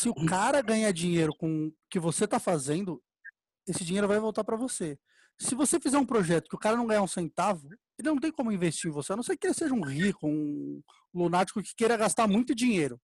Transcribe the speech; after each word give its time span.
se 0.00 0.08
o 0.08 0.14
cara 0.14 0.62
ganhar 0.62 0.90
dinheiro 0.92 1.34
com 1.36 1.66
o 1.66 1.72
que 1.90 1.98
você 1.98 2.24
está 2.24 2.40
fazendo, 2.40 3.02
esse 3.66 3.84
dinheiro 3.84 4.08
vai 4.08 4.18
voltar 4.18 4.42
para 4.42 4.56
você. 4.56 4.98
Se 5.38 5.54
você 5.54 5.78
fizer 5.78 5.98
um 5.98 6.06
projeto 6.06 6.48
que 6.48 6.56
o 6.56 6.58
cara 6.58 6.74
não 6.74 6.86
ganhar 6.86 7.02
um 7.02 7.06
centavo, 7.06 7.68
ele 7.98 8.08
não 8.08 8.18
tem 8.18 8.32
como 8.32 8.50
investir 8.50 8.90
em 8.90 8.94
você, 8.94 9.12
a 9.12 9.16
não 9.16 9.22
ser 9.22 9.36
que 9.36 9.46
ele 9.46 9.52
seja 9.52 9.74
um 9.74 9.82
rico, 9.82 10.26
um 10.26 10.82
lunático 11.12 11.62
que 11.62 11.74
queira 11.76 11.98
gastar 11.98 12.26
muito 12.26 12.54
dinheiro. 12.54 12.98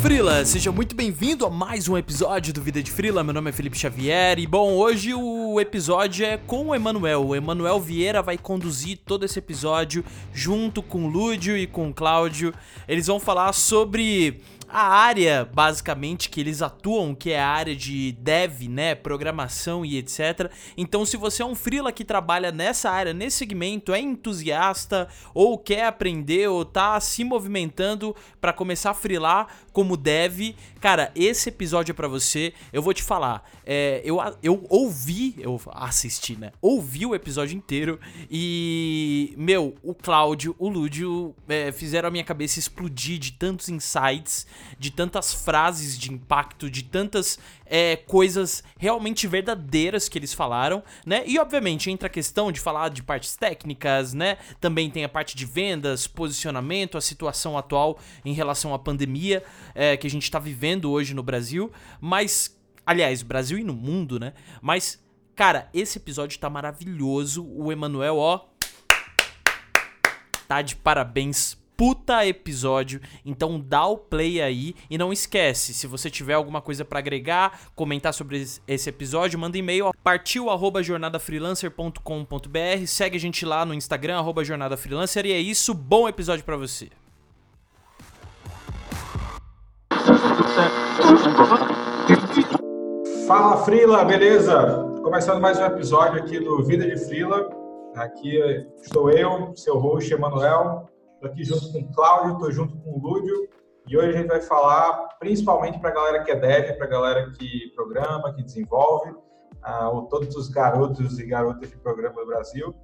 Frila, 0.00 0.46
seja 0.46 0.72
muito 0.72 0.96
bem-vindo 0.96 1.44
a 1.44 1.50
mais 1.50 1.86
um 1.86 1.94
episódio 1.94 2.54
do 2.54 2.62
Vida 2.62 2.82
de 2.82 2.90
Frila. 2.90 3.22
Meu 3.22 3.34
nome 3.34 3.50
é 3.50 3.52
Felipe 3.52 3.76
Xavier 3.76 4.38
e 4.38 4.46
bom, 4.46 4.72
hoje 4.72 5.12
o 5.12 5.60
episódio 5.60 6.24
é 6.24 6.38
com 6.38 6.68
o 6.68 6.74
Emanuel. 6.74 7.26
O 7.26 7.36
Emanuel 7.36 7.78
Vieira 7.78 8.22
vai 8.22 8.38
conduzir 8.38 8.98
todo 9.04 9.26
esse 9.26 9.38
episódio 9.38 10.02
junto 10.32 10.82
com 10.82 11.04
o 11.04 11.06
Lúdio 11.06 11.54
e 11.54 11.66
com 11.66 11.90
o 11.90 11.92
Cláudio. 11.92 12.54
Eles 12.88 13.08
vão 13.08 13.20
falar 13.20 13.52
sobre 13.52 14.40
a 14.72 14.82
área, 14.82 15.44
basicamente, 15.52 16.28
que 16.28 16.40
eles 16.40 16.62
atuam, 16.62 17.14
que 17.14 17.30
é 17.30 17.40
a 17.40 17.48
área 17.48 17.74
de 17.74 18.12
dev, 18.12 18.68
né, 18.68 18.94
programação 18.94 19.84
e 19.84 19.98
etc. 19.98 20.50
Então, 20.76 21.04
se 21.04 21.16
você 21.16 21.42
é 21.42 21.46
um 21.46 21.54
freela 21.54 21.92
que 21.92 22.04
trabalha 22.04 22.52
nessa 22.52 22.90
área, 22.90 23.12
nesse 23.12 23.38
segmento, 23.38 23.92
é 23.92 24.00
entusiasta 24.00 25.08
ou 25.34 25.58
quer 25.58 25.86
aprender 25.86 26.48
ou 26.48 26.64
tá 26.64 26.98
se 27.00 27.24
movimentando 27.24 28.14
para 28.40 28.52
começar 28.52 28.90
a 28.90 28.94
freelar 28.94 29.48
como 29.72 29.96
dev, 29.96 30.54
cara, 30.80 31.12
esse 31.14 31.48
episódio 31.48 31.92
é 31.92 31.94
para 31.94 32.08
você. 32.08 32.52
Eu 32.72 32.82
vou 32.82 32.94
te 32.94 33.02
falar, 33.02 33.48
é, 33.64 34.00
eu, 34.04 34.18
eu 34.42 34.64
ouvi, 34.68 35.34
eu 35.38 35.60
assisti, 35.72 36.36
né? 36.36 36.52
Ouvi 36.60 37.06
o 37.06 37.14
episódio 37.14 37.56
inteiro 37.56 38.00
e, 38.30 39.34
meu, 39.36 39.74
o 39.82 39.94
Cláudio, 39.94 40.54
o 40.58 40.68
Lúdio 40.68 41.34
é, 41.48 41.70
fizeram 41.70 42.08
a 42.08 42.10
minha 42.10 42.24
cabeça 42.24 42.58
explodir 42.58 43.18
de 43.18 43.32
tantos 43.32 43.68
insights 43.68 44.46
de 44.78 44.90
tantas 44.90 45.32
frases 45.32 45.98
de 45.98 46.12
impacto, 46.12 46.70
de 46.70 46.82
tantas 46.82 47.38
é, 47.70 47.94
coisas 47.94 48.64
realmente 48.76 49.28
verdadeiras 49.28 50.08
que 50.08 50.18
eles 50.18 50.34
falaram, 50.34 50.82
né? 51.06 51.22
E 51.24 51.38
obviamente 51.38 51.88
entra 51.88 52.08
a 52.08 52.10
questão 52.10 52.50
de 52.50 52.58
falar 52.58 52.88
de 52.88 53.00
partes 53.00 53.36
técnicas, 53.36 54.12
né? 54.12 54.38
Também 54.60 54.90
tem 54.90 55.04
a 55.04 55.08
parte 55.08 55.36
de 55.36 55.46
vendas, 55.46 56.08
posicionamento, 56.08 56.98
a 56.98 57.00
situação 57.00 57.56
atual 57.56 57.98
em 58.24 58.32
relação 58.32 58.74
à 58.74 58.78
pandemia 58.78 59.44
é, 59.72 59.96
que 59.96 60.06
a 60.06 60.10
gente 60.10 60.24
está 60.24 60.40
vivendo 60.40 60.90
hoje 60.90 61.14
no 61.14 61.22
Brasil, 61.22 61.70
mas 62.00 62.58
aliás, 62.84 63.22
Brasil 63.22 63.56
e 63.56 63.62
no 63.62 63.72
mundo, 63.72 64.18
né? 64.18 64.32
Mas 64.60 65.00
cara, 65.36 65.68
esse 65.72 65.98
episódio 65.98 66.38
tá 66.40 66.50
maravilhoso. 66.50 67.46
O 67.46 67.70
Emanuel, 67.70 68.18
ó, 68.18 68.46
tá 70.48 70.60
de 70.60 70.74
parabéns 70.74 71.59
puta 71.80 72.26
episódio. 72.26 73.00
Então 73.24 73.58
dá 73.58 73.86
o 73.86 73.96
play 73.96 74.42
aí 74.42 74.74
e 74.90 74.98
não 74.98 75.10
esquece, 75.10 75.72
se 75.72 75.86
você 75.86 76.10
tiver 76.10 76.34
alguma 76.34 76.60
coisa 76.60 76.84
para 76.84 76.98
agregar, 76.98 77.58
comentar 77.74 78.12
sobre 78.12 78.46
esse 78.68 78.90
episódio, 78.90 79.38
manda 79.38 79.56
e-mail 79.56 79.90
partiu@jornadafreelancer.com.br, 80.04 82.86
segue 82.86 83.16
a 83.16 83.20
gente 83.20 83.46
lá 83.46 83.64
no 83.64 83.72
Instagram 83.72 84.22
@jornadafreelancer 84.44 85.24
e 85.24 85.32
é 85.32 85.38
isso, 85.38 85.72
bom 85.72 86.06
episódio 86.06 86.44
para 86.44 86.58
você. 86.58 86.90
Fala 93.26 93.64
Frila, 93.64 94.04
beleza? 94.04 94.84
Começando 95.02 95.40
mais 95.40 95.58
um 95.58 95.64
episódio 95.64 96.22
aqui 96.22 96.38
do 96.40 96.62
Vida 96.62 96.86
de 96.86 96.98
Frila. 97.06 97.48
Aqui 97.96 98.36
estou 98.82 99.10
eu, 99.10 99.56
seu 99.56 99.78
host 99.78 100.12
Emanuel, 100.12 100.90
Estou 101.20 101.32
aqui 101.32 101.44
junto 101.44 101.70
com 101.70 101.80
o 101.80 101.92
Cláudio, 101.92 102.32
estou 102.32 102.50
junto 102.50 102.76
com 102.78 102.92
o 102.92 102.98
Lúdio 102.98 103.46
e 103.86 103.94
hoje 103.94 104.08
a 104.08 104.12
gente 104.12 104.28
vai 104.28 104.40
falar 104.40 105.06
principalmente 105.18 105.78
para 105.78 105.90
a 105.90 105.92
galera 105.92 106.24
que 106.24 106.30
é 106.30 106.34
dev, 106.34 106.78
para 106.78 106.86
a 106.86 106.88
galera 106.88 107.30
que 107.32 107.70
programa, 107.76 108.32
que 108.32 108.42
desenvolve, 108.42 109.10
uh, 109.10 109.88
ou 109.92 110.06
todos 110.06 110.34
os 110.34 110.48
garotos 110.48 111.18
e 111.18 111.26
garotas 111.26 111.68
de 111.68 111.76
programa 111.76 112.22
do 112.22 112.26
Brasil. 112.26 112.74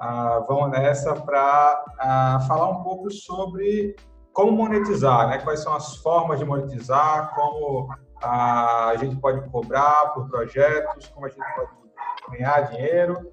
Uh, 0.00 0.46
vão 0.46 0.68
nessa 0.68 1.16
para 1.16 1.84
uh, 1.84 1.92
ah, 1.98 2.44
falar 2.46 2.70
um 2.70 2.84
pouco 2.84 3.10
sobre 3.10 3.96
como 4.32 4.52
monetizar, 4.52 5.28
né? 5.28 5.38
quais 5.38 5.58
são 5.58 5.74
as 5.74 5.96
formas 5.96 6.38
de 6.38 6.44
monetizar, 6.44 7.34
como 7.34 7.88
a 8.22 8.94
gente 9.00 9.16
pode 9.16 9.40
cobrar 9.50 10.14
por 10.14 10.28
projetos, 10.28 11.08
como 11.08 11.26
a 11.26 11.28
gente 11.28 11.44
pode 11.56 11.70
ganhar 12.30 12.60
dinheiro 12.70 13.32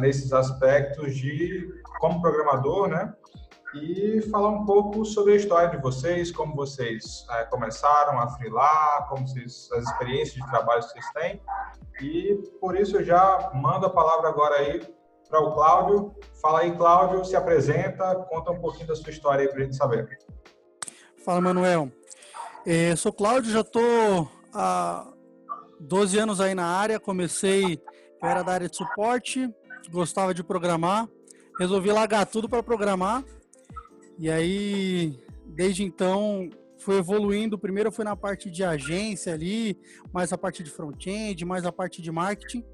nesses 0.00 0.32
aspectos 0.32 1.16
de 1.16 1.81
como 2.02 2.20
programador, 2.20 2.88
né? 2.88 3.14
e 3.74 4.20
falar 4.22 4.48
um 4.48 4.66
pouco 4.66 5.04
sobre 5.04 5.34
a 5.34 5.36
história 5.36 5.70
de 5.70 5.78
vocês, 5.78 6.32
como 6.32 6.54
vocês 6.54 7.24
é, 7.30 7.44
começaram 7.44 8.18
a 8.18 8.28
freelar, 8.28 9.08
como 9.08 9.26
vocês, 9.26 9.70
as 9.72 9.84
experiências 9.84 10.34
de 10.34 10.50
trabalho 10.50 10.82
que 10.82 10.88
vocês 10.88 11.10
têm. 11.12 11.40
E 12.00 12.34
por 12.60 12.76
isso 12.76 12.96
eu 12.96 13.04
já 13.04 13.52
mando 13.54 13.86
a 13.86 13.90
palavra 13.90 14.28
agora 14.28 14.56
aí 14.56 14.82
para 15.30 15.40
o 15.40 15.54
Cláudio. 15.54 16.12
Fala 16.42 16.60
aí, 16.60 16.76
Cláudio, 16.76 17.24
se 17.24 17.36
apresenta, 17.36 18.16
conta 18.28 18.50
um 18.50 18.60
pouquinho 18.60 18.88
da 18.88 18.96
sua 18.96 19.10
história 19.10 19.44
aí 19.44 19.48
para 19.48 19.60
a 19.60 19.64
gente 19.64 19.76
saber. 19.76 20.18
Fala, 21.24 21.40
Manuel. 21.40 21.90
É, 22.66 22.94
sou 22.96 23.12
Cláudio, 23.12 23.52
já 23.52 23.60
estou 23.60 24.28
há 24.52 25.06
12 25.80 26.18
anos 26.18 26.40
aí 26.40 26.54
na 26.54 26.66
área. 26.66 27.00
Comecei, 27.00 27.80
eu 28.20 28.28
era 28.28 28.42
da 28.42 28.52
área 28.52 28.68
de 28.68 28.76
suporte, 28.76 29.48
gostava 29.88 30.34
de 30.34 30.44
programar, 30.44 31.08
resolvi 31.58 31.90
largar 31.92 32.26
tudo 32.26 32.48
para 32.48 32.62
programar 32.62 33.24
e 34.18 34.30
aí, 34.30 35.18
desde 35.46 35.82
então, 35.82 36.48
foi 36.78 36.98
evoluindo. 36.98 37.58
Primeiro 37.58 37.90
foi 37.90 38.04
na 38.04 38.16
parte 38.16 38.50
de 38.50 38.62
agência 38.62 39.32
ali, 39.32 39.76
mais 40.12 40.32
a 40.32 40.38
parte 40.38 40.62
de 40.62 40.70
front-end, 40.70 41.44
mais 41.44 41.64
a 41.64 41.72
parte 41.72 42.02
de 42.02 42.10
marketing. 42.10 42.64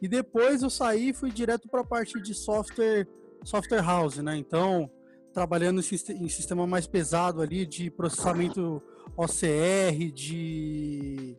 E 0.00 0.08
depois 0.08 0.62
eu 0.62 0.70
saí 0.70 1.10
e 1.10 1.14
fui 1.14 1.30
direto 1.30 1.68
para 1.68 1.82
a 1.82 1.86
parte 1.86 2.20
de 2.20 2.34
software, 2.34 3.06
software 3.44 3.82
house, 3.82 4.16
né? 4.18 4.36
Então, 4.36 4.90
trabalhando 5.32 5.80
em 5.80 6.28
sistema 6.28 6.66
mais 6.66 6.86
pesado 6.86 7.42
ali 7.42 7.66
de 7.66 7.90
processamento 7.90 8.82
OCR, 9.16 10.10
de, 10.12 11.36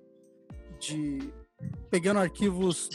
de 0.79 1.33
pegando 1.89 2.19
arquivos 2.19 2.89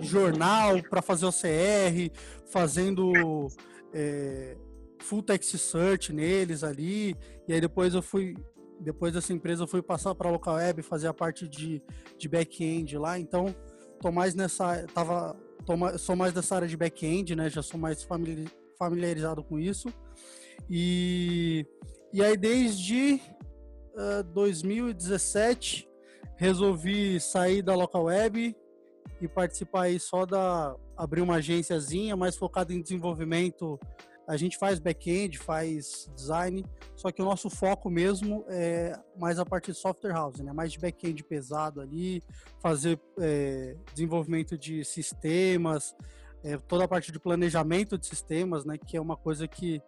jornal 0.00 0.82
para 0.82 1.02
fazer 1.02 1.26
OCR, 1.26 2.10
fazendo 2.50 3.48
é, 3.92 4.56
full 5.00 5.22
text 5.22 5.56
search 5.58 6.12
neles 6.12 6.62
ali, 6.62 7.16
e 7.46 7.52
aí 7.52 7.60
depois 7.60 7.94
eu 7.94 8.02
fui, 8.02 8.36
depois 8.80 9.12
dessa 9.12 9.32
empresa 9.32 9.62
eu 9.62 9.68
fui 9.68 9.82
passar 9.82 10.14
para 10.14 10.28
a 10.28 10.32
local 10.32 10.56
web, 10.56 10.82
fazer 10.82 11.08
a 11.08 11.14
parte 11.14 11.48
de, 11.48 11.82
de 12.18 12.28
back-end 12.28 12.96
lá, 12.98 13.18
então 13.18 13.54
tô 14.00 14.10
mais 14.10 14.34
nessa, 14.34 14.86
tava, 14.94 15.36
tô, 15.64 15.98
sou 15.98 16.16
mais 16.16 16.32
dessa 16.32 16.56
área 16.56 16.68
de 16.68 16.76
back-end, 16.76 17.34
né, 17.36 17.48
já 17.50 17.62
sou 17.62 17.78
mais 17.78 18.06
familiarizado 18.78 19.42
com 19.42 19.58
isso, 19.58 19.92
e, 20.68 21.66
e 22.12 22.22
aí 22.22 22.36
desde 22.36 23.20
uh, 23.94 24.22
2017 24.32 25.88
resolvi 26.36 27.20
sair 27.20 27.62
da 27.62 27.74
local 27.74 28.04
web 28.04 28.56
e 29.20 29.28
participar 29.28 29.82
aí 29.82 30.00
só 30.00 30.24
da 30.24 30.74
abrir 30.96 31.20
uma 31.20 31.36
agênciazinha 31.36 32.16
mais 32.16 32.36
focada 32.36 32.72
em 32.72 32.82
desenvolvimento 32.82 33.78
a 34.30 34.36
gente 34.36 34.56
faz 34.56 34.78
back-end, 34.78 35.38
faz 35.38 36.08
design, 36.14 36.64
só 36.94 37.10
que 37.10 37.20
o 37.20 37.24
nosso 37.24 37.50
foco 37.50 37.90
mesmo 37.90 38.44
é 38.48 38.96
mais 39.18 39.40
a 39.40 39.44
parte 39.44 39.72
de 39.72 39.76
software 39.76 40.12
house, 40.12 40.38
né? 40.38 40.52
Mais 40.52 40.70
de 40.70 40.78
back-end 40.78 41.24
pesado 41.24 41.80
ali, 41.80 42.22
fazer 42.60 43.00
é, 43.18 43.76
desenvolvimento 43.92 44.56
de 44.56 44.84
sistemas, 44.84 45.96
é, 46.44 46.56
toda 46.58 46.84
a 46.84 46.88
parte 46.88 47.10
de 47.10 47.18
planejamento 47.18 47.98
de 47.98 48.06
sistemas, 48.06 48.64
né? 48.64 48.78
Que 48.78 48.96
é 48.96 49.00
uma 49.00 49.16
coisa 49.16 49.48
que 49.48 49.82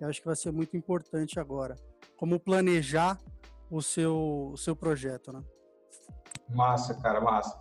eu 0.00 0.08
acho 0.08 0.20
que 0.20 0.26
vai 0.26 0.36
ser 0.36 0.52
muito 0.52 0.76
importante 0.76 1.40
agora. 1.40 1.74
Como 2.16 2.38
planejar 2.38 3.18
o 3.68 3.82
seu, 3.82 4.50
o 4.52 4.56
seu 4.56 4.76
projeto, 4.76 5.32
né? 5.32 5.42
Massa, 6.48 6.94
cara, 6.94 7.20
massa. 7.20 7.60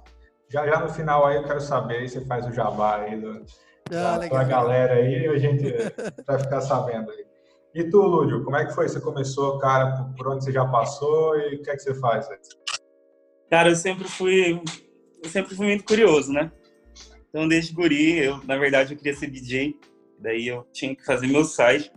Já 0.49 0.65
já 0.65 0.79
no 0.79 0.89
final 0.89 1.25
aí 1.25 1.35
eu 1.35 1.43
quero 1.43 1.59
saber, 1.59 2.07
você 2.07 2.21
faz 2.25 2.45
o 2.47 2.53
jabá 2.53 2.97
aí 3.01 3.19
do 3.19 3.45
ah, 3.91 4.19
para 4.27 4.41
a 4.41 4.43
galera 4.43 4.93
aí, 4.95 5.27
a 5.27 5.37
gente 5.37 5.73
vai 6.25 6.39
ficar 6.39 6.61
sabendo 6.61 7.11
aí. 7.11 7.25
E 7.73 7.89
tu, 7.89 8.01
Lúdio, 8.01 8.43
como 8.43 8.55
é 8.55 8.65
que 8.65 8.73
foi? 8.73 8.87
Você 8.87 8.99
começou, 8.99 9.59
cara, 9.59 10.03
por 10.17 10.27
onde 10.27 10.43
você 10.43 10.51
já 10.51 10.65
passou 10.65 11.37
e 11.39 11.55
o 11.55 11.61
que 11.61 11.69
é 11.69 11.75
que 11.75 11.81
você 11.81 11.93
faz? 11.95 12.27
Cara, 13.49 13.69
eu 13.69 13.75
sempre 13.75 14.07
fui, 14.07 14.59
eu 15.23 15.29
sempre 15.29 15.55
fui 15.55 15.67
muito 15.67 15.83
curioso, 15.83 16.33
né? 16.33 16.51
Então, 17.29 17.47
desde 17.47 17.73
guri, 17.73 18.17
eu, 18.17 18.43
na 18.45 18.57
verdade, 18.57 18.93
eu 18.93 18.97
queria 18.97 19.13
ser 19.13 19.27
DJ, 19.27 19.79
daí 20.19 20.47
eu 20.47 20.65
tinha 20.73 20.95
que 20.95 21.05
fazer 21.05 21.27
meu 21.27 21.45
site 21.45 21.91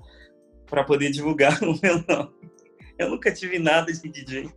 para 0.66 0.84
poder 0.84 1.10
divulgar 1.10 1.58
o 1.64 1.78
meu 1.82 2.04
nome. 2.06 2.34
Eu 2.98 3.10
nunca 3.10 3.32
tive 3.32 3.58
nada 3.58 3.90
de 3.90 4.08
DJ. 4.08 4.50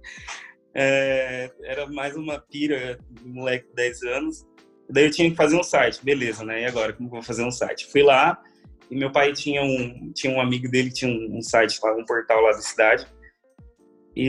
É, 0.76 1.52
era 1.64 1.86
mais 1.88 2.16
uma 2.16 2.40
pira 2.40 2.98
de 3.10 3.28
moleque 3.28 3.68
de 3.68 3.76
10 3.76 4.04
anos. 4.04 4.48
Daí 4.90 5.06
eu 5.06 5.12
tinha 5.12 5.30
que 5.30 5.36
fazer 5.36 5.56
um 5.56 5.64
site, 5.64 6.04
beleza, 6.04 6.44
né? 6.44 6.62
E 6.62 6.66
agora, 6.66 6.94
como 6.94 7.10
que 7.10 7.16
eu 7.16 7.20
vou 7.20 7.24
fazer 7.26 7.44
um 7.44 7.52
site? 7.52 7.88
Fui 7.92 8.04
lá 8.04 8.42
e 8.90 8.96
meu 8.96 9.12
pai 9.12 9.34
tinha 9.34 9.64
um, 9.64 10.12
tinha 10.14 10.32
um 10.32 10.42
amigo 10.42 10.70
dele 10.70 10.90
que 10.90 10.96
tinha 10.96 11.12
um, 11.12 11.42
site 11.42 11.80
lá, 11.82 11.96
um 11.96 12.06
portal 12.06 12.42
lá 12.42 12.52
da 12.52 12.62
cidade. 12.62 13.08
E 14.16 14.28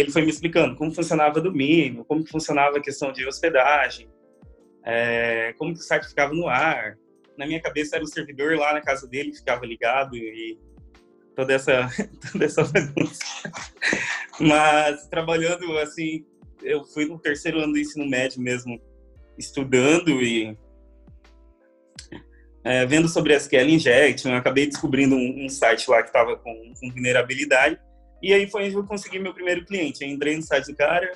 ele 0.00 0.10
foi 0.10 0.22
me 0.22 0.30
explicando 0.30 0.76
como 0.76 0.92
funcionava 0.92 1.40
domínio, 1.40 2.04
como 2.04 2.26
funcionava 2.26 2.78
a 2.78 2.82
questão 2.82 3.12
de 3.12 3.26
hospedagem, 3.26 4.10
é, 4.84 5.54
como 5.56 5.72
que 5.72 5.80
o 5.80 5.82
site 5.82 6.08
ficava 6.08 6.34
no 6.34 6.48
ar. 6.48 6.98
Na 7.38 7.46
minha 7.46 7.60
cabeça 7.60 7.96
era 7.96 8.04
o 8.04 8.08
servidor 8.08 8.56
lá 8.56 8.74
na 8.74 8.82
casa 8.82 9.08
dele, 9.08 9.34
ficava 9.34 9.64
ligado 9.64 10.14
e 10.14 10.58
toda 11.36 11.54
essa, 11.54 11.88
toda 12.32 12.44
essa 12.44 12.64
bagunça. 12.64 13.24
Mas 14.40 15.06
trabalhando 15.08 15.78
assim, 15.78 16.24
eu 16.62 16.84
fui 16.84 17.06
no 17.06 17.18
terceiro 17.18 17.60
ano 17.60 17.72
do 17.72 17.78
ensino 17.78 18.08
médio 18.08 18.40
mesmo, 18.40 18.80
estudando 19.38 20.22
e 20.22 20.56
é, 22.64 22.86
vendo 22.86 23.08
sobre 23.08 23.34
SQL 23.34 23.68
Injection, 23.70 24.30
eu 24.30 24.36
acabei 24.36 24.66
descobrindo 24.66 25.16
um, 25.16 25.44
um 25.44 25.48
site 25.48 25.90
lá 25.90 26.00
que 26.00 26.08
estava 26.08 26.36
com, 26.36 26.72
com, 26.80 26.90
vulnerabilidade, 26.90 27.78
e 28.22 28.32
aí 28.32 28.48
foi 28.48 28.66
onde 28.66 28.76
eu 28.76 28.86
consegui 28.86 29.18
meu 29.18 29.34
primeiro 29.34 29.64
cliente. 29.64 30.04
Eu 30.04 30.08
entrei 30.08 30.36
no 30.36 30.42
site 30.42 30.66
do 30.66 30.76
cara, 30.76 31.10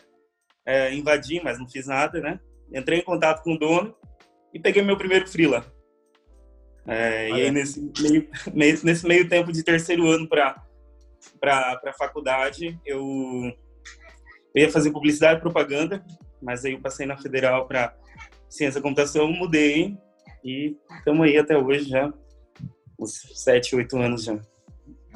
é, 0.66 0.92
invadi, 0.92 1.40
mas 1.42 1.56
não 1.56 1.68
fiz 1.68 1.86
nada, 1.86 2.20
né? 2.20 2.40
Entrei 2.74 2.98
em 2.98 3.04
contato 3.04 3.44
com 3.44 3.54
o 3.54 3.58
dono 3.58 3.94
e 4.52 4.58
peguei 4.58 4.82
meu 4.82 4.96
primeiro 4.96 5.28
freela. 5.28 5.64
É, 6.86 7.30
e 7.30 7.32
aí, 7.32 7.50
nesse 7.50 7.92
meio, 8.00 8.28
nesse 8.54 9.06
meio 9.06 9.28
tempo 9.28 9.52
de 9.52 9.62
terceiro 9.62 10.06
ano 10.08 10.28
para 10.28 10.62
a 11.42 11.92
faculdade, 11.98 12.78
eu, 12.84 13.02
eu 14.54 14.62
ia 14.62 14.70
fazer 14.70 14.92
publicidade 14.92 15.38
e 15.38 15.42
propaganda, 15.42 16.04
mas 16.40 16.64
aí 16.64 16.72
eu 16.72 16.80
passei 16.80 17.06
na 17.06 17.16
federal 17.16 17.66
para 17.66 17.94
ciência 18.48 18.80
da 18.80 18.88
computação, 18.88 19.30
mudei 19.30 19.96
e 20.44 20.76
estamos 20.98 21.26
aí 21.26 21.36
até 21.36 21.58
hoje 21.58 21.88
já, 21.88 22.12
uns 22.98 23.20
sete, 23.34 23.74
oito 23.74 23.98
anos 23.98 24.24
já, 24.24 24.38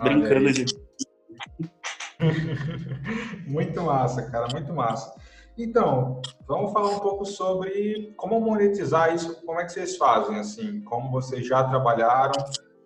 brincando 0.02 0.52
de... 0.52 0.64
muito 3.46 3.80
massa, 3.82 4.28
cara, 4.30 4.48
muito 4.52 4.72
massa. 4.74 5.19
Então, 5.62 6.22
vamos 6.46 6.72
falar 6.72 6.88
um 6.88 7.00
pouco 7.00 7.26
sobre 7.26 8.14
como 8.16 8.40
monetizar 8.40 9.14
isso, 9.14 9.44
como 9.44 9.60
é 9.60 9.64
que 9.66 9.72
vocês 9.72 9.94
fazem, 9.98 10.38
assim, 10.38 10.80
como 10.84 11.10
vocês 11.10 11.46
já 11.46 11.62
trabalharam, 11.64 12.32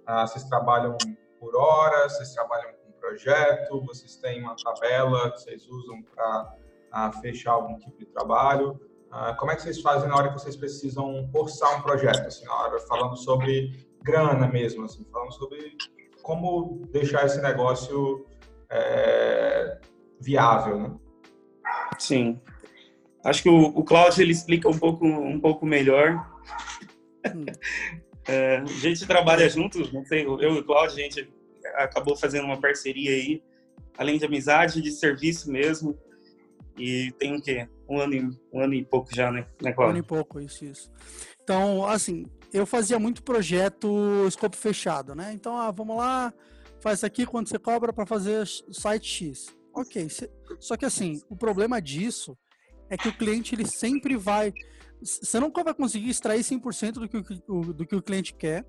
ah, 0.05 0.27
vocês 0.27 0.43
trabalham 0.45 0.99
por 1.39 1.55
hora, 1.55 2.09
vocês 2.09 2.35
trabalham 2.35 2.73
com 2.73 2.91
projeto, 2.99 3.81
vocês 3.87 4.17
têm 4.17 4.43
uma 4.43 4.57
tabela 4.57 5.31
que 5.31 5.43
vocês 5.43 5.69
usam 5.69 6.03
para 6.03 6.57
ah, 6.91 7.13
fechar 7.13 7.53
algum 7.53 7.79
tipo 7.79 7.97
de 7.97 8.07
trabalho, 8.07 8.81
ah, 9.09 9.35
como 9.35 9.53
é 9.53 9.55
que 9.55 9.63
vocês 9.63 9.81
fazem 9.81 10.09
na 10.09 10.17
hora 10.17 10.29
que 10.33 10.35
vocês 10.35 10.57
precisam 10.57 11.31
orçar 11.33 11.79
um 11.79 11.83
projeto, 11.83 12.27
assim, 12.27 12.45
na 12.45 12.55
hora 12.55 12.81
falando 12.81 13.17
sobre 13.17 13.87
grana 14.03 14.49
mesmo, 14.49 14.85
assim, 14.85 15.05
falando 15.13 15.33
sobre 15.33 15.77
como 16.23 16.83
deixar 16.91 17.25
esse 17.25 17.41
negócio 17.41 18.27
é, 18.69 19.79
viável, 20.21 20.77
né? 20.77 20.97
Sim. 22.01 22.41
Acho 23.25 23.43
que 23.43 23.49
o, 23.49 23.67
o 23.69 23.83
Cláudio 23.83 24.23
ele 24.23 24.33
explica 24.33 24.69
um 24.69 24.79
pouco, 24.79 25.07
um 25.07 25.41
pouco 25.41 25.65
melhor. 25.65 26.31
Hum. 27.27 27.47
é, 28.29 28.59
a 28.59 28.67
gente 28.67 29.07
trabalha 29.07 29.49
junto, 29.49 29.79
não 29.93 30.05
sei, 30.05 30.25
eu 30.25 30.41
e 30.41 30.59
o 30.59 30.65
Cláudio, 30.65 30.97
a 30.97 31.01
gente 31.01 31.33
acabou 31.75 32.15
fazendo 32.17 32.45
uma 32.45 32.61
parceria 32.61 33.11
aí, 33.11 33.43
além 33.97 34.19
de 34.19 34.27
amizade, 34.27 34.83
de 34.83 34.91
serviço 34.91 35.51
mesmo. 35.51 35.99
E 36.77 37.13
tem 37.19 37.35
o 37.35 37.41
quê? 37.41 37.69
Um 37.89 37.99
ano, 37.99 38.15
e, 38.15 38.29
um 38.53 38.61
ano 38.61 38.75
e 38.75 38.85
pouco 38.85 39.15
já, 39.15 39.31
né, 39.31 39.47
né 39.63 39.73
Cláudio? 39.73 39.95
Um 39.95 39.97
ano 39.97 39.99
e 39.99 40.07
pouco, 40.07 40.41
isso, 40.41 40.65
isso. 40.65 40.91
Então, 41.43 41.87
assim, 41.87 42.27
eu 42.53 42.67
fazia 42.67 42.99
muito 42.99 43.23
projeto 43.23 44.27
escopo 44.27 44.57
fechado, 44.57 45.15
né? 45.15 45.33
Então, 45.33 45.57
ah, 45.57 45.71
vamos 45.71 45.97
lá, 45.97 46.33
faz 46.81 46.99
isso 46.99 47.07
aqui 47.07 47.25
quando 47.25 47.49
você 47.49 47.59
cobra 47.59 47.93
para 47.93 48.05
fazer 48.05 48.47
site 48.47 49.07
X. 49.07 49.47
Ok, 49.73 50.07
só 50.61 50.77
que 50.77 50.85
assim, 50.85 51.21
o 51.29 51.37
problema 51.37 51.83
disso 51.83 52.39
é 52.91 52.97
que 52.97 53.09
o 53.09 53.17
cliente 53.17 53.55
ele 53.55 53.67
sempre 53.67 54.17
vai. 54.17 54.53
Você 55.01 55.39
nunca 55.39 55.63
vai 55.63 55.75
conseguir 55.75 56.11
extrair 56.11 56.41
100% 56.41 56.93
do 56.93 57.09
que 57.09 57.43
o, 57.49 57.73
do 57.73 57.87
que 57.87 57.97
o 57.97 58.03
cliente 58.03 58.35
quer. 58.35 58.65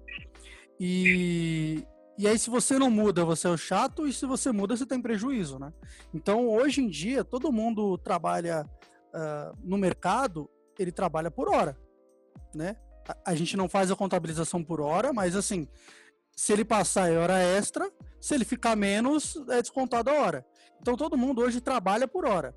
E, 0.79 1.85
e 2.17 2.27
aí, 2.27 2.37
se 2.37 2.49
você 2.49 2.77
não 2.77 2.89
muda, 2.89 3.23
você 3.23 3.47
é 3.47 3.49
o 3.49 3.57
chato, 3.57 4.07
e 4.07 4.13
se 4.13 4.25
você 4.25 4.51
muda, 4.51 4.75
você 4.75 4.85
tem 4.85 5.01
prejuízo, 5.01 5.57
né? 5.59 5.71
Então, 6.13 6.47
hoje 6.47 6.81
em 6.81 6.89
dia, 6.89 7.23
todo 7.23 7.51
mundo 7.51 7.97
trabalha 7.97 8.65
uh, 9.13 9.57
no 9.63 9.77
mercado, 9.77 10.49
ele 10.77 10.91
trabalha 10.91 11.31
por 11.31 11.47
hora, 11.47 11.77
né? 12.53 12.75
A, 13.07 13.31
a, 13.31 13.35
gente 13.35 13.55
não 13.55 13.69
faz 13.69 13.89
a 13.89 13.95
contabilização 13.95 14.63
por 14.63 14.81
hora, 14.81 15.13
mas 15.13 15.35
assim, 15.35 15.67
se 16.35 16.51
ele 16.51 16.65
passar 16.65 17.09
é 17.09 17.17
hora 17.17 17.39
extra, 17.39 17.89
se 18.19 18.33
ele 18.33 18.43
ficar 18.43 18.75
menos, 18.75 19.37
é 19.49 19.61
descontado 19.61 20.09
a 20.09 20.13
hora. 20.13 20.45
Então, 20.81 20.97
todo 20.97 21.17
mundo 21.17 21.41
hoje 21.41 21.61
trabalha 21.61 22.07
por 22.07 22.25
hora 22.25 22.53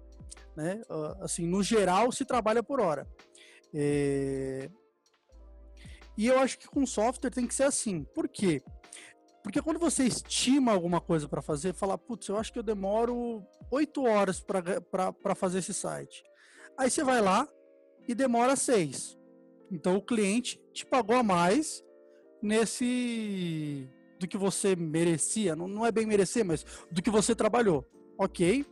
né? 0.57 0.83
Assim, 1.21 1.47
no 1.47 1.63
geral, 1.63 2.11
se 2.13 2.25
trabalha 2.25 2.63
por 2.63 2.81
hora. 2.81 3.07
É... 3.75 4.71
E 6.17 6.27
eu 6.27 6.39
acho 6.39 6.59
que 6.59 6.69
com 6.69 6.85
software 6.85 7.31
tem 7.31 7.47
que 7.47 7.55
ser 7.55 7.65
assim. 7.65 8.03
Por 8.03 8.29
quê? 8.29 8.63
Porque 9.43 9.63
quando 9.63 9.79
você 9.79 10.05
estima 10.05 10.73
alguma 10.73 11.01
coisa 11.01 11.29
para 11.29 11.41
fazer, 11.41 11.73
fala, 11.73 11.97
putz, 11.97 12.29
eu 12.29 12.37
acho 12.37 12.53
que 12.53 12.59
eu 12.59 12.63
demoro 12.63 13.47
oito 13.71 14.05
horas 14.05 14.41
para 14.41 15.35
fazer 15.35 15.61
esse 15.61 15.73
site. 15.73 16.23
Aí 16.77 16.91
você 16.91 17.05
vai 17.05 17.21
lá 17.21 17.49
e 18.07 18.15
demora 18.15 18.57
seis. 18.57 19.17
Então 19.71 19.97
o 19.97 20.03
cliente 20.03 20.61
te 20.73 20.85
pagou 20.85 21.17
a 21.17 21.23
mais 21.23 21.85
nesse 22.43 23.89
do 24.19 24.27
que 24.27 24.37
você 24.37 24.75
merecia. 24.75 25.55
Não, 25.55 25.69
não 25.69 25.87
é 25.87 25.93
bem 25.93 26.07
merecer, 26.07 26.45
mas 26.45 26.65
do 26.91 27.01
que 27.01 27.11
você 27.11 27.35
trabalhou. 27.35 27.89
Ok, 28.19 28.67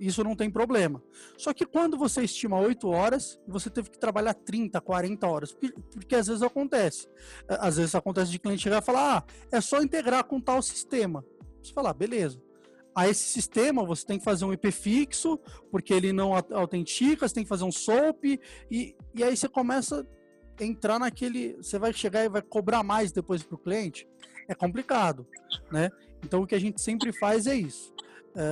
isso 0.00 0.22
não 0.22 0.36
tem 0.36 0.50
problema. 0.50 1.02
Só 1.36 1.52
que 1.52 1.66
quando 1.66 1.96
você 1.96 2.22
estima 2.22 2.58
8 2.58 2.88
horas, 2.88 3.38
você 3.46 3.68
teve 3.68 3.90
que 3.90 3.98
trabalhar 3.98 4.34
30, 4.34 4.80
40 4.80 5.26
horas, 5.26 5.52
porque 5.92 6.14
às 6.14 6.26
vezes 6.26 6.42
acontece. 6.42 7.08
Às 7.48 7.76
vezes 7.76 7.94
acontece 7.94 8.30
de 8.30 8.38
cliente 8.38 8.62
chegar 8.62 8.82
e 8.82 8.84
falar: 8.84 9.18
ah, 9.18 9.24
é 9.50 9.60
só 9.60 9.82
integrar 9.82 10.24
com 10.24 10.40
tal 10.40 10.62
sistema. 10.62 11.24
Você 11.62 11.72
fala, 11.72 11.90
ah, 11.90 11.94
beleza. 11.94 12.40
A 12.94 13.08
esse 13.08 13.24
sistema 13.24 13.84
você 13.84 14.04
tem 14.04 14.18
que 14.18 14.24
fazer 14.24 14.44
um 14.44 14.52
IP 14.52 14.72
fixo, 14.72 15.38
porque 15.70 15.92
ele 15.94 16.12
não 16.12 16.34
autentica, 16.34 17.28
você 17.28 17.34
tem 17.34 17.44
que 17.44 17.48
fazer 17.48 17.64
um 17.64 17.70
SOAP, 17.70 18.40
e, 18.70 18.96
e 19.14 19.22
aí 19.22 19.36
você 19.36 19.48
começa 19.48 20.06
a 20.58 20.64
entrar 20.64 20.98
naquele. 20.98 21.56
Você 21.56 21.78
vai 21.78 21.92
chegar 21.92 22.24
e 22.24 22.28
vai 22.28 22.42
cobrar 22.42 22.82
mais 22.82 23.12
depois 23.12 23.42
para 23.42 23.54
o 23.54 23.58
cliente. 23.58 24.08
É 24.48 24.54
complicado, 24.54 25.26
né? 25.70 25.90
Então 26.24 26.42
o 26.42 26.46
que 26.46 26.54
a 26.54 26.60
gente 26.60 26.80
sempre 26.80 27.12
faz 27.12 27.46
é 27.46 27.54
isso 27.54 27.94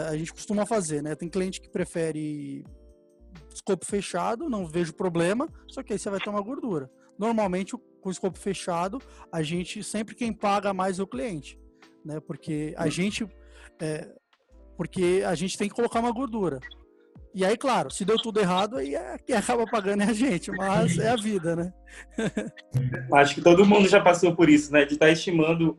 a 0.08 0.16
gente 0.16 0.32
costuma 0.32 0.66
fazer, 0.66 1.02
né? 1.02 1.14
Tem 1.14 1.28
cliente 1.28 1.60
que 1.60 1.68
prefere 1.68 2.64
escopo 3.54 3.84
fechado, 3.84 4.48
não 4.48 4.66
vejo 4.66 4.94
problema, 4.94 5.48
só 5.68 5.82
que 5.82 5.92
aí 5.92 5.98
você 5.98 6.10
vai 6.10 6.20
ter 6.20 6.30
uma 6.30 6.40
gordura. 6.40 6.90
Normalmente, 7.18 7.74
com 8.00 8.10
escopo 8.10 8.38
fechado, 8.38 9.00
a 9.32 9.42
gente 9.42 9.82
sempre 9.82 10.14
quem 10.14 10.32
paga 10.32 10.72
mais 10.74 10.98
é 10.98 11.02
o 11.02 11.06
cliente, 11.06 11.58
né? 12.04 12.20
Porque 12.20 12.74
a 12.76 12.88
gente 12.88 13.26
é, 13.80 14.08
porque 14.76 15.22
a 15.26 15.34
gente 15.34 15.56
tem 15.56 15.68
que 15.68 15.74
colocar 15.74 16.00
uma 16.00 16.12
gordura. 16.12 16.60
E 17.34 17.44
aí, 17.44 17.56
claro, 17.56 17.90
se 17.90 18.04
deu 18.04 18.16
tudo 18.16 18.40
errado, 18.40 18.76
aí 18.76 18.94
é, 18.94 19.18
quem 19.18 19.36
acaba 19.36 19.66
pagando 19.66 20.02
é 20.02 20.06
a 20.06 20.12
gente, 20.12 20.50
mas 20.50 20.98
é 20.98 21.10
a 21.10 21.16
vida, 21.16 21.54
né? 21.54 21.72
Acho 23.12 23.36
que 23.36 23.42
todo 23.42 23.66
mundo 23.66 23.88
já 23.88 24.00
passou 24.00 24.34
por 24.34 24.48
isso, 24.48 24.72
né? 24.72 24.84
De 24.84 24.94
estar 24.94 25.06
tá 25.06 25.12
estimando 25.12 25.78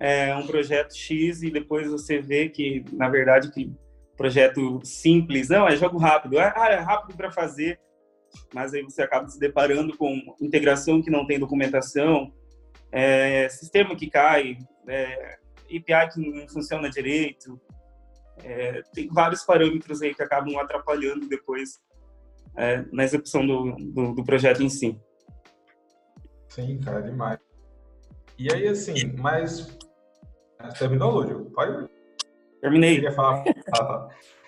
é, 0.00 0.34
um 0.34 0.46
projeto 0.46 0.96
X 0.96 1.42
e 1.42 1.50
depois 1.50 1.86
você 1.86 2.20
vê 2.20 2.48
que, 2.48 2.82
na 2.90 3.08
verdade, 3.08 3.52
que 3.52 3.70
projeto 4.16 4.80
simples, 4.82 5.50
não, 5.50 5.68
é 5.68 5.76
jogo 5.76 5.98
rápido, 5.98 6.38
é, 6.38 6.52
ah, 6.56 6.68
é 6.70 6.76
rápido 6.76 7.16
para 7.16 7.30
fazer, 7.30 7.78
mas 8.54 8.72
aí 8.72 8.82
você 8.82 9.02
acaba 9.02 9.28
se 9.28 9.38
deparando 9.38 9.96
com 9.96 10.18
integração 10.40 11.02
que 11.02 11.10
não 11.10 11.26
tem 11.26 11.38
documentação, 11.38 12.32
é, 12.90 13.48
sistema 13.50 13.94
que 13.94 14.10
cai, 14.10 14.56
é, 14.88 15.38
API 15.64 16.12
que 16.12 16.20
não 16.20 16.48
funciona 16.48 16.90
direito, 16.90 17.60
é, 18.42 18.82
tem 18.94 19.06
vários 19.08 19.44
parâmetros 19.44 20.00
aí 20.00 20.14
que 20.14 20.22
acabam 20.22 20.58
atrapalhando 20.58 21.28
depois 21.28 21.78
é, 22.56 22.84
na 22.90 23.04
execução 23.04 23.46
do, 23.46 23.76
do, 23.76 24.14
do, 24.14 24.24
projeto 24.24 24.62
em 24.62 24.68
si. 24.68 24.98
Sim, 26.48 26.80
cara, 26.80 27.02
demais. 27.02 27.38
E 28.38 28.52
aí, 28.52 28.66
assim, 28.66 28.94
mas 29.18 29.78
Terminou, 30.78 31.10
Lúdio? 31.10 31.50
Pode? 31.54 31.88
Terminei. 32.60 32.92
Eu 32.92 32.94
queria 32.96 33.12
falar. 33.12 33.44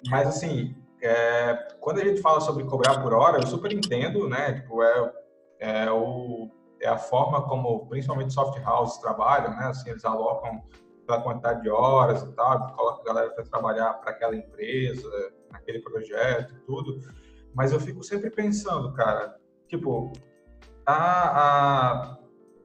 Mas, 0.09 0.29
assim, 0.29 0.75
é, 1.03 1.55
quando 1.81 2.01
a 2.01 2.05
gente 2.05 2.21
fala 2.21 2.41
sobre 2.41 2.65
cobrar 2.65 3.03
por 3.03 3.13
hora, 3.13 3.39
eu 3.39 3.47
super 3.47 3.73
entendo, 3.73 4.29
né? 4.29 4.53
Tipo, 4.55 4.83
é, 4.83 5.13
é, 5.59 5.91
o, 5.91 6.51
é 6.81 6.89
a 6.89 6.99
forma 6.99 7.43
como, 7.43 7.87
principalmente 7.87 8.33
soft 8.33 8.61
houses 8.65 8.99
trabalham, 8.99 9.51
né? 9.51 9.67
Assim, 9.67 9.91
eles 9.91 10.05
alocam 10.05 10.63
pela 11.07 11.21
quantidade 11.21 11.63
de 11.63 11.71
horas 11.71 12.23
e 12.23 12.33
tal, 12.33 12.73
coloca 12.75 13.03
a 13.03 13.05
galera 13.05 13.31
para 13.31 13.45
trabalhar 13.45 13.95
para 13.95 14.11
aquela 14.13 14.37
empresa, 14.37 15.09
naquele 15.51 15.81
projeto 15.81 16.55
tudo. 16.67 17.01
Mas 17.55 17.73
eu 17.73 17.81
fico 17.81 18.03
sempre 18.03 18.31
pensando, 18.31 18.93
cara, 18.93 19.37
tipo, 19.69 20.13
a, 20.87 21.41
a, 21.41 22.19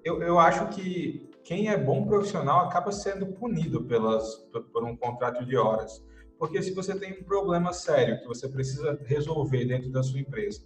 eu, 0.04 0.22
eu 0.22 0.40
acho 0.40 0.68
que 0.68 1.27
quem 1.48 1.70
é 1.70 1.78
bom 1.78 2.06
profissional 2.06 2.66
acaba 2.66 2.92
sendo 2.92 3.26
punido 3.26 3.82
pelas, 3.86 4.36
por, 4.74 4.84
um 4.84 4.98
contrato 4.98 5.46
de 5.46 5.56
horas. 5.56 6.06
Porque 6.38 6.62
se 6.62 6.74
você 6.74 6.94
tem 7.00 7.14
um 7.14 7.24
problema 7.24 7.72
sério 7.72 8.20
que 8.20 8.28
você 8.28 8.50
precisa 8.50 9.00
resolver 9.06 9.64
dentro 9.64 9.90
da 9.90 10.04
sua 10.04 10.20
empresa, 10.20 10.62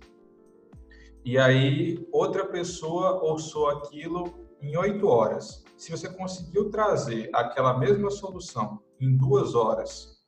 e 1.23 1.37
aí 1.37 2.03
outra 2.11 2.47
pessoa 2.47 3.23
orçou 3.23 3.69
aquilo 3.69 4.49
em 4.59 4.75
oito 4.75 5.07
horas. 5.07 5.63
Se 5.77 5.91
você 5.91 6.09
conseguiu 6.09 6.71
trazer 6.71 7.29
aquela 7.31 7.77
mesma 7.77 8.09
solução 8.09 8.81
em 8.99 9.15
duas 9.15 9.53
horas, 9.53 10.19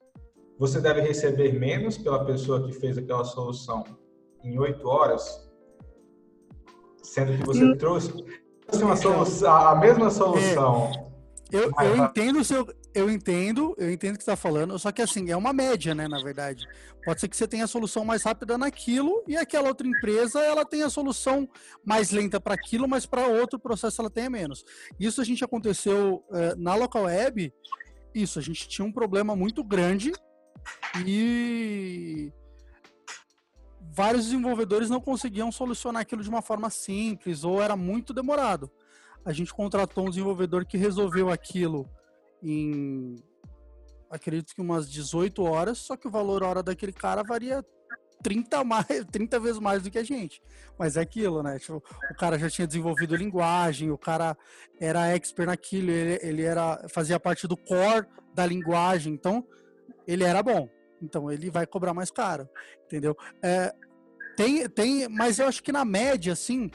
você 0.60 0.79
deve 0.79 1.01
receber 1.01 1.51
menos 1.60 1.98
pela 1.98 2.24
pessoa 2.25 2.63
que 2.63 2.74
fez 2.74 2.95
aquela 2.95 3.24
solução 3.24 3.83
em 4.43 4.60
oito 4.60 4.88
horas, 4.88 5.51
sendo 7.01 7.36
que 7.39 7.43
você 7.43 7.63
hum. 7.63 7.75
trouxe 7.75 8.13
uma 8.72 8.96
solução, 8.96 9.55
a 9.55 9.75
mesma 9.75 10.10
solução. 10.10 10.91
É, 11.51 11.58
eu, 11.58 11.72
eu 11.82 11.98
entendo 11.98 12.39
o 12.39 12.43
seu, 12.43 12.67
eu 12.96 13.10
entendo, 13.10 13.75
eu 13.77 13.91
entendo 13.91 14.15
o 14.15 14.17
que 14.17 14.24
você 14.24 14.32
está 14.32 14.36
falando, 14.36 14.77
só 14.79 14.91
que 14.91 15.01
assim, 15.01 15.29
é 15.29 15.38
uma 15.38 15.53
média, 15.53 15.93
né, 15.93 16.08
na 16.08 16.22
verdade. 16.22 16.65
Pode 17.05 17.20
ser 17.20 17.27
que 17.27 17.36
você 17.36 17.48
tenha 17.48 17.65
a 17.65 17.67
solução 17.67 18.03
mais 18.05 18.24
rápida 18.24 18.58
naquilo 18.58 19.24
e 19.27 19.36
aquela 19.36 19.67
outra 19.67 19.88
empresa, 19.88 20.39
ela 20.39 20.65
tem 20.65 20.84
a 20.84 20.89
solução 20.89 21.48
mais 21.86 22.12
lenta 22.12 22.39
para 22.39 22.53
aquilo, 22.53 22.88
mas 22.88 23.05
para 23.05 23.27
outro 23.27 23.60
processo 23.60 24.01
ela 24.01 24.10
tenha 24.10 24.29
menos. 24.29 24.63
Isso 25.00 25.22
a 25.22 25.24
gente 25.24 25.43
aconteceu 25.43 26.24
uh, 26.29 26.55
na 26.58 26.75
local 26.75 27.03
web, 27.03 27.53
isso, 28.13 28.38
a 28.38 28.41
gente 28.41 28.67
tinha 28.67 28.86
um 28.86 28.91
problema 28.91 29.36
muito 29.36 29.63
grande 29.63 30.12
e 31.05 32.32
vários 33.93 34.25
desenvolvedores 34.25 34.89
não 34.89 35.00
conseguiam 35.00 35.51
solucionar 35.51 36.01
aquilo 36.01 36.23
de 36.23 36.29
uma 36.29 36.41
forma 36.41 36.69
simples 36.69 37.43
ou 37.43 37.62
era 37.62 37.75
muito 37.75 38.13
demorado. 38.13 38.71
A 39.23 39.31
gente 39.31 39.53
contratou 39.53 40.05
um 40.05 40.09
desenvolvedor 40.09 40.65
que 40.65 40.77
resolveu 40.77 41.29
aquilo 41.29 41.88
em 42.41 43.15
acredito 44.09 44.53
que 44.53 44.62
umas 44.62 44.89
18 44.89 45.43
horas, 45.43 45.79
só 45.79 45.95
que 45.95 46.07
o 46.07 46.12
valor 46.12 46.43
hora 46.43 46.62
daquele 46.62 46.91
cara 46.91 47.23
varia 47.23 47.65
30, 48.21 48.63
mais, 48.63 48.85
30 49.12 49.39
vezes 49.39 49.59
mais 49.59 49.83
do 49.83 49.91
que 49.91 49.97
a 49.97 50.03
gente. 50.03 50.41
Mas 50.77 50.97
é 50.97 51.01
aquilo, 51.01 51.43
né? 51.43 51.59
Tipo, 51.59 51.83
o 52.12 52.15
cara 52.15 52.38
já 52.38 52.50
tinha 52.50 52.67
desenvolvido 52.67 53.15
linguagem, 53.15 53.91
o 53.91 53.97
cara 53.97 54.35
era 54.79 55.07
expert 55.15 55.47
naquilo, 55.47 55.91
ele, 55.91 56.19
ele 56.21 56.41
era, 56.43 56.88
fazia 56.89 57.19
parte 57.19 57.47
do 57.47 57.57
core 57.57 58.07
da 58.33 58.45
linguagem, 58.45 59.13
então 59.13 59.45
ele 60.07 60.23
era 60.23 60.41
bom. 60.43 60.67
Então 61.03 61.29
ele 61.31 61.50
vai 61.50 61.67
cobrar 61.67 61.93
mais 61.93 62.10
caro, 62.10 62.48
entendeu? 62.86 63.15
É, 63.43 63.74
tem, 64.36 64.67
tem, 64.69 65.07
mas 65.10 65.39
eu 65.39 65.48
acho 65.48 65.62
que 65.62 65.72
na 65.72 65.86
média, 65.86 66.33
assim, 66.33 66.72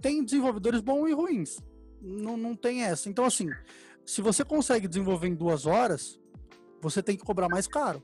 tem 0.00 0.24
desenvolvedores 0.24 0.80
bons 0.80 1.08
e 1.08 1.12
ruins. 1.12 1.58
Não, 2.00 2.36
não 2.36 2.54
tem 2.54 2.82
essa. 2.82 3.08
Então, 3.08 3.24
assim, 3.24 3.48
se 4.04 4.20
você 4.20 4.44
consegue 4.44 4.88
desenvolver 4.88 5.28
em 5.28 5.34
duas 5.34 5.66
horas, 5.66 6.18
você 6.80 7.02
tem 7.02 7.16
que 7.16 7.24
cobrar 7.24 7.48
mais 7.48 7.66
caro. 7.66 8.02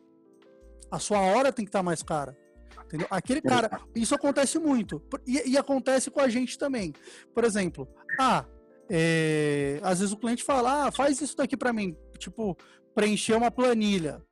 A 0.91 0.99
sua 0.99 1.21
hora 1.21 1.52
tem 1.52 1.64
que 1.64 1.71
estar 1.71 1.83
mais 1.83 2.02
cara. 2.02 2.37
Entendeu? 2.85 3.07
Aquele 3.11 3.41
cara, 3.41 3.81
isso 3.95 4.14
acontece 4.14 4.59
muito. 4.59 5.02
E, 5.26 5.52
e 5.52 5.57
acontece 5.57 6.11
com 6.11 6.21
a 6.21 6.29
gente 6.29 6.59
também. 6.59 6.93
Por 7.35 7.45
exemplo, 7.45 7.88
ah, 8.21 8.45
é, 8.91 9.81
às 9.83 10.00
vezes 10.00 10.12
o 10.12 10.19
cliente 10.19 10.45
fala, 10.45 10.87
ah, 10.87 10.93
faz 10.93 11.21
isso 11.21 11.37
daqui 11.37 11.57
para 11.57 11.73
mim. 11.73 11.97
Tipo, 12.19 12.57
preencher 12.95 13.35
uma 13.35 13.50
planilha. 13.50 14.23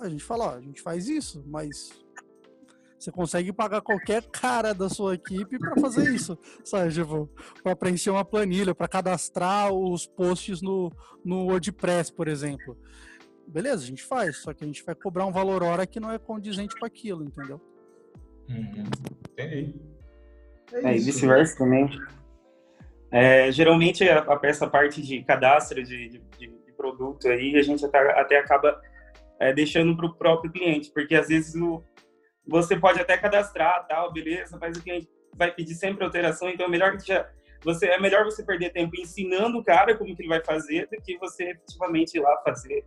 A 0.00 0.08
gente 0.08 0.24
fala, 0.24 0.46
ó, 0.46 0.56
a 0.56 0.60
gente 0.60 0.80
faz 0.80 1.08
isso, 1.08 1.44
mas 1.46 1.90
você 2.98 3.10
consegue 3.10 3.52
pagar 3.52 3.80
qualquer 3.80 4.22
cara 4.30 4.74
da 4.74 4.88
sua 4.88 5.14
equipe 5.14 5.58
para 5.58 5.74
fazer 5.80 6.14
isso, 6.14 6.38
sabe? 6.62 6.92
Tipo, 6.92 7.30
para 7.62 7.74
preencher 7.74 8.10
uma 8.10 8.24
planilha, 8.24 8.74
para 8.74 8.88
cadastrar 8.88 9.72
os 9.72 10.06
posts 10.06 10.60
no, 10.60 10.92
no 11.24 11.46
WordPress, 11.46 12.12
por 12.12 12.28
exemplo. 12.28 12.76
Beleza, 13.46 13.82
a 13.82 13.86
gente 13.86 14.04
faz, 14.04 14.36
só 14.38 14.52
que 14.52 14.62
a 14.62 14.66
gente 14.66 14.84
vai 14.84 14.94
cobrar 14.94 15.26
um 15.26 15.32
valor 15.32 15.62
hora 15.62 15.86
que 15.86 15.98
não 15.98 16.12
é 16.12 16.18
condizente 16.18 16.78
com 16.78 16.84
aquilo, 16.84 17.24
entendeu? 17.24 17.60
Uhum. 18.48 18.84
Entendi. 19.32 19.80
É, 20.72 20.90
é 20.90 20.96
e 20.96 21.00
vice-versa 21.00 21.56
também. 21.56 21.88
É, 23.10 23.50
geralmente, 23.50 24.08
a, 24.08 24.20
a, 24.20 24.40
essa 24.44 24.68
parte 24.68 25.02
de 25.02 25.22
cadastro 25.24 25.82
de, 25.82 26.08
de, 26.08 26.22
de, 26.38 26.60
produto 26.76 27.28
aí, 27.28 27.56
a 27.56 27.62
gente 27.62 27.84
até, 27.84 27.98
até 28.18 28.38
acaba 28.38 28.80
é, 29.40 29.52
deixando 29.52 29.96
para 29.96 30.06
o 30.06 30.14
próprio 30.14 30.52
cliente, 30.52 30.92
porque 30.92 31.14
às 31.14 31.28
vezes 31.28 31.54
o, 31.54 31.82
você 32.46 32.78
pode 32.78 33.00
até 33.00 33.16
cadastrar, 33.16 33.86
tal, 33.88 34.12
beleza, 34.12 34.58
mas 34.60 34.76
o 34.76 34.82
cliente 34.82 35.08
vai 35.34 35.50
pedir 35.52 35.74
sempre 35.74 36.04
alteração, 36.04 36.50
então 36.50 36.66
é 36.66 36.68
melhor 36.68 36.96
que 36.96 37.06
já 37.06 37.28
você 37.62 37.88
é 37.88 38.00
melhor 38.00 38.24
você 38.24 38.42
perder 38.42 38.72
tempo 38.72 38.98
ensinando 38.98 39.58
o 39.58 39.64
cara 39.64 39.96
como 39.96 40.14
que 40.16 40.22
ele 40.22 40.28
vai 40.30 40.42
fazer 40.42 40.88
do 40.88 40.96
que 41.02 41.18
você 41.18 41.50
efetivamente 41.50 42.16
ir 42.16 42.20
lá 42.20 42.34
fazer 42.42 42.84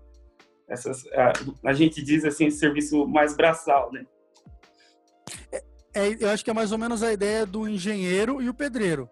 essas 0.68 1.06
a, 1.14 1.34
a 1.66 1.74
gente 1.74 2.02
diz 2.04 2.26
assim 2.26 2.50
serviço 2.50 3.08
mais 3.08 3.36
braçal, 3.36 3.92
né? 3.92 4.04
É, 5.52 5.64
é, 5.94 6.18
eu 6.20 6.30
acho 6.30 6.44
que 6.44 6.50
é 6.50 6.54
mais 6.54 6.72
ou 6.72 6.78
menos 6.78 7.04
a 7.04 7.14
ideia 7.14 7.46
do 7.46 7.68
engenheiro 7.68 8.42
e 8.42 8.50
o 8.50 8.54
pedreiro. 8.54 9.10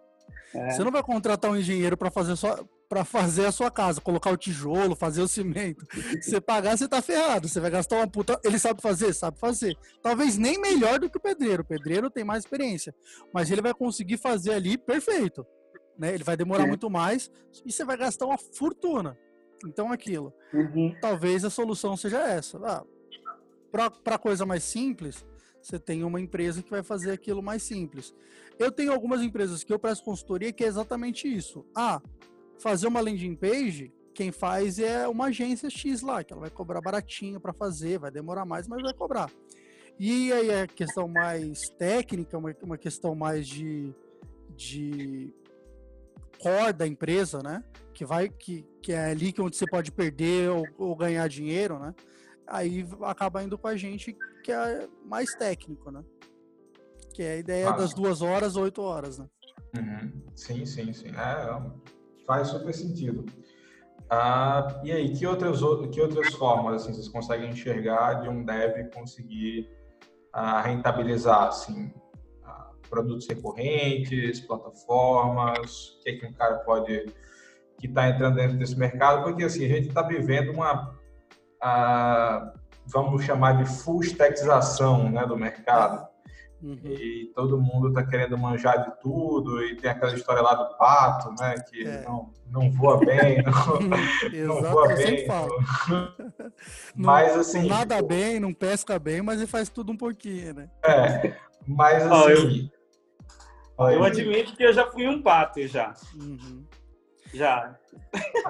É. 0.53 0.71
Você 0.71 0.83
não 0.83 0.91
vai 0.91 1.03
contratar 1.03 1.51
um 1.51 1.57
engenheiro 1.57 1.95
para 1.95 2.09
fazer 2.09 2.35
só 2.35 2.57
para 2.91 3.05
fazer 3.05 3.45
a 3.45 3.53
sua 3.53 3.71
casa, 3.71 4.01
colocar 4.01 4.29
o 4.31 4.35
tijolo, 4.35 4.97
fazer 4.97 5.21
o 5.21 5.27
cimento. 5.27 5.87
Se 6.21 6.23
você 6.23 6.41
pagar, 6.41 6.77
você 6.77 6.89
tá 6.89 7.01
ferrado. 7.01 7.47
Você 7.47 7.57
vai 7.61 7.71
gastar 7.71 7.95
uma 7.95 8.05
puta. 8.05 8.37
Ele 8.43 8.59
sabe 8.59 8.81
fazer? 8.81 9.13
Sabe 9.13 9.39
fazer. 9.39 9.77
Talvez 10.01 10.37
nem 10.37 10.59
melhor 10.59 10.99
do 10.99 11.09
que 11.09 11.17
o 11.17 11.21
pedreiro. 11.21 11.63
O 11.63 11.65
pedreiro 11.65 12.09
tem 12.09 12.25
mais 12.25 12.43
experiência. 12.43 12.93
Mas 13.33 13.49
ele 13.49 13.61
vai 13.61 13.73
conseguir 13.73 14.17
fazer 14.17 14.51
ali 14.51 14.77
perfeito. 14.77 15.47
Né? 15.97 16.13
Ele 16.13 16.25
vai 16.25 16.35
demorar 16.35 16.65
é. 16.65 16.67
muito 16.67 16.89
mais 16.89 17.31
e 17.65 17.71
você 17.71 17.85
vai 17.85 17.95
gastar 17.95 18.25
uma 18.25 18.37
fortuna. 18.37 19.17
Então, 19.65 19.89
aquilo. 19.89 20.33
Uhum. 20.53 20.93
Talvez 20.99 21.45
a 21.45 21.49
solução 21.49 21.95
seja 21.95 22.19
essa. 22.19 22.57
Ah, 22.57 22.83
para 24.03 24.17
coisa 24.17 24.45
mais 24.45 24.65
simples, 24.65 25.25
você 25.61 25.79
tem 25.79 26.03
uma 26.03 26.19
empresa 26.19 26.61
que 26.61 26.69
vai 26.69 26.83
fazer 26.83 27.11
aquilo 27.11 27.41
mais 27.41 27.63
simples. 27.63 28.13
Eu 28.59 28.69
tenho 28.69 28.91
algumas 28.91 29.21
empresas 29.21 29.63
que 29.63 29.71
eu 29.71 29.79
presto 29.79 30.03
consultoria 30.03 30.51
que 30.51 30.65
é 30.65 30.67
exatamente 30.67 31.33
isso. 31.33 31.65
Ah, 31.73 32.01
fazer 32.61 32.87
uma 32.87 33.01
landing 33.01 33.35
page, 33.35 33.91
quem 34.13 34.31
faz 34.31 34.79
é 34.79 35.07
uma 35.07 35.25
agência 35.25 35.69
X 35.69 36.01
lá, 36.01 36.23
que 36.23 36.31
ela 36.33 36.41
vai 36.41 36.49
cobrar 36.49 36.81
baratinho 36.81 37.39
para 37.39 37.53
fazer, 37.53 37.99
vai 37.99 38.11
demorar 38.11 38.45
mais, 38.45 38.67
mas 38.67 38.81
vai 38.81 38.93
cobrar. 38.93 39.31
E 39.99 40.31
aí 40.31 40.51
a 40.51 40.67
questão 40.67 41.07
mais 41.07 41.69
técnica, 41.69 42.37
uma, 42.37 42.55
uma 42.61 42.77
questão 42.77 43.15
mais 43.15 43.47
de, 43.47 43.93
de 44.55 45.33
core 46.39 46.73
da 46.73 46.87
empresa, 46.87 47.41
né? 47.43 47.63
Que 47.93 48.05
vai 48.05 48.29
que, 48.29 48.65
que 48.81 48.93
é 48.93 49.11
ali 49.11 49.31
que 49.31 49.41
é 49.41 49.43
onde 49.43 49.55
você 49.55 49.67
pode 49.67 49.91
perder 49.91 50.49
ou, 50.49 50.67
ou 50.77 50.95
ganhar 50.95 51.27
dinheiro, 51.27 51.79
né? 51.79 51.93
Aí 52.47 52.85
acaba 53.03 53.43
indo 53.43 53.57
com 53.57 53.67
a 53.67 53.77
gente 53.77 54.15
que 54.43 54.51
é 54.51 54.87
mais 55.05 55.33
técnico, 55.35 55.91
né? 55.91 56.03
Que 57.13 57.23
é 57.23 57.33
a 57.33 57.37
ideia 57.37 57.69
ah, 57.69 57.73
das 57.73 57.93
duas 57.93 58.21
horas, 58.21 58.55
oito 58.55 58.81
horas, 58.81 59.19
né? 59.19 59.27
Uhum. 59.77 60.11
Sim, 60.35 60.65
sim, 60.65 60.91
sim. 60.93 61.09
É, 61.09 61.45
Faz 62.31 62.47
super 62.47 62.73
sentido. 62.73 63.25
Ah, 64.09 64.79
e 64.85 64.91
aí, 64.93 65.13
que 65.13 65.27
outras, 65.27 65.59
que 65.91 65.99
outras 65.99 66.33
formas 66.35 66.81
assim, 66.81 66.93
vocês 66.93 67.09
conseguem 67.09 67.49
enxergar 67.49 68.21
de 68.21 68.29
um 68.29 68.45
dev 68.45 68.89
conseguir 68.93 69.69
ah, 70.31 70.61
rentabilizar 70.61 71.49
assim, 71.49 71.93
ah, 72.45 72.69
produtos 72.89 73.27
recorrentes, 73.27 74.39
plataformas? 74.39 75.89
O 75.89 76.03
que, 76.03 76.09
é 76.09 76.15
que 76.19 76.25
um 76.25 76.31
cara 76.31 76.59
pode 76.59 77.13
que 77.77 77.87
está 77.87 78.07
entrando 78.07 78.37
dentro 78.37 78.57
desse 78.57 78.79
mercado? 78.79 79.23
Porque 79.23 79.43
assim, 79.43 79.65
a 79.65 79.67
gente 79.67 79.89
está 79.89 80.01
vivendo 80.01 80.53
uma, 80.53 80.97
ah, 81.61 82.53
vamos 82.85 83.25
chamar 83.25 83.61
de 83.61 83.65
full 83.65 83.99
né, 85.11 85.25
do 85.25 85.35
mercado. 85.35 86.07
Uhum. 86.63 86.79
E 86.83 87.31
todo 87.33 87.59
mundo 87.59 87.91
tá 87.91 88.05
querendo 88.05 88.37
manjar 88.37 88.83
de 88.83 89.01
tudo, 89.01 89.63
e 89.63 89.75
tem 89.77 89.89
aquela 89.89 90.13
história 90.13 90.43
lá 90.43 90.53
do 90.53 90.77
pato, 90.77 91.33
né? 91.39 91.55
Que 91.67 91.87
é. 91.87 92.03
não, 92.03 92.31
não 92.47 92.71
voa 92.71 92.99
bem, 92.99 93.41
não, 94.45 94.61
não 94.61 94.71
voa 94.71 94.89
bem. 94.89 95.25
mas 96.95 97.35
assim. 97.35 97.61
Não 97.61 97.69
nada 97.69 97.95
tipo... 97.95 98.07
bem, 98.09 98.39
não 98.39 98.53
pesca 98.53 98.99
bem, 98.99 99.23
mas 99.23 99.39
ele 99.39 99.47
faz 99.47 99.69
tudo 99.69 99.91
um 99.91 99.97
pouquinho, 99.97 100.53
né? 100.53 100.69
É, 100.85 101.35
mas 101.67 102.03
assim. 102.03 102.69
Oh, 103.75 103.89
eu, 103.89 103.97
eu 103.97 104.03
admito 104.03 104.55
que 104.55 104.63
eu 104.63 104.73
já 104.73 104.85
fui 104.91 105.07
um 105.07 105.19
pato 105.23 105.65
já. 105.65 105.95
Uhum. 106.13 106.63
Já. 107.33 107.75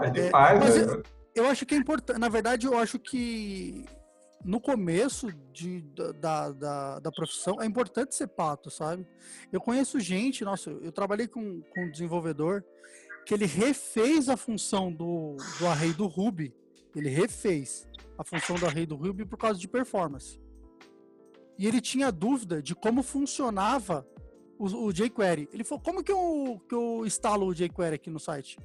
É 0.02 0.10
demais, 0.10 0.58
é, 0.58 0.60
mas 0.60 0.88
né? 0.88 0.94
eu, 0.94 1.04
eu 1.44 1.50
acho 1.50 1.66
que 1.66 1.76
é 1.76 1.78
importante. 1.78 2.20
Na 2.20 2.28
verdade, 2.28 2.68
eu 2.68 2.78
acho 2.78 3.00
que 3.00 3.86
no 4.44 4.60
começo 4.60 5.32
de, 5.54 5.82
da, 6.20 6.52
da, 6.52 7.00
da, 7.00 7.12
profissão 7.12 7.62
é 7.62 7.66
importante 7.66 8.16
ser 8.16 8.28
pato, 8.28 8.72
sabe? 8.72 9.06
Eu 9.52 9.62
conheço 9.62 10.00
gente, 10.00 10.44
nossa, 10.44 10.70
eu 10.70 10.92
trabalhei 10.92 11.28
com, 11.28 11.62
com 11.62 11.86
um 11.86 11.92
desenvolvedor 11.92 12.64
que 13.26 13.34
ele 13.34 13.46
refez 13.46 14.30
a 14.30 14.38
função 14.38 14.92
do, 14.92 15.36
do 15.60 15.68
array 15.68 15.94
do 15.94 16.08
Ruby. 16.08 16.54
Ele 16.96 17.10
refez 17.10 17.88
a 18.18 18.24
função 18.24 18.56
do 18.56 18.66
array 18.66 18.86
do 18.86 18.96
Ruby 18.96 19.26
por 19.26 19.38
causa 19.38 19.60
de 19.60 19.68
performance. 19.68 20.40
E 21.58 21.68
ele 21.68 21.80
tinha 21.80 22.12
dúvida 22.12 22.62
de 22.62 22.74
como 22.74 23.04
funcionava 23.04 24.08
o, 24.58 24.88
o 24.88 24.92
jQuery. 24.92 25.50
Ele 25.54 25.64
falou, 25.64 25.84
como 25.84 26.04
que 26.04 26.12
eu, 26.12 26.60
que 26.68 26.74
eu 26.74 27.06
instalo 27.06 27.48
o 27.48 27.54
jQuery 27.54 27.96
aqui 27.96 28.10
no 28.10 28.20
site? 28.20 28.58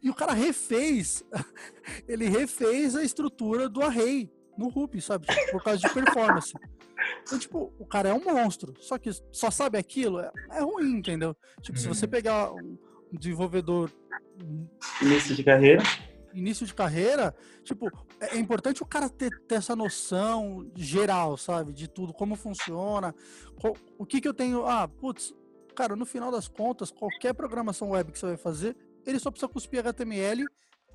E 0.00 0.08
o 0.08 0.14
cara 0.14 0.32
refez, 0.32 1.24
ele 2.08 2.28
refez 2.28 2.96
a 2.96 3.02
estrutura 3.02 3.68
do 3.68 3.82
array 3.82 4.32
no 4.58 4.68
Ruby, 4.68 5.00
sabe? 5.00 5.26
Tipo, 5.26 5.52
por 5.52 5.62
causa 5.62 5.78
de 5.78 5.94
performance. 5.94 6.52
Então, 7.22 7.38
tipo, 7.38 7.72
o 7.78 7.86
cara 7.86 8.08
é 8.08 8.12
um 8.14 8.24
monstro. 8.24 8.74
Só 8.80 8.98
que 8.98 9.10
só 9.30 9.50
sabe 9.50 9.78
aquilo, 9.78 10.18
é, 10.18 10.30
é 10.50 10.60
ruim, 10.60 10.96
entendeu? 10.96 11.36
Tipo, 11.62 11.78
se 11.78 11.86
você 11.86 12.04
uhum. 12.04 12.10
pegar 12.10 12.52
um, 12.52 12.76
um 13.12 13.16
desenvolvedor. 13.16 13.90
Início 15.00 15.36
de 15.36 15.44
carreira. 15.44 15.82
Início 16.34 16.66
de 16.66 16.74
carreira, 16.74 17.34
tipo, 17.64 17.88
é, 18.20 18.36
é 18.36 18.38
importante 18.38 18.82
o 18.82 18.86
cara 18.86 19.08
ter, 19.08 19.30
ter 19.46 19.54
essa 19.54 19.74
noção 19.74 20.70
geral, 20.76 21.36
sabe? 21.36 21.72
De 21.72 21.88
tudo, 21.88 22.12
como 22.12 22.36
funciona, 22.36 23.14
qual, 23.60 23.74
o 23.96 24.04
que 24.04 24.20
que 24.20 24.28
eu 24.28 24.34
tenho. 24.34 24.66
Ah, 24.66 24.88
putz, 24.88 25.32
cara, 25.74 25.94
no 25.94 26.04
final 26.04 26.30
das 26.30 26.48
contas, 26.48 26.90
qualquer 26.90 27.32
programação 27.32 27.90
web 27.90 28.12
que 28.12 28.18
você 28.18 28.26
vai 28.26 28.36
fazer, 28.36 28.76
ele 29.06 29.18
só 29.18 29.30
precisa 29.30 29.48
cuspir 29.48 29.80
HTML 29.80 30.44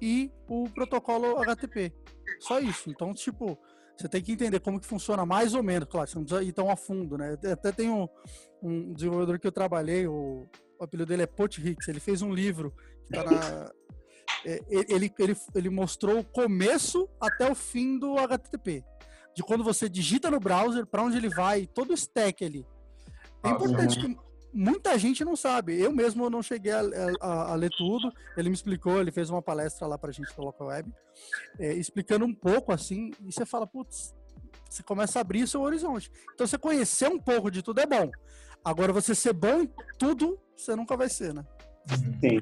e 0.01 0.31
o 0.47 0.69
protocolo 0.69 1.41
HTTP. 1.41 1.93
Só 2.39 2.59
isso. 2.59 2.89
Então, 2.89 3.13
tipo, 3.13 3.57
você 3.97 4.07
tem 4.07 4.21
que 4.21 4.31
entender 4.31 4.59
como 4.59 4.79
que 4.79 4.87
funciona 4.87 5.25
mais 5.25 5.53
ou 5.53 5.63
menos. 5.63 5.87
Claro, 5.89 6.09
você 6.09 6.17
não 6.17 6.25
precisa 6.25 6.43
ir 6.43 6.51
tão 6.51 6.69
a 6.69 6.75
fundo, 6.75 7.17
né? 7.17 7.37
Até 7.51 7.71
tem 7.71 7.89
um, 7.89 8.07
um 8.61 8.93
desenvolvedor 8.93 9.39
que 9.39 9.47
eu 9.47 9.51
trabalhei, 9.51 10.07
o, 10.07 10.45
o 10.79 10.83
apelido 10.83 11.07
dele 11.09 11.23
é 11.23 11.27
Potrix, 11.27 11.87
ele 11.87 11.99
fez 11.99 12.21
um 12.21 12.33
livro 12.33 12.73
que 13.05 13.13
tá 13.13 13.23
na... 13.23 13.71
É, 14.45 14.59
ele, 14.67 15.13
ele, 15.19 15.37
ele 15.55 15.69
mostrou 15.69 16.19
o 16.19 16.23
começo 16.23 17.07
até 17.19 17.49
o 17.49 17.55
fim 17.55 17.97
do 17.97 18.17
HTTP. 18.17 18.83
De 19.33 19.41
quando 19.41 19.63
você 19.63 19.87
digita 19.87 20.29
no 20.29 20.39
browser, 20.39 20.85
para 20.85 21.01
onde 21.01 21.15
ele 21.15 21.29
vai, 21.29 21.65
todo 21.65 21.91
o 21.91 21.93
stack 21.93 22.43
ali. 22.43 22.65
É 23.41 23.49
importante 23.49 23.99
que 23.99 24.17
muita 24.53 24.97
gente 24.97 25.25
não 25.25 25.35
sabe. 25.35 25.79
Eu 25.79 25.91
mesmo 25.91 26.29
não 26.29 26.41
cheguei 26.41 26.71
a, 26.71 26.81
a, 27.19 27.51
a, 27.51 27.55
ler 27.55 27.71
tudo. 27.71 28.11
Ele 28.37 28.49
me 28.49 28.55
explicou, 28.55 28.99
ele 28.99 29.11
fez 29.11 29.29
uma 29.29 29.41
palestra 29.41 29.87
lá 29.87 29.97
pra 29.97 30.11
gente 30.11 30.37
no 30.37 30.45
Local 30.45 30.67
Web, 30.67 30.93
é, 31.59 31.73
explicando 31.73 32.25
um 32.25 32.33
pouco 32.33 32.71
assim, 32.71 33.11
e 33.21 33.31
você 33.31 33.45
fala, 33.45 33.65
putz, 33.65 34.15
você 34.69 34.83
começa 34.83 35.19
a 35.19 35.21
abrir 35.21 35.47
seu 35.47 35.61
horizonte. 35.61 36.11
Então 36.33 36.45
você 36.45 36.57
conhecer 36.57 37.07
um 37.07 37.19
pouco 37.19 37.49
de 37.49 37.61
tudo 37.61 37.79
é 37.79 37.85
bom. 37.85 38.09
Agora 38.63 38.93
você 38.93 39.13
ser 39.13 39.33
bom 39.33 39.61
em 39.61 39.69
tudo, 39.97 40.39
você 40.55 40.75
nunca 40.75 40.95
vai 40.95 41.09
ser, 41.09 41.33
né? 41.33 41.43
Sim. 42.21 42.39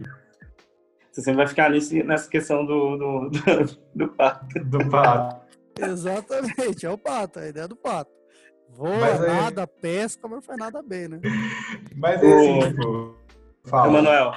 Você 1.11 1.21
sempre 1.21 1.37
vai 1.37 1.47
ficar 1.47 1.69
nesse, 1.69 2.03
nessa 2.03 2.29
questão 2.29 2.65
do, 2.65 2.97
do, 2.97 3.29
do, 3.29 3.79
do 3.95 4.07
pato. 4.09 4.59
Do 4.63 4.89
pato. 4.89 5.41
Exatamente, 5.79 6.85
é 6.85 6.89
o 6.89 6.97
pato, 6.97 7.39
a 7.39 7.47
ideia 7.47 7.67
do 7.67 7.75
pato. 7.75 8.20
Voa, 8.75 8.97
mas 8.97 9.19
nada, 9.19 9.67
pesca, 9.67 10.27
mas 10.27 10.31
não 10.31 10.41
faz 10.41 10.57
nada 10.57 10.81
bem, 10.81 11.07
né? 11.07 11.19
Mas 11.95 12.23
é 12.23 12.33
assim, 12.33 12.59
tipo. 12.69 13.17
Fala. 13.65 13.89
Emanuel, 13.89 14.33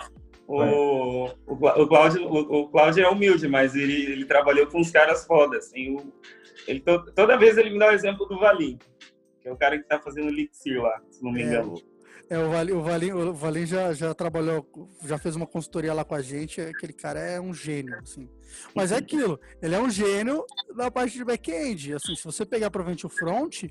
o, 0.46 1.24
o, 1.24 1.24
o, 1.46 1.88
Cláudio, 1.88 2.26
o, 2.30 2.68
Cláudio 2.68 3.04
é 3.04 3.08
humilde, 3.08 3.48
mas 3.48 3.74
ele, 3.74 4.12
ele 4.12 4.24
trabalhou 4.26 4.66
com 4.66 4.80
os 4.80 4.90
caras 4.90 5.24
fodas. 5.24 5.66
Assim, 5.66 5.96
o, 5.96 6.12
ele, 6.68 6.80
to, 6.80 7.04
toda 7.14 7.38
vez 7.38 7.56
ele 7.56 7.70
me 7.70 7.78
dá 7.78 7.88
o 7.88 7.94
exemplo 7.94 8.26
do 8.26 8.38
Valim, 8.38 8.78
que 9.40 9.48
é 9.48 9.52
o 9.52 9.56
cara 9.56 9.78
que 9.78 9.88
tá 9.88 9.98
fazendo 9.98 10.28
Elixir 10.28 10.82
lá, 10.82 11.00
se 11.10 11.22
não 11.22 11.32
me 11.32 11.42
é. 11.42 11.46
engano. 11.46 11.74
É, 12.28 12.38
o 12.38 12.50
Valim, 12.50 12.72
o 12.72 12.82
Valim, 12.82 13.12
o 13.12 13.34
Valim 13.34 13.66
já, 13.66 13.92
já 13.92 14.14
trabalhou, 14.14 14.66
já 15.04 15.18
fez 15.18 15.36
uma 15.36 15.46
consultoria 15.46 15.92
lá 15.92 16.04
com 16.04 16.14
a 16.14 16.22
gente. 16.22 16.60
Aquele 16.60 16.92
cara 16.92 17.20
é 17.20 17.40
um 17.40 17.52
gênio, 17.52 17.94
assim. 18.02 18.28
Mas 18.74 18.92
é 18.92 18.96
aquilo, 18.96 19.38
ele 19.60 19.74
é 19.74 19.80
um 19.80 19.90
gênio 19.90 20.44
na 20.74 20.90
parte 20.90 21.16
de 21.16 21.24
back-end. 21.24 21.94
Assim, 21.94 22.14
se 22.14 22.24
você 22.24 22.46
pegar 22.46 22.70
provavelmente 22.70 23.06
o 23.06 23.10
front, 23.10 23.64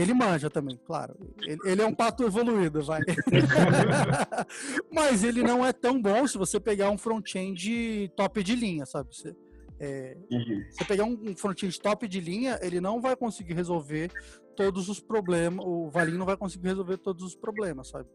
ele 0.00 0.14
manja 0.14 0.48
também, 0.48 0.78
claro. 0.84 1.16
Ele, 1.42 1.58
ele, 1.64 1.82
é 1.82 1.86
um 1.86 1.94
pato 1.94 2.22
evoluído, 2.22 2.82
vai. 2.82 3.00
Mas 4.92 5.24
ele 5.24 5.42
não 5.42 5.66
é 5.66 5.72
tão 5.72 6.00
bom 6.00 6.24
se 6.26 6.38
você 6.38 6.60
pegar 6.60 6.90
um 6.90 6.96
front-end 6.96 8.12
top 8.14 8.42
de 8.44 8.54
linha, 8.54 8.86
sabe? 8.86 9.14
Você, 9.14 9.34
é, 9.80 10.16
uhum. 10.30 10.64
você 10.70 10.84
pegar 10.84 11.04
um 11.04 11.36
front-end 11.36 11.80
top 11.80 12.06
de 12.06 12.20
linha, 12.20 12.60
ele 12.62 12.80
não 12.80 13.00
vai 13.00 13.16
conseguir 13.16 13.54
resolver 13.54 14.12
todos 14.54 14.88
os 14.88 15.00
problemas. 15.00 15.66
O 15.66 15.90
Valinho 15.90 16.18
não 16.18 16.26
vai 16.26 16.36
conseguir 16.36 16.68
resolver 16.68 16.98
todos 16.98 17.24
os 17.24 17.34
problemas, 17.34 17.88
sabe? 17.88 18.08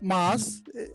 Mas 0.00 0.62
é, 0.72 0.92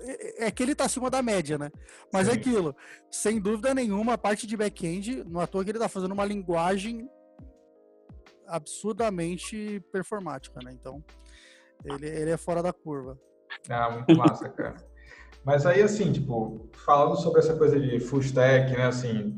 é, 0.00 0.46
é 0.46 0.50
que 0.50 0.62
ele 0.62 0.74
tá 0.74 0.86
acima 0.86 1.10
da 1.10 1.20
média, 1.20 1.58
né? 1.58 1.70
Mas 2.10 2.28
é 2.28 2.32
Sim. 2.32 2.36
é 2.36 2.40
aquilo, 2.40 2.76
sem 3.10 3.38
dúvida 3.38 3.74
nenhuma, 3.74 4.14
a 4.14 4.18
parte 4.18 4.46
de 4.46 4.56
back-end, 4.56 5.22
não 5.24 5.42
é 5.42 5.44
à 5.44 5.46
toa 5.46 5.64
que 5.64 5.70
ele 5.70 5.78
tá 5.78 5.88
fazendo 5.88 6.12
uma 6.12 6.24
linguagem 6.24 7.06
absurdamente 8.48 9.80
performática, 9.92 10.58
né? 10.64 10.72
Então, 10.72 11.02
ele, 11.84 12.06
ele 12.06 12.30
é 12.30 12.36
fora 12.36 12.62
da 12.62 12.72
curva. 12.72 13.18
Ah, 13.68 13.90
muito 13.90 14.16
massa, 14.16 14.48
cara. 14.48 14.76
Mas 15.44 15.64
aí, 15.64 15.82
assim, 15.82 16.12
tipo, 16.12 16.68
falando 16.84 17.16
sobre 17.16 17.40
essa 17.40 17.56
coisa 17.56 17.78
de 17.78 18.00
full 18.00 18.20
stack, 18.20 18.72
né, 18.72 18.86
assim, 18.86 19.36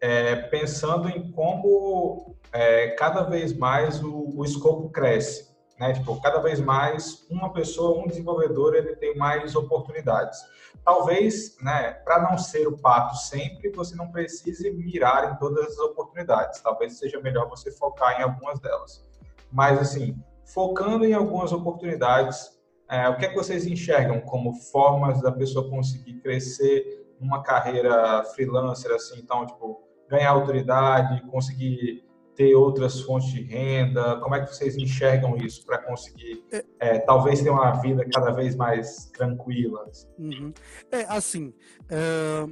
é, 0.00 0.34
pensando 0.34 1.08
em 1.08 1.30
como 1.30 2.36
é, 2.52 2.88
cada 2.90 3.22
vez 3.22 3.56
mais 3.56 4.02
o, 4.02 4.32
o 4.36 4.44
escopo 4.44 4.90
cresce, 4.90 5.53
né? 5.78 5.92
Tipo, 5.92 6.20
cada 6.20 6.38
vez 6.38 6.60
mais 6.60 7.26
uma 7.30 7.52
pessoa, 7.52 7.98
um 7.98 8.06
desenvolvedor, 8.06 8.74
ele 8.74 8.94
tem 8.96 9.16
mais 9.16 9.54
oportunidades. 9.56 10.38
Talvez, 10.84 11.56
né, 11.60 11.92
para 12.04 12.22
não 12.22 12.36
ser 12.36 12.66
o 12.66 12.76
pato 12.76 13.16
sempre, 13.16 13.70
você 13.70 13.96
não 13.96 14.10
precise 14.10 14.70
mirar 14.70 15.32
em 15.32 15.36
todas 15.36 15.66
as 15.66 15.78
oportunidades. 15.78 16.60
Talvez 16.60 16.98
seja 16.98 17.20
melhor 17.20 17.48
você 17.48 17.70
focar 17.72 18.20
em 18.20 18.22
algumas 18.22 18.60
delas. 18.60 19.04
Mas, 19.50 19.78
assim, 19.78 20.16
focando 20.44 21.04
em 21.04 21.14
algumas 21.14 21.52
oportunidades, 21.52 22.50
é, 22.88 23.08
o 23.08 23.16
que 23.16 23.24
é 23.24 23.28
que 23.28 23.34
vocês 23.34 23.66
enxergam 23.66 24.20
como 24.20 24.54
formas 24.54 25.22
da 25.22 25.32
pessoa 25.32 25.70
conseguir 25.70 26.20
crescer 26.20 27.04
numa 27.18 27.42
carreira 27.42 28.22
freelancer, 28.34 28.92
assim, 28.92 29.18
então, 29.18 29.46
tipo, 29.46 29.82
ganhar 30.08 30.30
autoridade, 30.30 31.22
conseguir 31.30 32.04
ter 32.34 32.54
outras 32.54 33.00
fontes 33.00 33.30
de 33.30 33.42
renda? 33.42 34.18
Como 34.20 34.34
é 34.34 34.44
que 34.44 34.54
vocês 34.54 34.76
enxergam 34.76 35.36
isso 35.36 35.64
para 35.64 35.78
conseguir, 35.78 36.44
é, 36.78 36.98
talvez, 37.00 37.42
ter 37.42 37.50
uma 37.50 37.72
vida 37.80 38.04
cada 38.12 38.30
vez 38.30 38.54
mais 38.56 39.06
tranquila? 39.06 39.84
Uhum. 40.18 40.52
É, 40.90 41.02
assim, 41.08 41.52
é, 41.88 42.46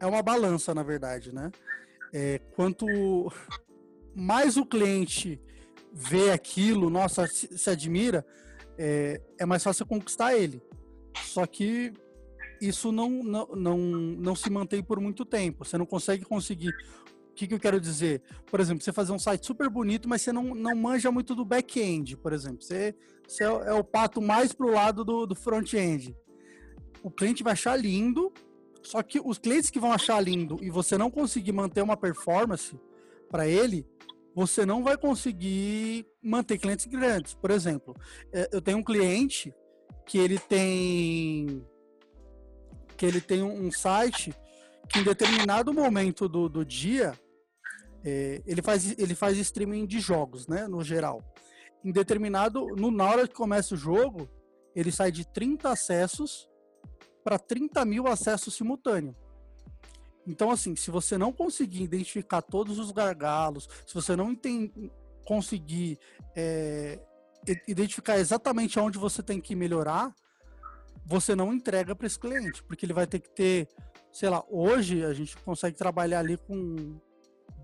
é, 0.00 0.06
uma 0.06 0.22
balança, 0.22 0.74
na 0.74 0.82
verdade, 0.82 1.34
né? 1.34 1.50
É, 2.12 2.40
quanto 2.54 2.86
mais 4.14 4.56
o 4.56 4.64
cliente 4.64 5.40
vê 5.92 6.30
aquilo, 6.30 6.90
nossa, 6.90 7.26
se, 7.26 7.56
se 7.56 7.70
admira, 7.70 8.24
é, 8.78 9.20
é 9.38 9.46
mais 9.46 9.62
fácil 9.62 9.86
conquistar 9.86 10.36
ele. 10.36 10.62
Só 11.24 11.46
que 11.46 11.92
isso 12.60 12.92
não, 12.92 13.10
não, 13.10 13.46
não, 13.54 13.78
não 13.78 14.34
se 14.34 14.50
mantém 14.50 14.82
por 14.82 15.00
muito 15.00 15.24
tempo. 15.24 15.64
Você 15.64 15.78
não 15.78 15.86
consegue 15.86 16.24
conseguir 16.24 16.72
que, 17.38 17.46
que 17.46 17.54
eu 17.54 17.60
quero 17.60 17.80
dizer? 17.80 18.20
Por 18.50 18.58
exemplo, 18.58 18.82
você 18.82 18.92
fazer 18.92 19.12
um 19.12 19.18
site 19.18 19.46
super 19.46 19.70
bonito, 19.70 20.08
mas 20.08 20.22
você 20.22 20.32
não, 20.32 20.42
não 20.42 20.74
manja 20.74 21.12
muito 21.12 21.36
do 21.36 21.44
back-end, 21.44 22.16
por 22.16 22.32
exemplo. 22.32 22.60
Você, 22.60 22.96
você 23.26 23.44
é, 23.44 23.46
é 23.46 23.72
o 23.72 23.84
pato 23.84 24.20
mais 24.20 24.52
pro 24.52 24.72
lado 24.72 25.04
do, 25.04 25.24
do 25.24 25.36
front-end. 25.36 26.16
O 27.00 27.10
cliente 27.10 27.44
vai 27.44 27.52
achar 27.52 27.76
lindo, 27.76 28.32
só 28.82 29.02
que 29.04 29.20
os 29.24 29.38
clientes 29.38 29.70
que 29.70 29.78
vão 29.78 29.92
achar 29.92 30.20
lindo 30.20 30.58
e 30.60 30.68
você 30.68 30.98
não 30.98 31.10
conseguir 31.10 31.52
manter 31.52 31.80
uma 31.80 31.96
performance 31.96 32.76
para 33.30 33.46
ele, 33.46 33.86
você 34.34 34.66
não 34.66 34.82
vai 34.82 34.96
conseguir 34.96 36.06
manter 36.20 36.58
clientes 36.58 36.86
grandes. 36.86 37.34
Por 37.34 37.52
exemplo, 37.52 37.94
é, 38.32 38.48
eu 38.50 38.60
tenho 38.60 38.78
um 38.78 38.84
cliente 38.84 39.54
que 40.04 40.18
ele 40.18 40.40
tem 40.40 41.64
que 42.96 43.06
ele 43.06 43.20
tem 43.20 43.44
um 43.44 43.70
site 43.70 44.34
que 44.88 44.98
em 44.98 45.04
determinado 45.04 45.72
momento 45.72 46.28
do, 46.28 46.48
do 46.48 46.64
dia 46.64 47.12
é, 48.04 48.42
ele, 48.46 48.62
faz, 48.62 48.98
ele 48.98 49.14
faz 49.14 49.36
streaming 49.38 49.86
de 49.86 50.00
jogos, 50.00 50.46
né? 50.46 50.66
No 50.66 50.82
geral. 50.82 51.22
Em 51.84 51.92
determinado. 51.92 52.66
No, 52.76 52.90
na 52.90 53.04
hora 53.04 53.28
que 53.28 53.34
começa 53.34 53.74
o 53.74 53.78
jogo, 53.78 54.28
ele 54.74 54.92
sai 54.92 55.10
de 55.10 55.26
30 55.26 55.70
acessos 55.70 56.48
para 57.24 57.38
30 57.38 57.84
mil 57.84 58.06
acessos 58.06 58.54
simultâneos. 58.54 59.16
Então, 60.26 60.50
assim, 60.50 60.76
se 60.76 60.90
você 60.90 61.16
não 61.16 61.32
conseguir 61.32 61.82
identificar 61.82 62.42
todos 62.42 62.78
os 62.78 62.90
gargalos, 62.90 63.68
se 63.86 63.94
você 63.94 64.14
não 64.14 64.34
tem, 64.34 64.72
conseguir 65.26 65.98
é, 66.36 67.00
identificar 67.66 68.18
exatamente 68.18 68.78
onde 68.78 68.98
você 68.98 69.22
tem 69.22 69.40
que 69.40 69.56
melhorar, 69.56 70.14
você 71.04 71.34
não 71.34 71.52
entrega 71.52 71.94
para 71.94 72.06
esse 72.06 72.18
cliente, 72.18 72.62
porque 72.62 72.84
ele 72.84 72.92
vai 72.92 73.06
ter 73.06 73.20
que 73.20 73.30
ter, 73.30 73.68
sei 74.12 74.28
lá, 74.28 74.44
hoje 74.50 75.02
a 75.04 75.14
gente 75.14 75.34
consegue 75.38 75.76
trabalhar 75.76 76.18
ali 76.18 76.36
com 76.36 77.00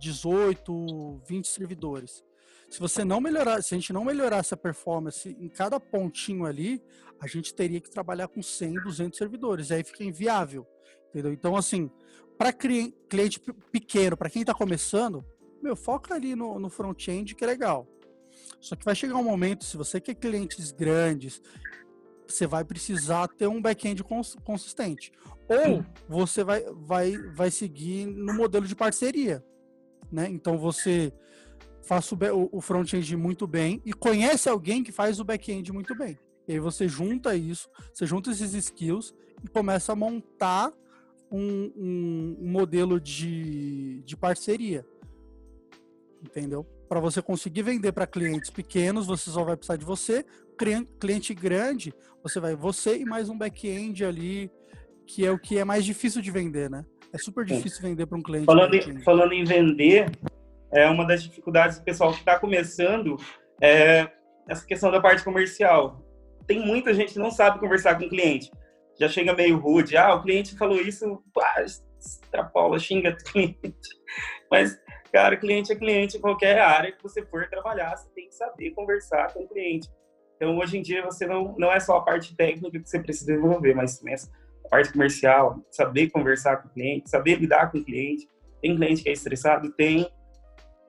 18, 0.05 1.23
20 1.27 1.49
servidores. 1.49 2.23
Se 2.69 2.79
você 2.81 3.05
não 3.05 3.21
melhorar, 3.21 3.63
se 3.63 3.75
a 3.75 3.79
gente 3.79 3.93
não 3.93 4.05
melhorar 4.05 4.39
essa 4.39 4.57
performance 4.57 5.29
em 5.29 5.49
cada 5.49 5.79
pontinho 5.79 6.45
ali, 6.45 6.83
a 7.21 7.27
gente 7.27 7.55
teria 7.55 7.81
que 7.81 7.91
trabalhar 7.91 8.29
com 8.29 8.43
100, 8.43 8.75
200 8.83 9.19
servidores. 9.19 9.71
Aí 9.71 9.85
fica 9.85 10.05
inviável, 10.05 10.67
entendeu? 11.09 11.33
Então, 11.33 11.57
assim, 11.57 11.91
para 12.37 12.53
cliente 12.53 13.41
pequeno, 13.71 14.17
para 14.17 14.31
quem 14.31 14.43
está 14.43 14.53
começando, 14.53 15.25
meu, 15.63 15.77
foca 15.77 16.15
ali 16.15 16.35
no, 16.35 16.59
no 16.59 16.69
front-end 16.69 17.35
que 17.35 17.45
é 17.45 17.47
legal. 17.47 17.89
Só 18.61 18.75
que 18.75 18.85
vai 18.85 18.95
chegar 18.95 19.17
um 19.17 19.25
momento, 19.25 19.65
se 19.65 19.77
você 19.77 20.01
quer 20.01 20.15
clientes 20.15 20.73
grandes, 20.73 21.41
você 22.27 22.47
vai 22.47 22.65
precisar 22.65 23.29
ter 23.29 23.47
um 23.47 23.61
back-end 23.61 24.03
cons 24.03 24.37
consistente. 24.45 25.13
Ou 25.49 25.85
você 26.09 26.43
vai, 26.43 26.65
vai, 26.73 27.17
vai 27.35 27.51
seguir 27.51 28.07
no 28.07 28.35
modelo 28.35 28.67
de 28.67 28.75
parceria. 28.75 29.45
Né? 30.11 30.29
Então 30.31 30.59
você 30.59 31.13
faz 31.83 32.11
o, 32.11 32.17
o 32.51 32.61
front-end 32.61 33.17
muito 33.17 33.47
bem 33.47 33.83
e 33.85 33.93
conhece 33.93 34.49
alguém 34.49 34.83
que 34.83 34.93
faz 34.93 35.21
o 35.21 35.25
back-end 35.25 35.73
muito 35.73 35.95
bem. 35.95 36.19
E 36.47 36.55
aí 36.55 36.59
você 36.59 36.89
junta 36.89 37.35
isso, 37.35 37.69
você 37.93 38.07
junta 38.07 38.31
esses 38.31 38.55
skills 38.55 39.15
e 39.43 39.49
começa 39.49 39.93
a 39.93 39.97
montar 39.97 40.73
um, 41.31 41.73
um, 41.77 42.37
um 42.41 42.51
modelo 42.51 43.01
de, 43.01 44.03
de 44.03 44.17
parceria. 44.17 44.87
Entendeu? 46.23 46.65
Para 46.89 47.01
você 47.01 47.21
conseguir 47.21 47.63
vender 47.63 47.93
para 47.93 48.07
clientes 48.07 48.51
pequenos, 48.51 49.07
você 49.07 49.31
só 49.31 49.45
vai 49.45 49.57
precisar 49.57 49.77
de 49.77 49.85
você. 49.85 50.25
Cliente 51.01 51.35
grande, 51.35 51.93
você 52.23 52.39
vai 52.39 52.55
você 52.55 52.99
e 52.99 53.05
mais 53.05 53.29
um 53.29 53.37
back-end 53.37 54.05
ali, 54.05 54.51
que 55.07 55.27
é 55.27 55.31
o 55.31 55.39
que 55.39 55.59
é 55.59 55.65
mais 55.65 55.85
difícil 55.85 56.23
de 56.23 56.31
vender, 56.31 56.71
né? 56.71 56.85
É 57.15 57.19
super 57.19 57.45
difícil 57.45 57.81
vender 57.81 58.07
para 58.07 58.19
um 58.19 58.23
cliente. 58.23 58.45
Falando 58.45 58.75
em, 58.75 59.01
falando 59.03 59.33
em 59.33 59.45
vender, 59.45 60.11
é 60.73 60.91
uma 60.91 61.07
das 61.07 61.23
dificuldades 61.23 61.79
do 61.79 61.85
pessoal 61.85 62.11
que 62.11 62.19
está 62.19 62.41
começando 62.41 63.17
é 63.63 64.11
essa 64.49 64.67
questão 64.67 64.91
da 64.91 65.01
parte 65.01 65.23
comercial. 65.23 66.05
Tem 66.45 66.59
muita 66.59 66.93
gente 66.93 67.13
que 67.13 67.19
não 67.21 67.31
sabe 67.31 67.61
conversar 67.61 67.97
com 67.97 68.05
o 68.05 68.09
cliente. 68.09 68.51
Já 68.99 69.09
chega 69.09 69.33
meio 69.33 69.59
rude. 69.59 69.97
Ah, 69.97 70.13
o 70.15 70.23
cliente 70.23 70.59
falou 70.59 70.81
isso, 70.81 71.23
pá, 71.33 71.65
extrapola, 71.99 72.81
xinga 72.81 73.11
o 73.11 73.17
cliente. 73.31 73.89
Mas, 74.51 74.77
cara, 75.13 75.37
cliente 75.37 75.73
é 75.73 75.77
cliente 75.77 76.17
em 76.17 76.21
qualquer 76.21 76.59
área 76.59 76.91
que 76.91 77.03
você 77.03 77.25
for 77.25 77.49
trabalhar, 77.49 77.97
você 77.97 78.11
tem 78.11 78.29
que 78.29 78.35
saber 78.35 78.73
conversar 78.73 79.33
com 79.33 79.45
o 79.45 79.49
cliente. 79.49 79.89
Então, 80.37 80.59
hoje 80.59 80.79
em 80.79 80.83
dia, 80.83 81.05
você 81.05 81.27
não, 81.27 81.55
não 81.57 81.73
é 81.73 81.79
só 81.79 81.97
a 81.97 82.03
parte 82.03 82.35
técnica 82.37 82.81
que 82.81 82.89
você 82.89 82.99
precisa 82.99 83.33
desenvolver, 83.33 83.73
mas 83.73 83.99
também 83.99 84.15
a 84.15 84.19
parte 84.69 84.93
comercial, 84.93 85.65
saber 85.71 86.11
conversar 86.11 86.59
com 86.59 86.69
o 86.69 86.73
cliente, 86.73 87.11
saber 87.11 87.39
lidar 87.39 87.71
com 87.71 87.79
o 87.79 87.85
cliente. 87.85 88.29
Tem 88.61 88.77
cliente 88.77 89.03
que 89.03 89.09
é 89.09 89.13
estressado? 89.13 89.71
Tem. 89.73 90.09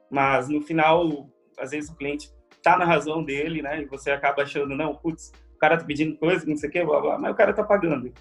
Mas, 0.09 0.47
no 0.47 0.61
final, 0.61 1.29
às 1.59 1.71
vezes 1.71 1.89
o 1.89 1.95
cliente 1.95 2.29
tá 2.63 2.77
na 2.77 2.85
razão 2.85 3.23
dele, 3.23 3.61
né? 3.61 3.81
E 3.81 3.85
você 3.85 4.11
acaba 4.11 4.43
achando, 4.43 4.75
não, 4.75 4.95
putz, 4.95 5.31
o 5.55 5.57
cara 5.57 5.77
tá 5.77 5.85
pedindo 5.85 6.17
coisa, 6.17 6.45
não 6.45 6.57
sei 6.57 6.69
o 6.69 6.71
quê, 6.71 6.83
blá, 6.83 6.99
blá, 6.99 7.17
mas 7.17 7.31
o 7.31 7.35
cara 7.35 7.53
tá 7.53 7.63
pagando. 7.63 8.11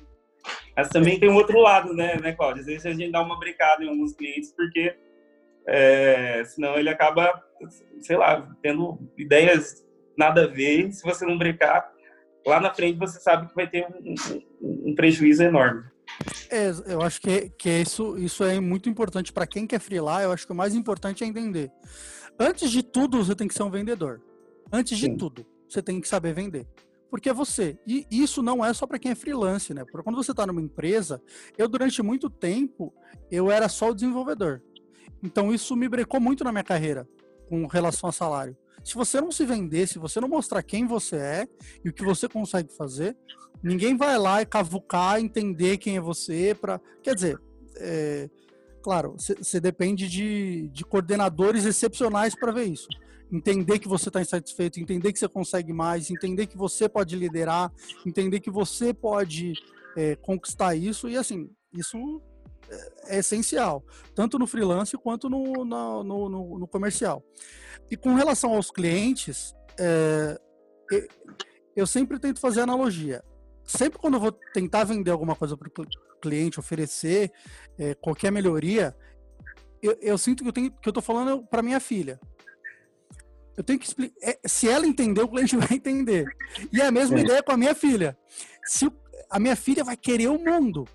Mas 0.77 0.88
também 0.88 1.19
tem 1.19 1.31
um 1.31 1.37
outro 1.37 1.59
lado, 1.61 1.95
né, 1.95 2.17
né, 2.17 2.33
Cláudio? 2.33 2.61
Às 2.61 2.67
vezes 2.67 2.87
a 2.87 2.93
gente 2.93 3.12
dá 3.12 3.23
uma 3.23 3.38
brincada 3.38 3.83
em 3.83 3.88
alguns 3.88 4.12
clientes, 4.12 4.53
porque 4.53 4.95
é, 5.67 6.45
senão 6.45 6.77
ele 6.77 6.90
acaba, 6.90 7.43
sei 8.01 8.17
lá, 8.17 8.47
tendo 8.62 8.99
ideias 9.17 9.85
nada 10.17 10.45
a 10.45 10.47
ver. 10.47 10.93
Se 10.93 11.03
você 11.03 11.25
não 11.25 11.38
brincar, 11.38 11.90
lá 12.46 12.61
na 12.61 12.72
frente 12.72 12.98
você 12.98 13.18
sabe 13.18 13.48
que 13.48 13.54
vai 13.54 13.68
ter 13.68 13.87
um, 13.87 14.14
um, 14.62 14.90
um 14.90 14.94
prejuízo 14.94 15.42
enorme. 15.42 15.85
É, 16.50 16.70
eu 16.87 17.02
acho 17.02 17.20
que, 17.20 17.50
que 17.50 17.70
isso, 17.70 18.16
isso 18.18 18.44
é 18.44 18.61
muito 18.61 18.88
importante 18.88 19.33
para 19.33 19.46
quem 19.46 19.66
quer 19.66 19.80
freelar. 19.80 20.22
Eu 20.22 20.33
acho 20.33 20.46
que 20.46 20.52
o 20.52 20.57
mais 20.57 20.74
importante 20.74 21.24
é 21.24 21.26
entender. 21.26 21.70
Antes 22.38 22.70
de 22.70 22.83
tudo, 22.83 23.24
você 23.24 23.35
tem 23.35 23.48
que 23.48 23.54
ser 23.54 23.62
um 23.62 23.70
vendedor. 23.70 24.20
Antes 24.72 24.98
de 24.98 25.07
Sim. 25.07 25.16
tudo, 25.16 25.46
você 25.68 25.83
tem 25.83 26.00
que 26.00 26.09
saber 26.09 26.35
vender. 26.35 26.66
Porque 27.11 27.28
é 27.28 27.33
você. 27.33 27.78
E 27.87 28.07
isso 28.11 28.42
não 28.42 28.64
é 28.64 28.72
só 28.72 28.87
para 28.87 28.98
quem 28.98 29.12
é 29.12 29.14
freelance, 29.14 29.72
né? 29.72 29.85
Porque 29.85 30.02
quando 30.02 30.16
você 30.16 30.33
está 30.33 30.46
numa 30.46 30.61
empresa, 30.61 31.22
eu 31.57 31.68
durante 31.68 32.02
muito 32.02 32.28
tempo, 32.28 32.92
eu 33.30 33.50
era 33.50 33.68
só 33.68 33.90
o 33.90 33.94
desenvolvedor. 33.94 34.61
Então 35.22 35.52
isso 35.52 35.76
me 35.76 35.88
brecou 35.88 36.20
muito 36.20 36.42
na 36.44 36.52
minha 36.52 36.64
carreira 36.64 37.09
com 37.48 37.66
relação 37.66 38.09
a 38.09 38.12
salário. 38.12 38.57
Se 38.85 38.94
você 38.94 39.20
não 39.20 39.33
se 39.33 39.47
vender, 39.47 39.88
se 39.88 39.99
você 39.99 40.20
não 40.20 40.29
mostrar 40.29 40.62
quem 40.62 40.87
você 40.87 41.16
é 41.16 41.49
e 41.85 41.88
o 41.88 41.92
que 41.92 42.05
você 42.05 42.29
consegue 42.29 42.73
fazer, 42.77 43.16
ninguém 43.62 43.97
vai 43.97 44.18
lá 44.18 44.42
e 44.42 44.47
cavucar, 44.47 45.18
entender 45.18 45.79
quem 45.79 45.97
é 45.97 46.01
você 46.01 46.55
para, 46.55 46.81
quer 47.03 47.14
dizer, 47.14 47.40
é, 47.79 48.29
claro, 48.83 49.16
você 49.16 49.59
depende 49.59 50.07
de, 50.07 50.68
de 50.68 50.85
coordenadores 50.85 51.64
excepcionais 51.64 52.35
para 52.35 52.53
ver 52.53 52.64
isso. 52.64 52.88
Entender 53.33 53.79
que 53.79 53.88
você 53.88 54.11
está 54.11 54.20
insatisfeito, 54.20 54.79
entender 54.79 55.12
que 55.12 55.18
você 55.18 55.27
consegue 55.27 55.73
mais, 55.73 56.11
entender 56.11 56.47
que 56.47 56.57
você 56.57 56.87
pode 56.87 57.16
liderar, 57.16 57.73
entender 58.07 58.40
que 58.40 58.51
você 58.51 58.92
pode 58.92 59.55
é, 59.97 60.14
conquistar 60.16 60.75
isso 60.75 61.09
e 61.09 61.16
assim, 61.16 61.51
isso 61.73 62.20
é, 62.74 63.16
é 63.16 63.18
essencial, 63.18 63.84
tanto 64.14 64.38
no 64.38 64.46
freelance 64.46 64.96
quanto 64.96 65.28
no, 65.28 65.64
no, 65.64 66.04
no, 66.04 66.58
no 66.58 66.68
comercial. 66.68 67.24
E 67.90 67.96
com 67.96 68.14
relação 68.14 68.54
aos 68.54 68.70
clientes, 68.70 69.54
é, 69.78 70.38
eu 71.76 71.87
sempre 71.87 72.18
tento 72.18 72.40
fazer 72.40 72.60
analogia. 72.60 73.22
Sempre 73.64 73.98
quando 73.98 74.14
eu 74.14 74.20
vou 74.20 74.32
tentar 74.32 74.84
vender 74.84 75.10
alguma 75.10 75.34
coisa 75.34 75.56
para 75.56 75.68
o 75.68 76.20
cliente, 76.20 76.60
oferecer 76.60 77.32
é, 77.78 77.94
qualquer 77.94 78.30
melhoria, 78.30 78.94
eu, 79.82 79.96
eu, 80.00 80.18
sinto 80.18 80.42
que 80.42 80.48
eu 80.48 80.52
tenho 80.52 80.70
que 80.70 80.88
eu 80.88 80.90
estou 80.90 81.02
falando 81.02 81.42
para 81.46 81.62
minha 81.62 81.80
filha. 81.80 82.20
Eu 83.56 83.62
tenho 83.62 83.78
que 83.78 83.87
explicar. 83.87 84.14
É, 84.22 84.38
se 84.46 84.68
ela 84.68 84.87
entender, 84.87 85.22
o 85.22 85.28
cliente 85.28 85.56
vai 85.58 85.76
entender. 85.76 86.26
E 86.72 86.80
é 86.80 86.87
a 86.87 86.92
mesma 86.92 87.20
ideia 87.20 87.42
com 87.42 87.52
a 87.52 87.56
minha 87.56 87.74
filha. 87.74 88.16
Se 88.64 88.90
a 89.30 89.38
minha 89.38 89.56
filha 89.56 89.84
vai 89.84 89.96
querer 89.96 90.28
o 90.28 90.38
mundo, 90.38 90.87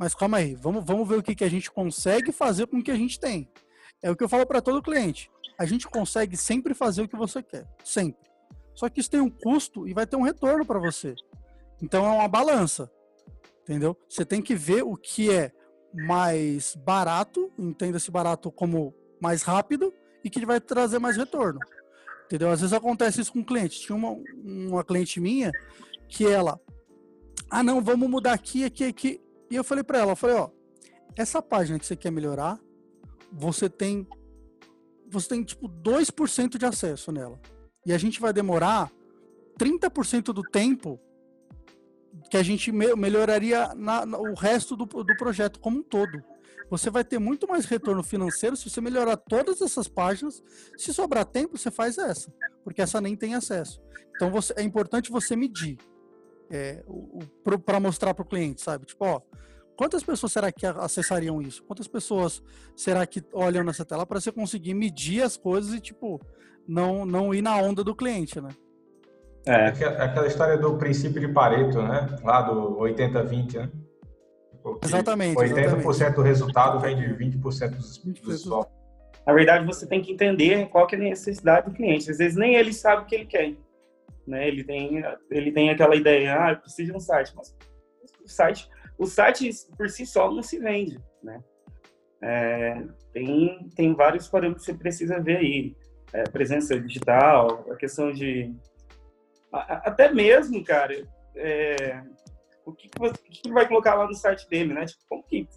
mas 0.00 0.16
calma 0.16 0.38
aí, 0.38 0.56
vamos, 0.56 0.84
vamos 0.84 1.06
ver 1.06 1.18
o 1.18 1.22
que, 1.22 1.36
que 1.36 1.44
a 1.44 1.48
gente 1.48 1.70
consegue 1.70 2.32
fazer 2.32 2.66
com 2.66 2.78
o 2.78 2.82
que 2.82 2.90
a 2.90 2.96
gente 2.96 3.20
tem. 3.20 3.48
É 4.02 4.10
o 4.10 4.16
que 4.16 4.24
eu 4.24 4.28
falo 4.28 4.44
para 4.44 4.60
todo 4.60 4.82
cliente 4.82 5.30
a 5.60 5.66
gente 5.66 5.86
consegue 5.86 6.38
sempre 6.38 6.72
fazer 6.72 7.02
o 7.02 7.08
que 7.08 7.14
você 7.14 7.42
quer, 7.42 7.68
sempre. 7.84 8.30
Só 8.74 8.88
que 8.88 8.98
isso 8.98 9.10
tem 9.10 9.20
um 9.20 9.28
custo 9.28 9.86
e 9.86 9.92
vai 9.92 10.06
ter 10.06 10.16
um 10.16 10.22
retorno 10.22 10.64
para 10.64 10.78
você. 10.78 11.14
Então 11.82 12.06
é 12.06 12.08
uma 12.08 12.26
balança, 12.26 12.90
entendeu? 13.60 13.94
Você 14.08 14.24
tem 14.24 14.40
que 14.40 14.54
ver 14.54 14.82
o 14.82 14.96
que 14.96 15.30
é 15.30 15.52
mais 15.92 16.74
barato, 16.76 17.52
entenda-se 17.58 18.10
barato 18.10 18.50
como 18.50 18.94
mais 19.20 19.42
rápido 19.42 19.92
e 20.24 20.30
que 20.30 20.46
vai 20.46 20.62
trazer 20.62 20.98
mais 20.98 21.18
retorno. 21.18 21.60
Entendeu? 22.24 22.48
Às 22.50 22.62
vezes 22.62 22.72
acontece 22.72 23.20
isso 23.20 23.34
com 23.34 23.44
cliente. 23.44 23.80
Tinha 23.80 23.96
uma, 23.96 24.16
uma 24.42 24.82
cliente 24.82 25.20
minha 25.20 25.52
que 26.08 26.26
ela, 26.26 26.58
ah 27.50 27.62
não, 27.62 27.82
vamos 27.82 28.08
mudar 28.08 28.32
aqui, 28.32 28.64
aqui, 28.64 28.84
aqui. 28.84 29.20
E 29.50 29.56
eu 29.56 29.64
falei 29.64 29.82
para 29.82 29.98
ela, 29.98 30.12
eu 30.12 30.16
falei, 30.16 30.36
ó, 30.36 30.50
essa 31.16 31.42
página 31.42 31.78
que 31.78 31.84
você 31.84 31.96
quer 31.96 32.10
melhorar, 32.10 32.58
você 33.32 33.68
tem 33.68 34.06
você 35.10 35.28
tem 35.28 35.42
tipo 35.42 35.68
2% 35.68 36.56
de 36.56 36.64
acesso 36.64 37.10
nela. 37.10 37.40
E 37.84 37.92
a 37.92 37.98
gente 37.98 38.20
vai 38.20 38.32
demorar 38.32 38.92
30% 39.58 40.32
do 40.32 40.42
tempo 40.42 41.00
que 42.30 42.36
a 42.36 42.42
gente 42.42 42.70
me 42.70 42.94
melhoraria 42.94 43.74
na, 43.74 44.06
na, 44.06 44.18
o 44.18 44.34
resto 44.34 44.76
do, 44.76 44.84
do 44.84 45.16
projeto 45.16 45.58
como 45.58 45.78
um 45.78 45.82
todo. 45.82 46.22
Você 46.70 46.88
vai 46.88 47.02
ter 47.02 47.18
muito 47.18 47.48
mais 47.48 47.64
retorno 47.64 48.04
financeiro 48.04 48.56
se 48.56 48.70
você 48.70 48.80
melhorar 48.80 49.16
todas 49.16 49.60
essas 49.60 49.88
páginas. 49.88 50.40
Se 50.76 50.94
sobrar 50.94 51.24
tempo, 51.24 51.58
você 51.58 51.70
faz 51.70 51.98
essa, 51.98 52.32
porque 52.62 52.80
essa 52.80 53.00
nem 53.00 53.16
tem 53.16 53.34
acesso. 53.34 53.82
Então 54.14 54.30
você, 54.30 54.54
é 54.56 54.62
importante 54.62 55.10
você 55.10 55.34
medir 55.34 55.76
é, 56.50 56.82
para 57.64 57.80
mostrar 57.80 58.14
para 58.14 58.22
o 58.22 58.28
cliente, 58.28 58.60
sabe? 58.60 58.86
Tipo, 58.86 59.04
ó, 59.04 59.20
Quantas 59.80 60.04
pessoas 60.04 60.30
será 60.30 60.52
que 60.52 60.66
acessariam 60.66 61.40
isso? 61.40 61.64
Quantas 61.64 61.88
pessoas 61.88 62.42
será 62.76 63.06
que 63.06 63.22
olham 63.32 63.64
nessa 63.64 63.82
tela 63.82 64.04
para 64.04 64.20
você 64.20 64.30
conseguir 64.30 64.74
medir 64.74 65.22
as 65.22 65.38
coisas 65.38 65.72
e, 65.72 65.80
tipo, 65.80 66.20
não, 66.68 67.06
não 67.06 67.32
ir 67.32 67.40
na 67.40 67.56
onda 67.56 67.82
do 67.82 67.96
cliente, 67.96 68.38
né? 68.42 68.50
É. 69.46 69.68
Aquela 69.68 70.26
história 70.26 70.58
do 70.58 70.76
princípio 70.76 71.18
de 71.18 71.28
Pareto, 71.28 71.80
né? 71.80 72.14
Lá 72.22 72.42
do 72.42 72.76
80-20, 72.76 73.54
né? 73.54 73.70
Porque 74.62 74.86
exatamente. 74.86 75.38
80% 75.38 75.48
exatamente. 75.48 76.14
do 76.14 76.22
resultado 76.22 76.78
vem 76.78 76.96
de 76.96 77.06
20% 77.14 77.70
dos, 77.70 77.96
dos 77.96 78.42
softwares. 78.42 78.78
Na 79.26 79.32
verdade, 79.32 79.64
você 79.64 79.86
tem 79.86 80.02
que 80.02 80.12
entender 80.12 80.68
qual 80.68 80.86
que 80.86 80.94
é 80.94 80.98
a 80.98 81.02
necessidade 81.02 81.70
do 81.70 81.74
cliente. 81.74 82.10
Às 82.10 82.18
vezes 82.18 82.36
nem 82.36 82.54
ele 82.54 82.74
sabe 82.74 83.04
o 83.04 83.06
que 83.06 83.14
ele 83.14 83.24
quer. 83.24 83.54
Né? 84.26 84.48
Ele, 84.48 84.64
tem, 84.64 85.02
ele 85.30 85.52
tem 85.52 85.70
aquela 85.70 85.96
ideia, 85.96 86.44
ah, 86.44 86.50
eu 86.52 86.56
preciso 86.58 86.92
de 86.92 86.96
um 86.96 87.00
site, 87.00 87.32
mas 87.34 87.56
o 88.24 88.28
site 88.28 88.68
o 89.00 89.06
site 89.06 89.50
por 89.78 89.88
si 89.88 90.04
só 90.04 90.30
não 90.30 90.42
se 90.42 90.58
vende, 90.58 91.00
né? 91.22 91.42
É, 92.22 92.82
tem, 93.14 93.66
tem 93.74 93.94
vários 93.94 94.28
parâmetros 94.28 94.66
que 94.66 94.72
você 94.72 94.78
precisa 94.78 95.18
ver 95.18 95.38
aí. 95.38 95.74
É, 96.12 96.24
presença 96.24 96.78
digital, 96.78 97.64
a 97.70 97.76
questão 97.76 98.12
de... 98.12 98.54
Até 99.50 100.12
mesmo, 100.12 100.62
cara, 100.62 101.08
é, 101.34 102.02
o 102.66 102.72
que, 102.72 102.88
que, 102.88 102.98
você, 102.98 103.14
o 103.14 103.30
que 103.30 103.50
vai 103.50 103.66
colocar 103.66 103.94
lá 103.94 104.06
no 104.06 104.14
site 104.14 104.46
dele, 104.50 104.74
né? 104.74 104.84
Tipo, 104.84 105.00
como 105.08 105.22
que... 105.22 105.48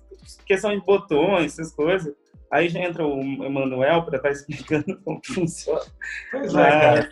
Questão 0.46 0.72
de 0.72 0.86
botões, 0.86 1.60
essas 1.60 1.76
coisas. 1.76 2.16
Aí 2.50 2.70
já 2.70 2.80
entra 2.80 3.06
o 3.06 3.20
Emanuel 3.44 4.06
para 4.06 4.18
estar 4.18 4.30
tá 4.30 4.34
explicando 4.34 5.02
como 5.04 5.20
funciona. 5.26 5.84
Pois 6.32 6.56
é, 6.56 6.70
cara. 6.70 7.10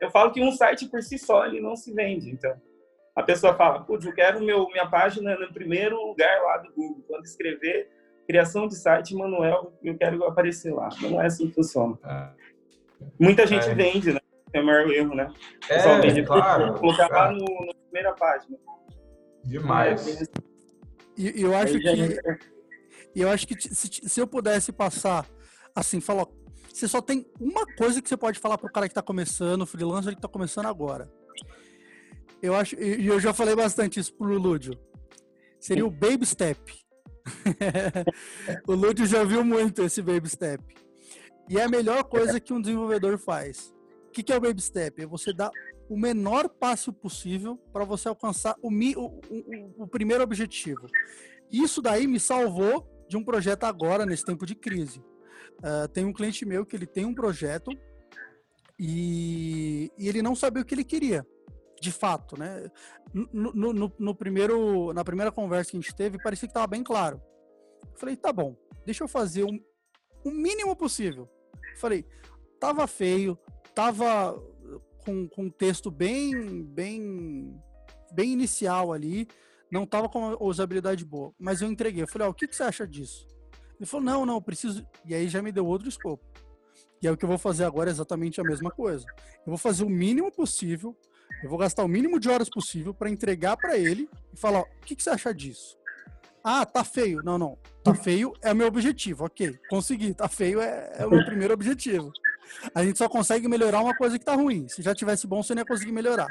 Eu 0.00 0.10
falo 0.10 0.32
que 0.32 0.42
um 0.42 0.52
site 0.52 0.88
por 0.88 1.02
si 1.02 1.18
só 1.18 1.46
ele 1.46 1.60
não 1.60 1.76
se 1.76 1.92
vende, 1.92 2.30
então. 2.30 2.54
A 3.14 3.22
pessoa 3.22 3.54
fala, 3.54 3.82
putz, 3.82 4.06
eu 4.06 4.14
quero 4.14 4.40
meu, 4.42 4.66
minha 4.68 4.88
página 4.88 5.36
no 5.36 5.52
primeiro 5.52 5.96
lugar 5.96 6.42
lá 6.42 6.58
do 6.58 6.72
Google. 6.72 7.04
Quando 7.06 7.24
escrever 7.24 7.90
criação 8.26 8.66
de 8.66 8.76
site 8.76 9.14
Manuel, 9.14 9.76
eu 9.82 9.96
quero 9.98 10.24
aparecer 10.24 10.72
lá. 10.72 10.88
Não 11.02 11.20
é 11.20 11.26
assim 11.26 11.48
que 11.48 11.54
funciona. 11.54 11.98
É. 12.04 12.30
Muita 13.18 13.46
gente 13.46 13.68
é. 13.68 13.74
vende, 13.74 14.12
né? 14.12 14.20
É 14.52 14.60
o 14.60 14.66
maior 14.66 14.88
erro, 14.90 15.14
né? 15.14 15.32
O 15.64 15.68
pessoal 15.68 15.96
é, 15.96 16.00
vende 16.00 16.22
claro, 16.24 16.74
colocar 16.74 17.08
lá 17.08 17.32
no, 17.32 17.44
na 17.66 17.74
primeira 17.84 18.12
página. 18.14 18.56
Demais. 19.44 20.30
E 21.16 21.42
eu 21.42 21.54
acho 21.54 21.78
que 21.78 22.40
eu 23.14 23.28
acho 23.28 23.46
que 23.46 23.60
se, 23.60 24.08
se 24.08 24.20
eu 24.20 24.26
pudesse 24.26 24.72
passar 24.72 25.26
assim, 25.74 26.00
falar, 26.00 26.26
você 26.80 26.88
só 26.88 27.02
tem 27.02 27.26
uma 27.38 27.66
coisa 27.76 28.00
que 28.00 28.08
você 28.08 28.16
pode 28.16 28.38
falar 28.38 28.56
pro 28.56 28.72
cara 28.72 28.88
que 28.88 28.94
tá 28.94 29.02
começando, 29.02 29.66
freelancer 29.66 30.14
que 30.14 30.20
tá 30.22 30.28
começando 30.28 30.66
agora. 30.66 31.12
Eu 32.40 32.54
acho, 32.54 32.74
e 32.80 33.06
eu 33.06 33.20
já 33.20 33.34
falei 33.34 33.54
bastante 33.54 34.00
isso 34.00 34.14
pro 34.14 34.38
Lúdio. 34.38 34.72
Seria 35.60 35.84
o 35.84 35.90
baby 35.90 36.24
step. 36.24 36.58
o 38.66 38.72
Lúdio 38.72 39.04
já 39.04 39.22
viu 39.24 39.44
muito 39.44 39.82
esse 39.82 40.00
baby 40.00 40.28
step. 40.28 40.64
E 41.50 41.58
é 41.58 41.64
a 41.64 41.68
melhor 41.68 42.02
coisa 42.04 42.40
que 42.40 42.52
um 42.52 42.60
desenvolvedor 42.62 43.18
faz. 43.18 43.74
O 44.08 44.10
que, 44.10 44.22
que 44.22 44.32
é 44.32 44.38
o 44.38 44.40
baby 44.40 44.62
step? 44.62 45.02
É 45.02 45.06
você 45.06 45.34
dar 45.34 45.50
o 45.86 45.98
menor 45.98 46.48
passo 46.48 46.94
possível 46.94 47.58
para 47.74 47.84
você 47.84 48.08
alcançar 48.08 48.56
o, 48.62 48.70
o, 48.70 49.20
o, 49.28 49.82
o, 49.82 49.86
primeiro 49.86 50.24
objetivo. 50.24 50.86
Isso 51.52 51.82
daí 51.82 52.06
me 52.06 52.18
salvou 52.18 52.88
de 53.06 53.18
um 53.18 53.24
projeto 53.24 53.64
agora, 53.64 54.06
nesse 54.06 54.24
tempo 54.24 54.46
de 54.46 54.54
crise. 54.54 55.02
Uh, 55.60 55.88
tem 55.88 56.04
um 56.04 56.12
cliente 56.12 56.44
meu 56.44 56.64
que 56.64 56.74
ele 56.74 56.86
tem 56.86 57.04
um 57.04 57.14
projeto 57.14 57.70
e, 58.78 59.92
e 59.98 60.08
ele 60.08 60.22
não 60.22 60.34
sabia 60.34 60.62
o 60.62 60.64
que 60.64 60.74
ele 60.74 60.84
queria 60.84 61.26
de 61.80 61.90
fato, 61.90 62.38
né? 62.38 62.70
No, 63.12 63.52
no, 63.52 63.92
no, 63.98 64.14
primeiro, 64.14 64.92
na 64.92 65.02
primeira 65.02 65.32
conversa 65.32 65.70
que 65.70 65.76
a 65.76 65.80
gente 65.80 65.94
teve, 65.94 66.22
parecia 66.22 66.46
que 66.46 66.50
estava 66.50 66.66
bem 66.66 66.84
claro. 66.84 67.20
Falei, 67.96 68.14
tá 68.14 68.32
bom, 68.32 68.54
deixa 68.84 69.02
eu 69.02 69.08
fazer 69.08 69.44
o, 69.44 70.30
mínimo 70.30 70.76
possível. 70.76 71.28
Falei, 71.78 72.06
tava 72.60 72.86
feio, 72.86 73.38
tava 73.74 74.38
com, 75.04 75.26
com 75.28 75.44
um 75.44 75.50
texto 75.50 75.90
bem, 75.90 76.62
bem, 76.62 77.58
bem 78.12 78.32
inicial 78.32 78.92
ali, 78.92 79.26
não 79.72 79.86
tava 79.86 80.08
com 80.08 80.36
usabilidade 80.40 81.04
boa, 81.04 81.32
mas 81.38 81.62
eu 81.62 81.68
entreguei. 81.68 82.02
Eu 82.02 82.08
falei, 82.08 82.28
ó, 82.28 82.30
o 82.30 82.34
que, 82.34 82.46
que 82.46 82.54
você 82.54 82.62
acha 82.62 82.86
disso? 82.86 83.26
Ele 83.80 83.88
falou, 83.88 84.04
não, 84.04 84.26
não, 84.26 84.42
preciso. 84.42 84.86
E 85.06 85.14
aí 85.14 85.26
já 85.28 85.40
me 85.40 85.50
deu 85.50 85.66
outro 85.66 85.88
escopo. 85.88 86.22
E 87.02 87.06
é 87.06 87.10
o 87.10 87.16
que 87.16 87.24
eu 87.24 87.28
vou 87.28 87.38
fazer 87.38 87.64
agora 87.64 87.88
é 87.88 87.92
exatamente 87.92 88.40
a 88.40 88.44
mesma 88.44 88.70
coisa. 88.70 89.06
Eu 89.38 89.46
vou 89.46 89.56
fazer 89.56 89.84
o 89.84 89.88
mínimo 89.88 90.30
possível 90.30 90.94
eu 91.42 91.48
vou 91.48 91.58
gastar 91.58 91.84
o 91.84 91.88
mínimo 91.88 92.20
de 92.20 92.28
horas 92.28 92.48
possível 92.48 92.92
para 92.92 93.08
entregar 93.08 93.56
para 93.56 93.78
ele 93.78 94.08
e 94.32 94.36
falar: 94.36 94.60
o 94.60 94.66
que, 94.84 94.94
que, 94.94 95.02
você 95.02 95.10
acha 95.10 95.32
disso? 95.32 95.78
Ah, 96.42 96.64
tá 96.64 96.84
feio. 96.84 97.22
Não, 97.22 97.38
não. 97.38 97.58
Tá 97.82 97.94
feio 97.94 98.32
é 98.42 98.52
o 98.52 98.56
meu 98.56 98.66
objetivo. 98.66 99.24
Ok, 99.24 99.58
consegui. 99.68 100.14
Tá 100.14 100.28
feio 100.28 100.60
é, 100.60 100.92
é 100.98 101.06
o 101.06 101.10
meu 101.10 101.24
primeiro 101.24 101.54
objetivo. 101.54 102.12
A 102.74 102.84
gente 102.84 102.98
só 102.98 103.08
consegue 103.08 103.48
melhorar 103.48 103.80
uma 103.80 103.96
coisa 103.96 104.18
que 104.18 104.24
tá 104.24 104.34
ruim. 104.34 104.68
Se 104.68 104.82
já 104.82 104.94
tivesse 104.94 105.26
bom, 105.26 105.42
você 105.42 105.54
não 105.54 105.62
ia 105.62 105.66
conseguir 105.66 105.92
melhorar. 105.92 106.28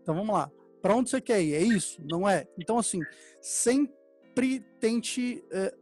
Então 0.00 0.14
vamos 0.14 0.34
lá. 0.34 0.50
Para 0.80 0.94
onde 0.94 1.10
você 1.10 1.20
quer 1.20 1.42
ir? 1.42 1.54
É 1.54 1.62
isso? 1.62 2.00
Não 2.08 2.28
é? 2.28 2.46
Então, 2.58 2.78
assim, 2.78 3.00
sempre 3.40 4.60
tente. 4.80 5.44
É, 5.50 5.74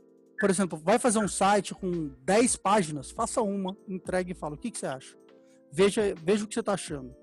por 0.45 0.51
exemplo, 0.51 0.79
vai 0.79 0.99
fazer 0.99 1.19
um 1.21 1.27
site 1.27 1.75
com 1.75 2.11
10 2.23 2.57
páginas, 2.57 3.11
faça 3.11 3.41
uma, 3.41 3.75
entregue 3.89 4.33
e 4.33 4.35
fala: 4.35 4.57
o 4.57 4.59
que, 4.59 4.71
que 4.71 4.79
você 4.79 4.85
acha? 4.85 5.17
Veja, 5.73 6.15
veja 6.23 6.45
o 6.45 6.47
que 6.47 6.53
você 6.53 6.61
está 6.61 6.75
achando. 6.75 7.17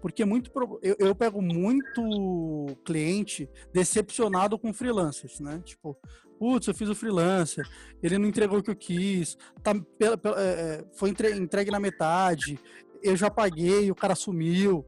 Porque 0.00 0.24
muito 0.24 0.50
eu, 0.80 0.96
eu 0.98 1.14
pego 1.14 1.42
muito 1.42 2.74
cliente 2.82 3.46
decepcionado 3.74 4.58
com 4.58 4.72
freelancers, 4.72 5.38
né? 5.38 5.60
Tipo, 5.62 5.94
putz, 6.38 6.66
eu 6.66 6.74
fiz 6.74 6.88
o 6.88 6.94
freelancer, 6.94 7.68
ele 8.02 8.16
não 8.16 8.26
entregou 8.26 8.60
o 8.60 8.62
que 8.62 8.70
eu 8.70 8.76
quis, 8.76 9.36
tá, 9.62 9.74
pela, 9.98 10.16
pela, 10.16 10.40
é, 10.40 10.46
é 10.46 10.84
foi 10.94 11.10
entregue 11.10 11.70
na 11.70 11.78
metade, 11.78 12.58
eu 13.02 13.14
já 13.14 13.30
paguei, 13.30 13.90
o 13.90 13.94
cara 13.94 14.14
sumiu. 14.14 14.82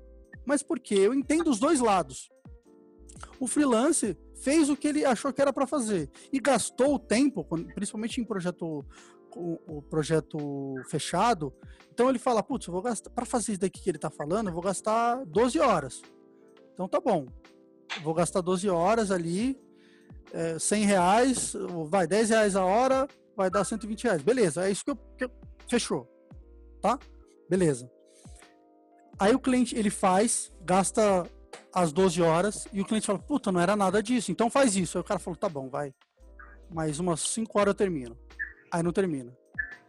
Mas 0.47 0.63
por 0.63 0.81
quê? 0.81 0.95
Eu 0.95 1.13
entendo 1.13 1.51
os 1.51 1.59
dois 1.59 1.81
lados. 1.81 2.31
O 3.39 3.47
freelancer 3.47 4.17
fez 4.35 4.69
o 4.69 4.77
que 4.77 4.89
ele 4.89 5.05
achou 5.05 5.33
que 5.33 5.41
era 5.41 5.53
para 5.53 5.67
fazer 5.67 6.11
e 6.33 6.41
gastou 6.41 6.95
o 6.95 6.99
tempo, 6.99 7.45
principalmente 7.75 8.21
em 8.21 8.25
projeto 8.25 8.85
o, 9.37 9.83
projeto 9.83 10.77
fechado, 10.89 11.53
então 11.93 12.09
ele 12.09 12.19
fala, 12.19 12.43
putz, 12.43 12.67
vou 12.67 12.83
gastar, 12.83 13.11
para 13.11 13.25
fazer 13.25 13.53
isso 13.53 13.61
daqui 13.61 13.81
que 13.81 13.91
ele 13.91 13.99
tá 13.99 14.11
falando, 14.11 14.49
eu 14.49 14.53
vou 14.53 14.63
gastar 14.63 15.25
12 15.27 15.59
horas. 15.61 16.03
Então 16.73 16.89
tá 16.89 17.01
bom. 17.01 17.27
Vou 18.03 18.15
gastar 18.15 18.41
12 18.41 18.69
horas 18.69 19.11
ali, 19.11 19.61
é, 20.33 20.59
100 20.59 20.85
reais, 20.85 21.57
vai 21.89 22.07
10 22.07 22.31
reais 22.31 22.57
a 22.57 22.65
hora, 22.65 23.09
vai 23.37 23.51
dar 23.51 23.65
120 23.65 24.05
reais. 24.05 24.23
Beleza, 24.23 24.67
é 24.67 24.71
isso 24.71 24.85
que 24.85 24.91
eu, 24.91 24.97
que 24.97 25.25
eu 25.25 25.31
fechou. 25.69 26.09
Tá? 26.81 26.99
Beleza. 27.49 27.91
Aí 29.19 29.35
o 29.35 29.39
cliente, 29.39 29.77
ele 29.77 29.91
faz, 29.91 30.53
gasta 30.63 31.25
as 31.75 31.93
12 31.93 32.23
horas, 32.23 32.69
e 32.73 32.81
o 32.81 32.85
cliente 32.85 33.07
fala, 33.07 33.19
puta, 33.19 33.51
não 33.51 33.61
era 33.61 33.75
nada 33.75 34.01
disso, 34.03 34.31
então 34.31 34.49
faz 34.49 34.77
isso. 34.77 34.97
Aí 34.97 35.01
o 35.01 35.05
cara 35.05 35.19
falou, 35.19 35.37
tá 35.37 35.49
bom, 35.49 35.69
vai. 35.69 35.93
Mais 36.71 37.01
umas 37.01 37.21
5 37.21 37.59
horas 37.59 37.73
eu 37.73 37.75
termino. 37.75 38.17
Aí 38.73 38.83
não 38.83 38.93
termina. 38.93 39.37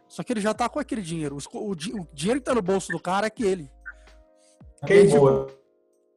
Só 0.08 0.22
que 0.22 0.32
ele 0.32 0.40
já 0.40 0.52
tá 0.52 0.68
com 0.68 0.78
aquele 0.78 1.02
dinheiro. 1.02 1.36
O, 1.36 1.58
o, 1.58 1.70
o 1.72 1.74
dinheiro 2.12 2.40
que 2.40 2.46
tá 2.46 2.54
no 2.54 2.62
bolso 2.62 2.90
do 2.90 3.00
cara 3.00 3.26
é 3.26 3.28
aquele. 3.28 3.70
Que 4.84 5.04
boa. 5.04 5.46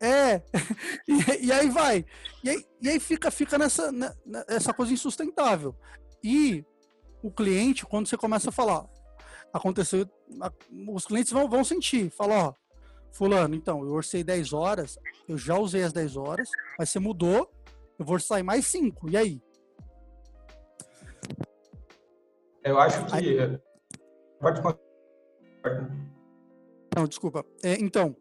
É, 0.02 0.42
e, 1.08 1.48
e, 1.48 1.52
aí 1.52 1.70
vai. 1.70 2.06
E 2.44 2.50
aí, 2.50 2.66
e 2.82 2.90
aí 2.90 3.00
fica, 3.00 3.30
fica 3.30 3.58
nessa, 3.58 3.92
né, 3.92 4.14
essa 4.48 4.74
coisa 4.74 4.94
insustentável. 4.94 5.76
E 6.24 6.66
o 7.22 7.30
cliente, 7.30 7.86
quando 7.86 8.08
você 8.08 8.16
começa 8.16 8.50
a 8.50 8.54
falar, 8.54 8.88
aconteceu, 9.54 10.10
os 10.88 11.06
clientes 11.06 11.32
vão, 11.32 11.50
vão 11.50 11.64
sentir, 11.64 12.10
falar, 12.12 12.50
ó, 12.50 12.54
fulano, 13.12 13.56
então, 13.56 13.84
eu 13.84 13.92
orcei 13.92 14.24
10 14.24 14.54
horas, 14.54 14.98
eu 15.28 15.38
já 15.38 15.58
usei 15.58 15.84
as 15.84 15.94
10 15.94 16.18
horas, 16.18 16.50
mas 16.78 16.90
você 16.90 17.00
mudou, 17.00 17.52
eu 17.98 18.06
vou 18.06 18.20
sair 18.20 18.44
mais 18.44 18.66
5, 18.68 19.10
e 19.10 19.18
aí? 19.18 19.42
Eu 22.64 22.80
acho 22.80 23.06
que. 23.06 23.16
Aí... 23.16 23.38
É, 23.38 23.60
pode 24.40 24.62
Não, 26.96 27.08
desculpa. 27.08 27.46
É, 27.64 27.74
então, 27.74 28.16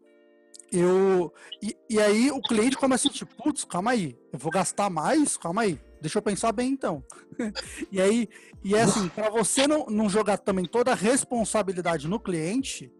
eu. 0.71 1.33
E, 1.61 1.75
e, 1.89 1.99
aí 1.99 2.31
o 2.31 2.41
cliente 2.41 2.77
começa 2.77 3.07
a 3.07 3.11
tipo, 3.11 3.35
putz, 3.35 3.65
calma 3.65 3.91
aí, 3.91 4.17
eu 4.31 4.39
vou 4.39 4.51
gastar 4.51 4.89
mais? 4.89 5.37
Calma 5.37 5.63
aí, 5.63 5.79
deixa 6.01 6.17
eu 6.17 6.21
pensar 6.21 6.51
bem 6.51 6.71
então. 6.71 7.03
e 7.91 7.99
aí, 7.99 8.27
e 8.63 8.75
é 8.75 8.81
assim, 8.81 9.07
para 9.09 9.29
você 9.29 9.67
não, 9.67 9.85
não 9.87 10.09
jogar 10.09 10.37
também 10.37 10.65
toda 10.65 10.91
a 10.91 10.95
responsabilidade 10.95 12.07
no 12.07 12.19
cliente, 12.19 12.91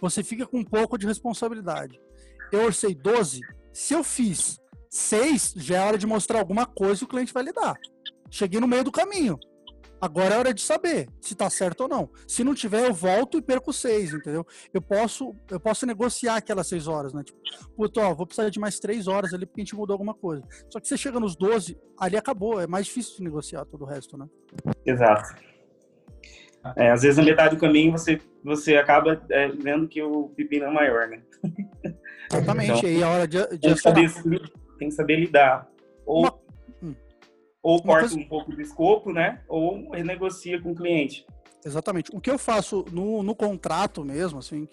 você 0.00 0.22
fica 0.22 0.46
com 0.46 0.58
um 0.58 0.64
pouco 0.64 0.98
de 0.98 1.06
responsabilidade. 1.06 2.00
Eu 2.52 2.64
orcei 2.64 2.94
12, 2.94 3.40
se 3.72 3.94
eu 3.94 4.02
fiz 4.02 4.58
6, 4.90 5.54
já 5.56 5.78
é 5.78 5.86
hora 5.86 5.98
de 5.98 6.06
mostrar 6.06 6.38
alguma 6.38 6.66
coisa 6.66 7.02
e 7.02 7.04
o 7.04 7.08
cliente 7.08 7.32
vai 7.32 7.42
lhe 7.42 7.52
dar. 7.52 7.74
Cheguei 8.30 8.60
no 8.60 8.68
meio 8.68 8.84
do 8.84 8.92
caminho. 8.92 9.38
Agora 10.00 10.34
é 10.34 10.38
hora 10.38 10.54
de 10.54 10.62
saber 10.62 11.08
se 11.20 11.34
tá 11.34 11.50
certo 11.50 11.82
ou 11.82 11.88
não. 11.88 12.08
Se 12.26 12.44
não 12.44 12.54
tiver, 12.54 12.86
eu 12.86 12.94
volto 12.94 13.36
e 13.36 13.42
perco 13.42 13.72
seis, 13.72 14.12
entendeu? 14.12 14.46
Eu 14.72 14.80
posso, 14.80 15.34
eu 15.50 15.58
posso 15.58 15.84
negociar 15.86 16.36
aquelas 16.36 16.68
seis 16.68 16.86
horas, 16.86 17.12
né? 17.12 17.24
Tipo, 17.24 17.38
puto, 17.76 18.00
ó, 18.00 18.14
vou 18.14 18.24
precisar 18.24 18.48
de 18.48 18.60
mais 18.60 18.78
três 18.78 19.08
horas 19.08 19.34
ali 19.34 19.44
porque 19.44 19.60
a 19.60 19.64
gente 19.64 19.74
mudou 19.74 19.94
alguma 19.94 20.14
coisa. 20.14 20.44
Só 20.70 20.78
que 20.78 20.86
você 20.86 20.96
chega 20.96 21.18
nos 21.18 21.34
12, 21.34 21.76
ali 21.98 22.16
acabou. 22.16 22.60
É 22.60 22.66
mais 22.66 22.86
difícil 22.86 23.16
de 23.16 23.24
negociar 23.24 23.64
todo 23.64 23.82
o 23.82 23.86
resto, 23.86 24.16
né? 24.16 24.28
Exato. 24.86 25.47
É, 26.76 26.90
às 26.90 27.02
vezes 27.02 27.16
na 27.16 27.24
metade 27.24 27.54
do 27.54 27.60
caminho 27.60 27.92
você, 27.92 28.20
você 28.44 28.76
acaba 28.76 29.22
é, 29.30 29.48
vendo 29.48 29.88
que 29.88 30.02
o 30.02 30.28
pepino 30.30 30.66
é 30.66 30.70
maior, 30.70 31.08
né? 31.08 31.22
Exatamente. 32.30 32.78
Então, 32.78 32.88
aí 32.90 33.02
é 33.02 33.06
hora 33.06 33.26
de, 33.26 33.38
de 33.38 33.58
tem, 33.58 33.74
que 33.74 33.80
saber, 33.80 34.12
tem 34.78 34.88
que 34.88 34.94
saber 34.94 35.16
lidar. 35.16 35.66
Ou 36.04 36.22
Uma 36.22 36.38
ou 37.62 37.82
corta 37.82 38.08
coisa... 38.08 38.18
um 38.18 38.28
pouco 38.28 38.52
do 38.52 38.60
escopo, 38.60 39.12
né? 39.12 39.40
Ou 39.48 39.90
renegocia 39.90 40.60
com 40.60 40.72
o 40.72 40.74
cliente. 40.74 41.26
Exatamente. 41.64 42.10
O 42.14 42.20
que 42.20 42.30
eu 42.30 42.38
faço 42.38 42.84
no, 42.92 43.22
no 43.22 43.34
contrato 43.34 44.04
mesmo, 44.04 44.38
assim, 44.38 44.68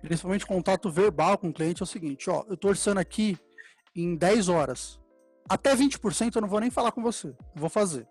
principalmente 0.00 0.46
contato 0.46 0.90
verbal 0.90 1.36
com 1.38 1.48
o 1.48 1.52
cliente, 1.52 1.82
é 1.82 1.84
o 1.84 1.86
seguinte, 1.86 2.30
ó, 2.30 2.44
eu 2.48 2.56
tô 2.56 2.68
orçando 2.68 3.00
aqui 3.00 3.36
em 3.94 4.16
10 4.16 4.48
horas. 4.48 4.98
Até 5.48 5.74
20% 5.74 6.34
eu 6.34 6.42
não 6.42 6.48
vou 6.48 6.60
nem 6.60 6.70
falar 6.70 6.92
com 6.92 7.02
você. 7.02 7.34
Vou 7.54 7.68
fazer. 7.68 8.06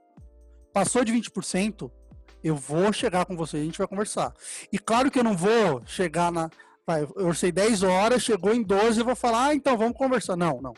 Passou 0.73 1.03
de 1.03 1.13
20%, 1.13 1.89
eu 2.43 2.55
vou 2.55 2.91
chegar 2.93 3.25
com 3.25 3.35
você, 3.35 3.57
a 3.57 3.63
gente 3.63 3.77
vai 3.77 3.87
conversar. 3.87 4.33
E 4.71 4.79
claro 4.79 5.11
que 5.11 5.19
eu 5.19 5.23
não 5.23 5.35
vou 5.35 5.81
chegar 5.85 6.31
na. 6.31 6.49
Vai, 6.85 7.03
eu 7.03 7.27
orcei 7.27 7.51
10 7.51 7.83
horas, 7.83 8.23
chegou 8.23 8.53
em 8.53 8.63
12, 8.63 8.99
eu 8.99 9.05
vou 9.05 9.15
falar, 9.15 9.47
ah, 9.47 9.55
então 9.55 9.77
vamos 9.77 9.95
conversar. 9.95 10.35
Não, 10.35 10.59
não. 10.61 10.73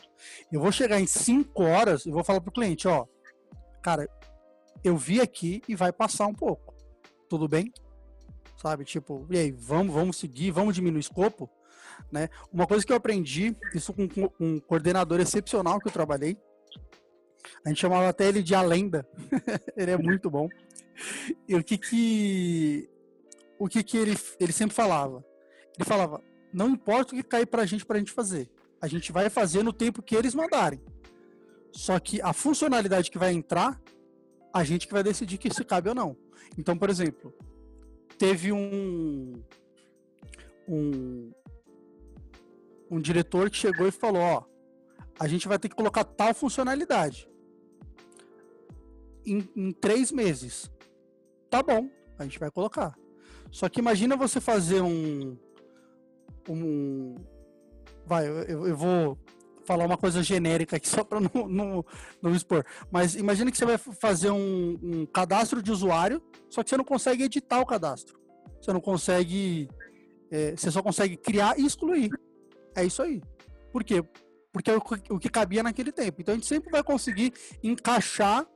Eu 0.50 0.60
vou 0.60 0.70
chegar 0.70 1.00
em 1.00 1.06
5 1.06 1.62
horas 1.62 2.04
e 2.04 2.10
vou 2.10 2.22
falar 2.22 2.40
pro 2.40 2.52
cliente, 2.52 2.86
ó, 2.86 3.06
cara, 3.82 4.06
eu 4.84 4.96
vi 4.96 5.20
aqui 5.20 5.62
e 5.68 5.74
vai 5.74 5.92
passar 5.92 6.26
um 6.26 6.34
pouco. 6.34 6.74
tudo 7.28 7.48
bem, 7.48 7.72
sabe? 8.60 8.84
Tipo, 8.84 9.26
e 9.30 9.38
aí, 9.38 9.50
vamos, 9.52 9.94
vamos 9.94 10.16
seguir, 10.18 10.50
vamos 10.50 10.74
diminuir 10.74 10.98
o 10.98 11.00
escopo, 11.00 11.48
né? 12.10 12.28
Uma 12.52 12.66
coisa 12.66 12.84
que 12.84 12.92
eu 12.92 12.96
aprendi, 12.96 13.56
isso 13.74 13.92
com, 13.94 14.06
com 14.06 14.30
um 14.38 14.60
coordenador 14.60 15.18
excepcional 15.18 15.80
que 15.80 15.88
eu 15.88 15.92
trabalhei, 15.92 16.36
a 17.64 17.68
gente 17.68 17.80
chamava 17.80 18.08
até 18.08 18.28
ele 18.28 18.42
de 18.42 18.54
a 18.54 18.62
lenda, 18.62 19.06
ele 19.76 19.90
é 19.90 19.96
muito 19.96 20.30
bom. 20.30 20.48
E 21.48 21.54
o 21.54 21.64
que 21.64 21.78
que, 21.78 22.88
o 23.58 23.68
que 23.68 23.82
que 23.82 23.96
ele, 23.96 24.16
ele 24.38 24.52
sempre 24.52 24.74
falava? 24.74 25.24
Ele 25.76 25.84
falava, 25.84 26.22
não 26.52 26.68
importa 26.70 27.14
o 27.14 27.16
que 27.16 27.22
cair 27.22 27.46
pra 27.46 27.64
gente, 27.64 27.84
pra 27.84 27.98
gente 27.98 28.12
fazer, 28.12 28.50
a 28.80 28.86
gente 28.86 29.10
vai 29.10 29.30
fazer 29.30 29.62
no 29.62 29.72
tempo 29.72 30.02
que 30.02 30.14
eles 30.14 30.34
mandarem. 30.34 30.80
Só 31.72 31.98
que 31.98 32.20
a 32.20 32.32
funcionalidade 32.32 33.10
que 33.10 33.18
vai 33.18 33.32
entrar, 33.32 33.80
a 34.52 34.62
gente 34.62 34.86
que 34.86 34.92
vai 34.92 35.02
decidir 35.02 35.38
que 35.38 35.52
se 35.52 35.64
cabe 35.64 35.88
ou 35.88 35.94
não. 35.94 36.16
Então, 36.58 36.76
por 36.76 36.90
exemplo, 36.90 37.34
teve 38.18 38.52
um 38.52 39.42
um, 40.68 41.32
um 42.90 43.00
diretor 43.00 43.50
que 43.50 43.56
chegou 43.56 43.86
e 43.86 43.90
falou, 43.90 44.22
ó, 44.22 44.44
a 45.18 45.26
gente 45.26 45.48
vai 45.48 45.58
ter 45.58 45.68
que 45.68 45.74
colocar 45.74 46.04
tal 46.04 46.34
funcionalidade 46.34 47.28
em, 49.24 49.48
em 49.56 49.72
três 49.72 50.10
meses. 50.12 50.70
Tá 51.52 51.62
bom, 51.62 51.86
a 52.18 52.24
gente 52.24 52.38
vai 52.38 52.50
colocar. 52.50 52.94
Só 53.50 53.68
que 53.68 53.78
imagina 53.78 54.16
você 54.16 54.40
fazer 54.40 54.80
um 54.80 55.36
um 56.48 57.14
vai, 58.06 58.26
eu, 58.26 58.66
eu 58.66 58.74
vou 58.74 59.18
falar 59.66 59.84
uma 59.84 59.98
coisa 59.98 60.22
genérica 60.22 60.76
aqui 60.76 60.88
só 60.88 61.04
para 61.04 61.20
não, 61.20 61.46
não, 61.46 61.84
não 62.22 62.34
expor. 62.34 62.64
Mas 62.90 63.14
imagina 63.16 63.50
que 63.50 63.58
você 63.58 63.66
vai 63.66 63.76
fazer 63.76 64.30
um, 64.30 64.78
um, 64.82 65.04
cadastro 65.04 65.62
de 65.62 65.70
usuário, 65.70 66.22
só 66.48 66.62
que 66.62 66.70
você 66.70 66.76
não 66.78 66.86
consegue 66.86 67.24
editar 67.24 67.60
o 67.60 67.66
cadastro. 67.66 68.18
Você 68.58 68.72
não 68.72 68.80
consegue. 68.80 69.68
É, 70.30 70.56
você 70.56 70.70
só 70.70 70.82
consegue 70.82 71.18
criar 71.18 71.58
e 71.58 71.66
excluir. 71.66 72.10
É 72.74 72.82
isso 72.82 73.02
aí. 73.02 73.20
Por 73.70 73.84
quê? 73.84 74.02
Porque 74.50 74.70
é 74.70 74.76
o, 74.78 74.82
o 75.10 75.18
que 75.18 75.28
cabia 75.28 75.62
naquele 75.62 75.92
tempo. 75.92 76.22
Então 76.22 76.32
a 76.32 76.38
gente 76.38 76.46
sempre 76.46 76.70
vai 76.70 76.82
conseguir 76.82 77.34
encaixar 77.62 78.46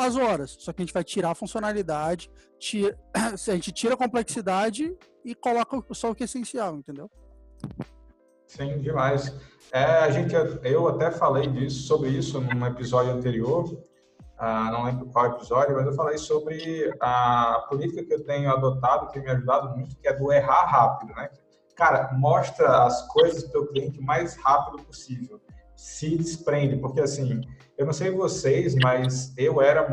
as 0.00 0.16
horas. 0.16 0.56
Só 0.58 0.72
que 0.72 0.82
a 0.82 0.84
gente 0.84 0.94
vai 0.94 1.04
tirar 1.04 1.30
a 1.30 1.34
funcionalidade, 1.34 2.30
tira, 2.58 2.98
a 3.14 3.36
gente 3.36 3.72
tira 3.72 3.94
a 3.94 3.96
complexidade 3.96 4.96
e 5.24 5.34
coloca 5.34 5.82
só 5.94 6.10
o 6.10 6.14
que 6.14 6.22
é 6.22 6.26
essencial, 6.26 6.76
entendeu? 6.76 7.10
Sim, 8.46 8.78
demais. 8.78 9.34
É, 9.72 9.84
a 9.84 10.10
gente, 10.10 10.34
eu 10.64 10.88
até 10.88 11.10
falei 11.10 11.46
disso, 11.46 11.86
sobre 11.86 12.10
isso 12.10 12.40
num 12.40 12.66
episódio 12.66 13.12
anterior, 13.12 13.64
ah, 14.42 14.70
não 14.72 14.84
lembro 14.84 15.04
qual 15.06 15.26
episódio, 15.26 15.76
mas 15.76 15.84
eu 15.84 15.92
falei 15.92 16.16
sobre 16.16 16.90
a 16.98 17.66
política 17.68 18.02
que 18.02 18.14
eu 18.14 18.24
tenho 18.24 18.50
adotado, 18.50 19.10
que 19.10 19.20
me 19.20 19.28
ajudado 19.30 19.76
muito, 19.76 19.94
que 19.98 20.08
é 20.08 20.14
do 20.14 20.32
errar 20.32 20.64
rápido, 20.64 21.14
né? 21.14 21.28
Cara, 21.76 22.10
mostra 22.14 22.84
as 22.84 23.06
coisas 23.08 23.44
para 23.44 23.60
o 23.60 23.66
cliente 23.66 24.00
o 24.00 24.02
mais 24.02 24.36
rápido 24.36 24.82
possível. 24.82 25.38
Se 25.76 26.16
desprende, 26.16 26.78
porque 26.78 27.02
assim, 27.02 27.42
eu 27.80 27.86
não 27.86 27.94
sei 27.94 28.10
vocês, 28.10 28.74
mas 28.74 29.32
eu 29.38 29.62
era 29.62 29.88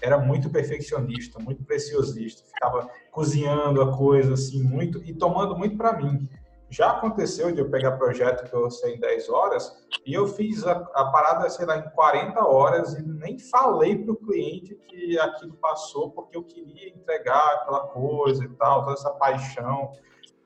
era 0.00 0.18
muito 0.18 0.48
perfeccionista, 0.48 1.38
muito 1.38 1.62
preciosista, 1.64 2.42
ficava 2.46 2.88
cozinhando 3.10 3.82
a 3.82 3.94
coisa 3.94 4.34
assim 4.34 4.62
muito 4.62 5.02
e 5.04 5.12
tomando 5.12 5.56
muito 5.56 5.76
para 5.76 5.92
mim. 5.98 6.26
Já 6.70 6.92
aconteceu 6.92 7.52
de 7.52 7.60
eu 7.60 7.70
pegar 7.70 7.92
projeto 7.92 8.48
que 8.48 8.54
eu 8.54 8.70
sei 8.70 8.94
em 8.94 9.00
10 9.00 9.28
horas 9.28 9.70
e 10.04 10.14
eu 10.14 10.26
fiz 10.26 10.66
a, 10.66 10.72
a 10.94 11.04
parada, 11.06 11.48
sei 11.50 11.66
lá, 11.66 11.78
em 11.78 11.90
40 11.90 12.42
horas 12.42 12.94
e 12.94 13.02
nem 13.02 13.38
falei 13.38 13.98
para 13.98 14.12
o 14.12 14.16
cliente 14.16 14.74
que 14.88 15.18
aquilo 15.18 15.54
passou 15.54 16.10
porque 16.10 16.36
eu 16.36 16.42
queria 16.42 16.88
entregar 16.88 17.46
aquela 17.54 17.80
coisa 17.88 18.44
e 18.44 18.48
tal, 18.48 18.80
toda 18.80 18.94
essa 18.94 19.10
paixão. 19.10 19.92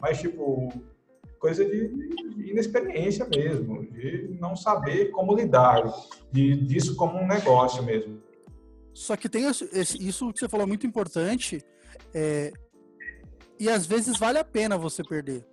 Mas, 0.01 0.21
tipo, 0.21 0.69
coisa 1.41 1.65
de, 1.65 1.91
inexperiência 2.45 3.27
mesmo, 3.27 3.83
de 3.91 4.37
não 4.39 4.55
saber 4.55 5.11
como 5.11 5.35
lidar, 5.35 5.83
de, 6.31 6.55
disso 6.55 6.95
como 6.95 7.19
um 7.19 7.27
negócio 7.27 7.83
mesmo. 7.83 8.23
Só 8.93 9.17
que 9.17 9.29
tem 9.29 9.49
isso 9.49 10.33
que 10.33 10.39
você 10.39 10.49
falou 10.49 10.67
muito 10.67 10.87
importante, 10.87 11.65
é, 12.13 12.53
e 13.59 13.71
às 13.71 13.87
vezes 13.87 14.19
vale 14.19 14.39
a 14.39 14.45
pena 14.45 14.77
você 14.77 15.03
perder. 15.03 15.47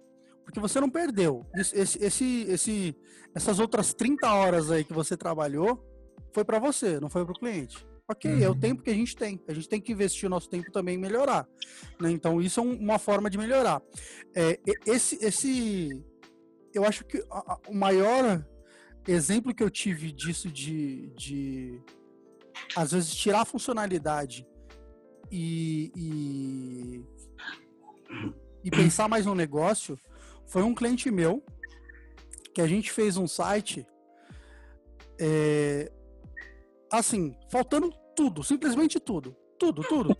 Porque 0.43 0.59
você 0.59 0.79
não 0.79 0.89
perdeu. 0.89 1.45
Esse, 1.55 2.03
esse, 2.03 2.41
esse, 2.49 2.95
essas 3.33 3.59
outras 3.59 3.93
30 3.93 4.29
horas 4.29 4.69
aí 4.71 4.83
que 4.83 4.93
você 4.93 5.15
trabalhou 5.15 5.81
foi 6.33 6.43
para 6.43 6.59
você, 6.59 6.99
não 6.99 7.09
foi 7.09 7.23
para 7.23 7.33
o 7.33 7.39
cliente. 7.39 7.86
Ok, 8.09 8.31
uhum. 8.31 8.41
é 8.41 8.47
o 8.47 8.53
uhum. 8.53 8.59
tempo 8.59 8.81
que 8.81 8.89
a 8.89 8.93
gente 8.93 9.15
tem. 9.15 9.39
A 9.47 9.53
gente 9.53 9.67
tem 9.67 9.81
que 9.81 9.91
investir 9.91 10.27
o 10.27 10.29
nosso 10.29 10.49
tempo 10.49 10.71
também 10.71 10.95
em 10.95 10.99
melhorar. 10.99 11.47
Né? 11.99 12.11
Então, 12.11 12.41
isso 12.41 12.59
é 12.59 12.63
um, 12.63 12.73
uma 12.73 12.97
forma 12.97 13.29
de 13.29 13.37
melhorar. 13.37 13.81
É, 14.33 14.59
esse, 14.85 15.23
esse, 15.23 15.89
eu 16.73 16.85
acho 16.85 17.03
que 17.03 17.17
a, 17.29 17.53
a, 17.53 17.59
o 17.67 17.75
maior 17.75 18.45
exemplo 19.05 19.53
que 19.53 19.63
eu 19.63 19.69
tive 19.69 20.11
disso 20.11 20.49
de, 20.49 21.07
de 21.15 21.81
às 22.75 22.91
vezes 22.91 23.13
tirar 23.13 23.41
a 23.41 23.45
funcionalidade 23.45 24.45
e, 25.31 25.91
e, 25.95 27.05
e 28.63 28.71
pensar 28.71 29.07
mais 29.07 29.25
no 29.25 29.35
negócio 29.35 29.97
foi 30.45 30.63
um 30.63 30.73
cliente 30.73 31.11
meu 31.11 31.43
que 32.53 32.61
a 32.61 32.67
gente 32.67 32.91
fez 32.91 33.17
um 33.17 33.27
site 33.27 33.85
é, 35.19 35.91
assim, 36.91 37.35
faltando 37.51 37.91
tudo, 38.15 38.43
simplesmente 38.43 38.99
tudo. 38.99 39.35
Tudo, 39.59 39.81
tudo. 39.83 40.17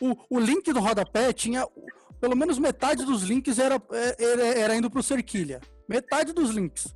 O, 0.00 0.36
o 0.36 0.40
link 0.40 0.72
do 0.72 0.80
rodapé 0.80 1.32
tinha. 1.32 1.66
Pelo 2.20 2.36
menos 2.36 2.58
metade 2.58 3.04
dos 3.04 3.22
links 3.22 3.58
era, 3.58 3.80
era, 4.18 4.46
era 4.58 4.76
indo 4.76 4.90
pro 4.90 5.02
Cerquilha. 5.02 5.60
Metade 5.88 6.32
dos 6.32 6.50
links 6.50 6.94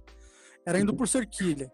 era 0.67 0.79
indo 0.79 0.95
pro 0.95 1.07
Cerquilha. 1.07 1.73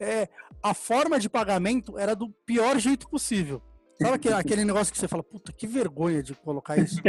É, 0.00 0.28
a 0.62 0.74
forma 0.74 1.18
de 1.18 1.28
pagamento 1.28 1.98
era 1.98 2.14
do 2.14 2.30
pior 2.46 2.78
jeito 2.78 3.08
possível. 3.08 3.62
Sabe 4.00 4.14
aquele, 4.14 4.34
aquele 4.34 4.64
negócio 4.64 4.92
que 4.92 4.98
você 4.98 5.06
fala, 5.06 5.22
puta, 5.22 5.52
que 5.52 5.66
vergonha 5.66 6.22
de 6.22 6.34
colocar 6.34 6.76
isso? 6.76 7.00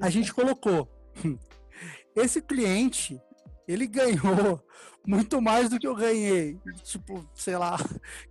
A 0.00 0.08
gente 0.08 0.32
colocou. 0.32 0.88
Esse 2.14 2.40
cliente, 2.40 3.20
ele 3.68 3.86
ganhou 3.86 4.64
muito 5.06 5.40
mais 5.40 5.68
do 5.68 5.78
que 5.78 5.86
eu 5.86 5.94
ganhei. 5.94 6.58
Tipo, 6.82 7.28
sei 7.34 7.56
lá, 7.56 7.76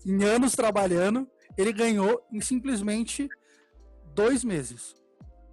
em 0.05 0.23
anos 0.23 0.53
trabalhando, 0.53 1.29
ele 1.55 1.71
ganhou 1.71 2.25
em 2.31 2.41
simplesmente 2.41 3.29
dois 4.15 4.43
meses. 4.43 4.95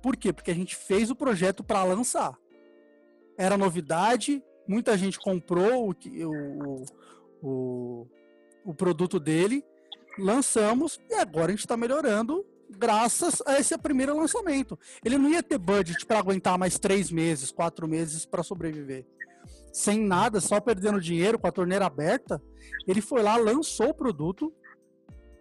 Por 0.02 0.16
quê? 0.16 0.32
Porque 0.32 0.50
a 0.50 0.54
gente 0.54 0.74
fez 0.74 1.10
o 1.10 1.14
projeto 1.14 1.62
para 1.62 1.84
lançar. 1.84 2.36
Era 3.36 3.58
novidade, 3.58 4.42
muita 4.66 4.96
gente 4.96 5.18
comprou 5.18 5.90
o, 5.90 5.94
o, 6.26 6.84
o, 7.42 8.06
o 8.64 8.74
produto 8.74 9.20
dele, 9.20 9.64
lançamos 10.18 10.98
e 11.10 11.14
agora 11.14 11.46
a 11.46 11.50
gente 11.50 11.60
está 11.60 11.76
melhorando 11.76 12.44
graças 12.70 13.42
a 13.46 13.58
esse 13.58 13.76
primeiro 13.78 14.16
lançamento. 14.16 14.78
Ele 15.04 15.18
não 15.18 15.30
ia 15.30 15.42
ter 15.42 15.58
budget 15.58 16.06
para 16.06 16.18
aguentar 16.18 16.58
mais 16.58 16.78
três 16.78 17.10
meses, 17.10 17.50
quatro 17.50 17.86
meses 17.86 18.24
para 18.24 18.42
sobreviver. 18.42 19.06
Sem 19.74 20.00
nada, 20.00 20.40
só 20.40 20.60
perdendo 20.60 21.00
dinheiro, 21.00 21.36
com 21.36 21.48
a 21.48 21.52
torneira 21.52 21.84
aberta, 21.84 22.40
ele 22.86 23.00
foi 23.00 23.24
lá, 23.24 23.34
lançou 23.36 23.88
o 23.88 23.94
produto, 23.94 24.54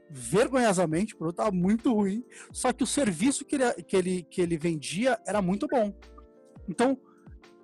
vergonhosamente, 0.10 1.13
o 1.13 1.17
produto 1.19 1.36
estava 1.36 1.52
muito 1.52 1.93
ruim, 1.93 2.26
só 2.52 2.74
que 2.74 2.84
o 2.84 2.88
serviço 2.88 3.46
que 3.46 3.56
ele, 3.56 3.74
que, 3.84 3.96
ele, 3.96 4.24
que 4.24 4.41
ele 4.41 4.58
vendia 4.58 5.19
era 5.28 5.39
muito 5.39 5.67
bom. 5.67 5.93
Então, 6.67 6.98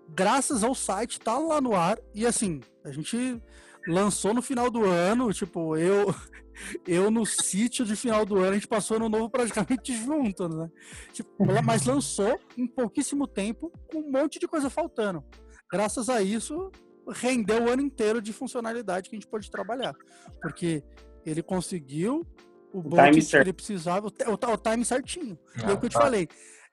graças 0.09 0.63
ao 0.63 0.75
site, 0.75 1.19
tá 1.19 1.39
lá 1.39 1.59
no 1.59 1.75
ar, 1.75 1.97
e 2.13 2.23
assim, 2.23 2.59
a 2.85 2.91
gente 2.91 3.41
lançou 3.87 4.31
no 4.31 4.41
final 4.41 4.69
do 4.69 4.85
ano, 4.85 5.33
tipo, 5.33 5.75
eu 5.75 6.13
eu 6.85 7.09
no 7.09 7.25
sítio 7.25 7.83
de 7.83 7.95
final 7.95 8.27
do 8.27 8.37
ano, 8.37 8.51
a 8.51 8.53
gente 8.53 8.67
passou 8.67 8.97
ano 8.97 9.09
novo 9.09 9.27
praticamente 9.27 9.91
junto, 9.97 10.47
né? 10.47 10.69
Tipo, 11.13 11.31
mas 11.63 11.87
lançou 11.87 12.39
em 12.55 12.67
pouquíssimo 12.67 13.27
tempo, 13.27 13.71
com 13.91 14.01
um 14.01 14.11
monte 14.11 14.37
de 14.37 14.47
coisa 14.47 14.69
faltando. 14.69 15.23
Graças 15.71 16.09
a 16.09 16.21
isso, 16.21 16.71
rendeu 17.07 17.63
o 17.63 17.69
ano 17.69 17.81
inteiro 17.81 18.21
de 18.21 18.33
funcionalidade 18.33 19.09
que 19.09 19.15
a 19.15 19.19
gente 19.19 19.27
pode 19.27 19.49
trabalhar. 19.49 19.95
Porque 20.41 20.83
ele 21.25 21.43
conseguiu 21.43 22.25
o 22.73 22.81
budget 22.81 23.29
que 23.29 23.37
ele 23.37 23.53
precisava, 23.53 24.07
o, 24.07 24.11
o, 24.11 24.53
o 24.53 24.57
time 24.57 24.85
certinho. 24.85 25.37
Ah, 25.57 25.71
é 25.71 25.73
o 25.73 25.79
que 25.79 25.85
eu 25.85 25.89
te 25.89 25.93
tá. 25.93 26.01
falei. 26.01 26.27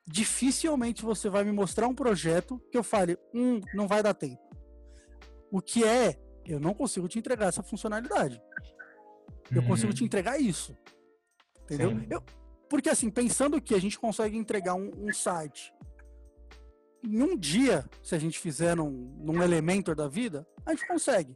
Dificilmente 0.06 1.02
você 1.02 1.28
vai 1.28 1.42
me 1.44 1.52
mostrar 1.52 1.88
um 1.88 1.94
projeto 1.94 2.60
que 2.70 2.78
eu 2.78 2.82
fale, 2.82 3.18
hum, 3.34 3.60
não 3.74 3.88
vai 3.88 4.02
dar 4.02 4.14
tempo. 4.14 4.42
O 5.50 5.60
que 5.60 5.84
é, 5.84 6.16
eu 6.44 6.60
não 6.60 6.74
consigo 6.74 7.08
te 7.08 7.18
entregar 7.18 7.48
essa 7.48 7.62
funcionalidade. 7.62 8.40
Eu 9.50 9.62
uhum. 9.62 9.68
consigo 9.68 9.92
te 9.92 10.04
entregar 10.04 10.40
isso. 10.40 10.76
Entendeu? 11.64 11.92
Eu, 12.10 12.22
porque 12.68 12.88
assim, 12.88 13.10
pensando 13.10 13.60
que 13.60 13.74
a 13.74 13.80
gente 13.80 13.98
consegue 13.98 14.36
entregar 14.36 14.74
um, 14.74 14.90
um, 14.96 15.12
site 15.12 15.72
em 17.02 17.22
um 17.22 17.36
dia, 17.36 17.84
se 18.02 18.14
a 18.14 18.18
gente 18.18 18.38
fizer 18.38 18.76
num, 18.76 18.90
num 19.20 19.42
Elementor 19.42 19.94
da 19.94 20.08
vida, 20.08 20.46
a 20.64 20.70
gente 20.70 20.86
consegue. 20.86 21.34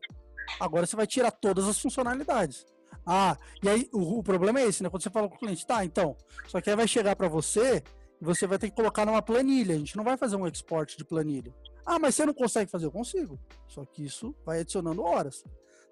Agora 0.58 0.86
você 0.86 0.96
vai 0.96 1.06
tirar 1.06 1.30
todas 1.30 1.68
as 1.68 1.78
funcionalidades. 1.78 2.66
Ah, 3.06 3.36
e 3.62 3.68
aí 3.68 3.88
o, 3.92 4.18
o 4.18 4.22
problema 4.22 4.60
é 4.60 4.66
esse, 4.66 4.82
né? 4.82 4.90
Quando 4.90 5.02
você 5.02 5.10
fala 5.10 5.28
com 5.28 5.36
o 5.36 5.38
cliente, 5.38 5.66
tá, 5.66 5.84
então, 5.84 6.16
só 6.46 6.60
que 6.60 6.68
aí 6.68 6.76
vai 6.76 6.88
chegar 6.88 7.16
para 7.16 7.28
você 7.28 7.82
você 8.20 8.46
vai 8.46 8.58
ter 8.58 8.68
que 8.68 8.76
colocar 8.76 9.06
numa 9.06 9.22
planilha. 9.22 9.74
A 9.74 9.78
gente 9.78 9.96
não 9.96 10.04
vai 10.04 10.16
fazer 10.16 10.36
um 10.36 10.46
export 10.46 10.96
de 10.96 11.04
planilha. 11.04 11.54
Ah, 11.86 11.98
mas 11.98 12.14
você 12.14 12.26
não 12.26 12.34
consegue 12.34 12.70
fazer? 12.70 12.86
Eu 12.86 12.92
consigo. 12.92 13.40
Só 13.66 13.84
que 13.84 14.04
isso 14.04 14.34
vai 14.44 14.60
adicionando 14.60 15.02
horas. 15.02 15.42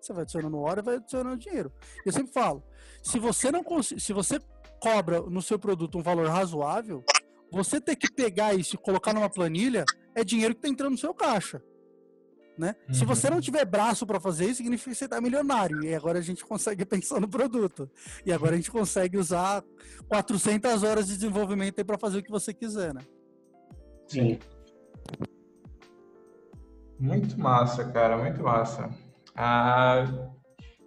Você 0.00 0.12
vai 0.12 0.22
adicionando 0.22 0.58
hora 0.58 0.80
e 0.80 0.82
vai 0.82 0.96
adicionando 0.96 1.38
dinheiro. 1.38 1.72
Eu 2.04 2.12
sempre 2.12 2.32
falo, 2.32 2.62
se 3.02 3.18
você 3.18 3.50
não 3.50 3.64
se 3.82 4.12
você 4.12 4.38
cobra 4.80 5.20
no 5.22 5.42
seu 5.42 5.58
produto 5.58 5.98
um 5.98 6.02
valor 6.02 6.28
razoável, 6.28 7.02
você 7.50 7.80
ter 7.80 7.96
que 7.96 8.12
pegar 8.12 8.54
isso 8.54 8.76
e 8.76 8.78
colocar 8.78 9.12
numa 9.12 9.30
planilha 9.30 9.84
é 10.14 10.24
dinheiro 10.24 10.54
que 10.54 10.58
está 10.60 10.68
entrando 10.68 10.92
no 10.92 10.98
seu 10.98 11.14
caixa. 11.14 11.62
Né? 12.58 12.74
Uhum. 12.88 12.94
Se 12.94 13.04
você 13.04 13.30
não 13.30 13.40
tiver 13.40 13.64
braço 13.64 14.04
para 14.04 14.18
fazer 14.18 14.46
isso, 14.46 14.56
significa 14.56 14.90
que 14.90 14.96
você 14.96 15.04
está 15.04 15.20
milionário. 15.20 15.84
E 15.84 15.94
agora 15.94 16.18
a 16.18 16.22
gente 16.22 16.44
consegue 16.44 16.84
pensar 16.86 17.20
no 17.20 17.28
produto. 17.28 17.88
E 18.26 18.32
agora 18.32 18.54
a 18.54 18.56
gente 18.56 18.70
consegue 18.70 19.16
usar 19.16 19.62
400 20.08 20.82
horas 20.82 21.06
de 21.06 21.14
desenvolvimento 21.14 21.84
para 21.84 21.96
fazer 21.96 22.18
o 22.18 22.22
que 22.22 22.30
você 22.30 22.52
quiser, 22.52 22.92
né? 22.92 23.02
Sim. 24.08 24.38
Muito 26.98 27.38
massa, 27.38 27.84
cara, 27.92 28.18
muito 28.18 28.42
massa. 28.42 28.90
Ah, 29.36 30.04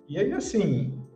e 0.09 0.17
aí, 0.17 0.33
assim, 0.33 1.07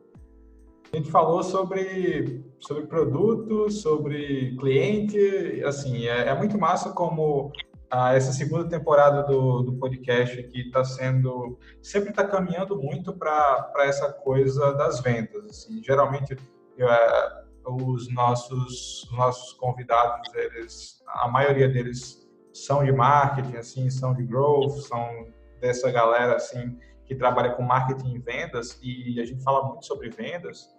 a 0.94 0.96
gente 0.96 1.12
falou 1.12 1.44
sobre, 1.44 2.46
sobre 2.66 2.88
produto, 2.88 3.70
sobre 3.70 4.56
cliente, 4.58 5.64
assim, 5.64 6.08
é, 6.08 6.30
é 6.30 6.36
muito 6.36 6.58
massa 6.58 6.92
como 6.92 7.52
ah, 7.90 8.14
essa 8.16 8.34
segunda 8.34 8.68
temporada 8.68 9.24
do, 9.24 9.62
do 9.62 9.74
podcast 9.74 10.40
aqui 10.40 10.62
está 10.62 10.84
sendo 10.84 11.60
sempre 11.82 12.10
está 12.10 12.28
caminhando 12.28 12.76
muito 12.76 13.14
para 13.14 13.72
essa 13.80 14.12
coisa 14.12 14.74
das 14.74 15.00
vendas 15.02 15.46
assim. 15.46 15.82
Geralmente 15.84 16.36
eu, 16.78 16.90
é, 16.90 17.44
os 17.66 18.12
nossos 18.12 19.08
nossos 19.14 19.54
convidados 19.54 20.34
eles 20.34 21.04
a 21.08 21.28
maioria 21.28 21.70
deles 21.70 22.28
são 22.52 22.84
de 22.84 22.92
marketing 22.92 23.58
assim 23.58 23.90
são 23.90 24.14
de 24.14 24.24
growth 24.24 24.72
são 24.88 25.28
dessa 25.62 25.92
galera 25.92 26.36
assim 26.36 26.78
que 27.06 27.16
trabalha 27.16 27.52
com 27.52 27.62
marketing 27.62 28.16
e 28.16 28.20
vendas 28.20 28.80
e 28.82 29.22
a 29.22 29.26
gente 29.26 29.44
fala 29.44 29.68
muito 29.68 29.86
sobre 29.86 30.10
vendas 30.10 30.75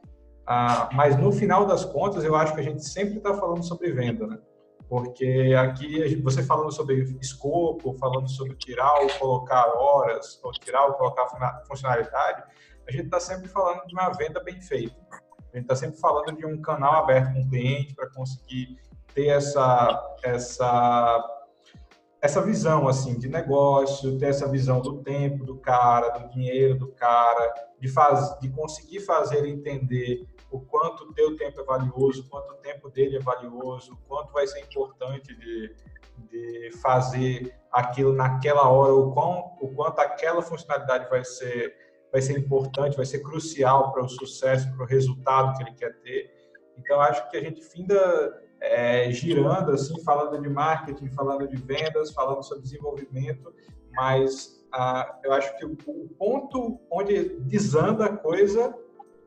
ah, 0.46 0.88
mas 0.92 1.16
no 1.16 1.32
final 1.32 1.66
das 1.66 1.84
contas 1.84 2.24
eu 2.24 2.34
acho 2.34 2.54
que 2.54 2.60
a 2.60 2.64
gente 2.64 2.84
sempre 2.84 3.18
está 3.18 3.34
falando 3.34 3.64
sobre 3.64 3.92
venda 3.92 4.26
né 4.26 4.38
porque 4.88 5.52
aqui 5.58 6.14
você 6.22 6.42
falando 6.42 6.72
sobre 6.72 7.02
escopo, 7.20 7.96
falando 7.98 8.28
sobre 8.28 8.54
tirar 8.54 9.00
ou 9.00 9.08
colocar 9.18 9.66
horas, 9.76 10.40
ou 10.42 10.52
tirar 10.52 10.86
ou 10.86 10.94
colocar 10.94 11.26
funcionalidade, 11.66 12.44
a 12.86 12.92
gente 12.92 13.06
está 13.06 13.18
sempre 13.18 13.48
falando 13.48 13.84
de 13.86 13.94
uma 13.94 14.10
venda 14.10 14.42
bem 14.42 14.60
feita. 14.60 14.94
A 15.52 15.56
gente 15.56 15.64
está 15.64 15.74
sempre 15.74 15.98
falando 15.98 16.36
de 16.36 16.46
um 16.46 16.60
canal 16.60 17.02
aberto 17.02 17.32
com 17.32 17.40
o 17.40 17.48
cliente 17.48 17.94
para 17.94 18.08
conseguir 18.10 18.76
ter 19.12 19.28
essa, 19.28 20.16
essa, 20.22 21.35
essa 22.26 22.42
visão 22.42 22.88
assim 22.88 23.16
de 23.16 23.28
negócio, 23.28 24.18
ter 24.18 24.26
essa 24.26 24.50
visão 24.50 24.80
do 24.80 25.00
tempo 25.00 25.44
do 25.44 25.56
cara, 25.58 26.18
do 26.18 26.28
dinheiro 26.30 26.76
do 26.76 26.88
cara, 26.88 27.54
de, 27.80 27.88
faz, 27.88 28.36
de 28.40 28.48
conseguir 28.50 29.00
fazer 29.00 29.46
entender 29.46 30.26
o 30.50 30.60
quanto 30.60 31.04
o 31.04 31.12
teu 31.14 31.36
tempo 31.36 31.60
é 31.60 31.64
valioso, 31.64 32.22
o 32.22 32.28
quanto 32.28 32.52
o 32.52 32.56
tempo 32.56 32.90
dele 32.90 33.16
é 33.16 33.20
valioso, 33.20 33.92
o 33.92 33.96
quanto 34.08 34.32
vai 34.32 34.44
ser 34.46 34.60
importante 34.60 35.34
de, 35.36 35.72
de 36.28 36.70
fazer 36.82 37.54
aquilo 37.70 38.12
naquela 38.12 38.68
hora, 38.68 38.92
o, 38.92 39.12
quão, 39.12 39.56
o 39.60 39.72
quanto 39.72 40.00
aquela 40.00 40.42
funcionalidade 40.42 41.08
vai 41.08 41.24
ser, 41.24 41.76
vai 42.10 42.20
ser 42.20 42.36
importante, 42.36 42.96
vai 42.96 43.06
ser 43.06 43.20
crucial 43.20 43.92
para 43.92 44.04
o 44.04 44.08
sucesso, 44.08 44.68
para 44.74 44.84
o 44.84 44.88
resultado 44.88 45.56
que 45.56 45.62
ele 45.62 45.74
quer 45.74 45.96
ter. 46.00 46.34
Então, 46.76 47.00
acho 47.00 47.30
que 47.30 47.36
a 47.36 47.40
gente 47.40 47.62
finda 47.62 47.96
é, 48.66 49.10
girando, 49.10 49.72
assim, 49.72 50.02
falando 50.02 50.40
de 50.40 50.48
marketing, 50.48 51.08
falando 51.10 51.46
de 51.48 51.56
vendas, 51.56 52.12
falando 52.12 52.42
sobre 52.42 52.62
desenvolvimento, 52.62 53.52
mas 53.94 54.64
ah, 54.72 55.18
eu 55.24 55.32
acho 55.32 55.56
que 55.56 55.64
o, 55.64 55.76
o 55.86 56.08
ponto 56.18 56.80
onde 56.90 57.38
desanda 57.40 58.06
a 58.06 58.16
coisa 58.16 58.74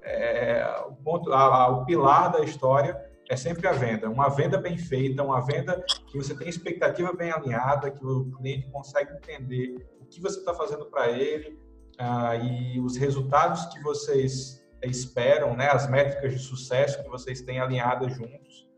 é, 0.02 0.66
o, 0.88 0.94
ponto, 0.96 1.32
a, 1.32 1.40
a, 1.40 1.68
o 1.70 1.86
pilar 1.86 2.32
da 2.32 2.42
história 2.42 3.00
é 3.30 3.36
sempre 3.36 3.68
a 3.68 3.72
venda. 3.72 4.10
Uma 4.10 4.30
venda 4.30 4.58
bem 4.58 4.78
feita, 4.78 5.24
uma 5.24 5.40
venda 5.42 5.84
que 6.08 6.18
você 6.18 6.36
tem 6.36 6.48
expectativa 6.48 7.14
bem 7.14 7.32
alinhada, 7.32 7.92
que 7.92 8.04
o 8.04 8.32
cliente 8.32 8.68
consegue 8.72 9.14
entender 9.14 9.76
o 10.00 10.06
que 10.06 10.20
você 10.20 10.40
está 10.40 10.54
fazendo 10.54 10.86
para 10.86 11.10
ele 11.10 11.60
ah, 11.98 12.36
e 12.36 12.80
os 12.80 12.98
resultados 12.98 13.66
que 13.66 13.82
vocês 13.82 14.60
esperam, 14.84 15.56
né, 15.56 15.70
as 15.70 15.90
métricas 15.90 16.34
de 16.34 16.40
sucesso 16.40 17.04
que 17.04 17.10
vocês 17.10 17.42
têm 17.42 17.60
alinhadas 17.60 18.16
juntos. 18.16 18.69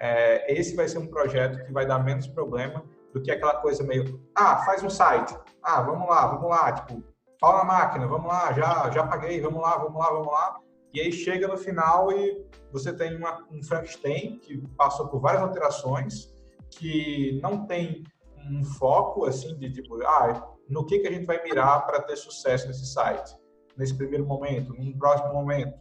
É, 0.00 0.50
esse 0.52 0.74
vai 0.74 0.88
ser 0.88 0.98
um 0.98 1.06
projeto 1.06 1.62
que 1.64 1.72
vai 1.72 1.86
dar 1.86 1.98
menos 1.98 2.26
problema 2.26 2.82
do 3.12 3.20
que 3.20 3.30
aquela 3.30 3.56
coisa 3.56 3.84
meio, 3.84 4.20
ah, 4.34 4.56
faz 4.64 4.82
um 4.82 4.88
site, 4.88 5.36
ah, 5.62 5.82
vamos 5.82 6.08
lá, 6.08 6.26
vamos 6.28 6.48
lá, 6.48 6.72
tipo, 6.72 7.04
pau 7.38 7.58
na 7.58 7.64
máquina, 7.64 8.06
vamos 8.06 8.26
lá, 8.26 8.52
já, 8.52 8.90
já 8.90 9.06
paguei, 9.06 9.40
vamos 9.40 9.60
lá, 9.60 9.76
vamos 9.76 9.98
lá, 9.98 10.10
vamos 10.10 10.32
lá. 10.32 10.60
E 10.94 11.00
aí 11.00 11.12
chega 11.12 11.46
no 11.46 11.56
final 11.56 12.10
e 12.10 12.46
você 12.72 12.92
tem 12.92 13.16
uma, 13.16 13.46
um 13.50 13.62
Frankenstein 13.62 14.38
que 14.38 14.58
passou 14.76 15.08
por 15.08 15.20
várias 15.20 15.42
alterações, 15.42 16.32
que 16.70 17.38
não 17.42 17.66
tem 17.66 18.02
um 18.48 18.64
foco 18.64 19.26
assim 19.26 19.56
de 19.58 19.70
tipo, 19.70 20.02
ah, 20.02 20.54
no 20.68 20.86
que, 20.86 20.98
que 21.00 21.08
a 21.08 21.12
gente 21.12 21.26
vai 21.26 21.42
mirar 21.42 21.86
para 21.86 22.00
ter 22.00 22.16
sucesso 22.16 22.66
nesse 22.68 22.86
site, 22.86 23.36
nesse 23.76 23.94
primeiro 23.94 24.24
momento, 24.24 24.72
num 24.72 24.96
próximo 24.96 25.32
momento. 25.32 25.78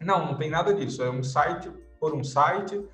Não, 0.00 0.26
não 0.26 0.36
tem 0.36 0.50
nada 0.50 0.72
disso. 0.74 1.02
É 1.02 1.10
um 1.10 1.22
site 1.22 1.72
por 1.98 2.14
um 2.14 2.22
site 2.22 2.86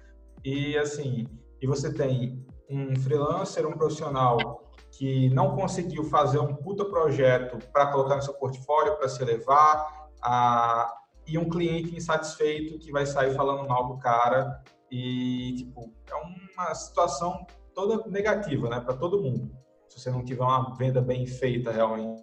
e 0.44 0.76
assim, 0.76 1.26
e 1.60 1.66
você 1.66 1.92
tem 1.92 2.44
um 2.68 2.96
freelancer, 2.96 3.66
um 3.66 3.72
profissional 3.72 4.72
que 4.90 5.30
não 5.30 5.54
conseguiu 5.54 6.04
fazer 6.04 6.38
um 6.38 6.54
puta 6.54 6.84
projeto 6.84 7.58
para 7.72 7.86
colocar 7.86 8.16
no 8.16 8.22
seu 8.22 8.34
portfólio, 8.34 8.96
para 8.96 9.08
se 9.08 9.22
elevar, 9.22 10.08
a, 10.22 10.92
e 11.26 11.38
um 11.38 11.48
cliente 11.48 11.96
insatisfeito 11.96 12.78
que 12.78 12.90
vai 12.92 13.06
sair 13.06 13.34
falando 13.34 13.68
mal 13.68 13.88
do 13.88 13.98
cara 13.98 14.62
e 14.90 15.54
tipo 15.56 15.92
é 16.10 16.14
uma 16.14 16.74
situação 16.74 17.46
toda 17.74 18.06
negativa, 18.08 18.68
né, 18.68 18.80
para 18.80 18.94
todo 18.94 19.22
mundo. 19.22 19.50
Se 19.88 20.00
você 20.00 20.10
não 20.10 20.24
tiver 20.24 20.42
uma 20.42 20.74
venda 20.76 21.00
bem 21.00 21.26
feita 21.26 21.70
realmente. 21.70 22.22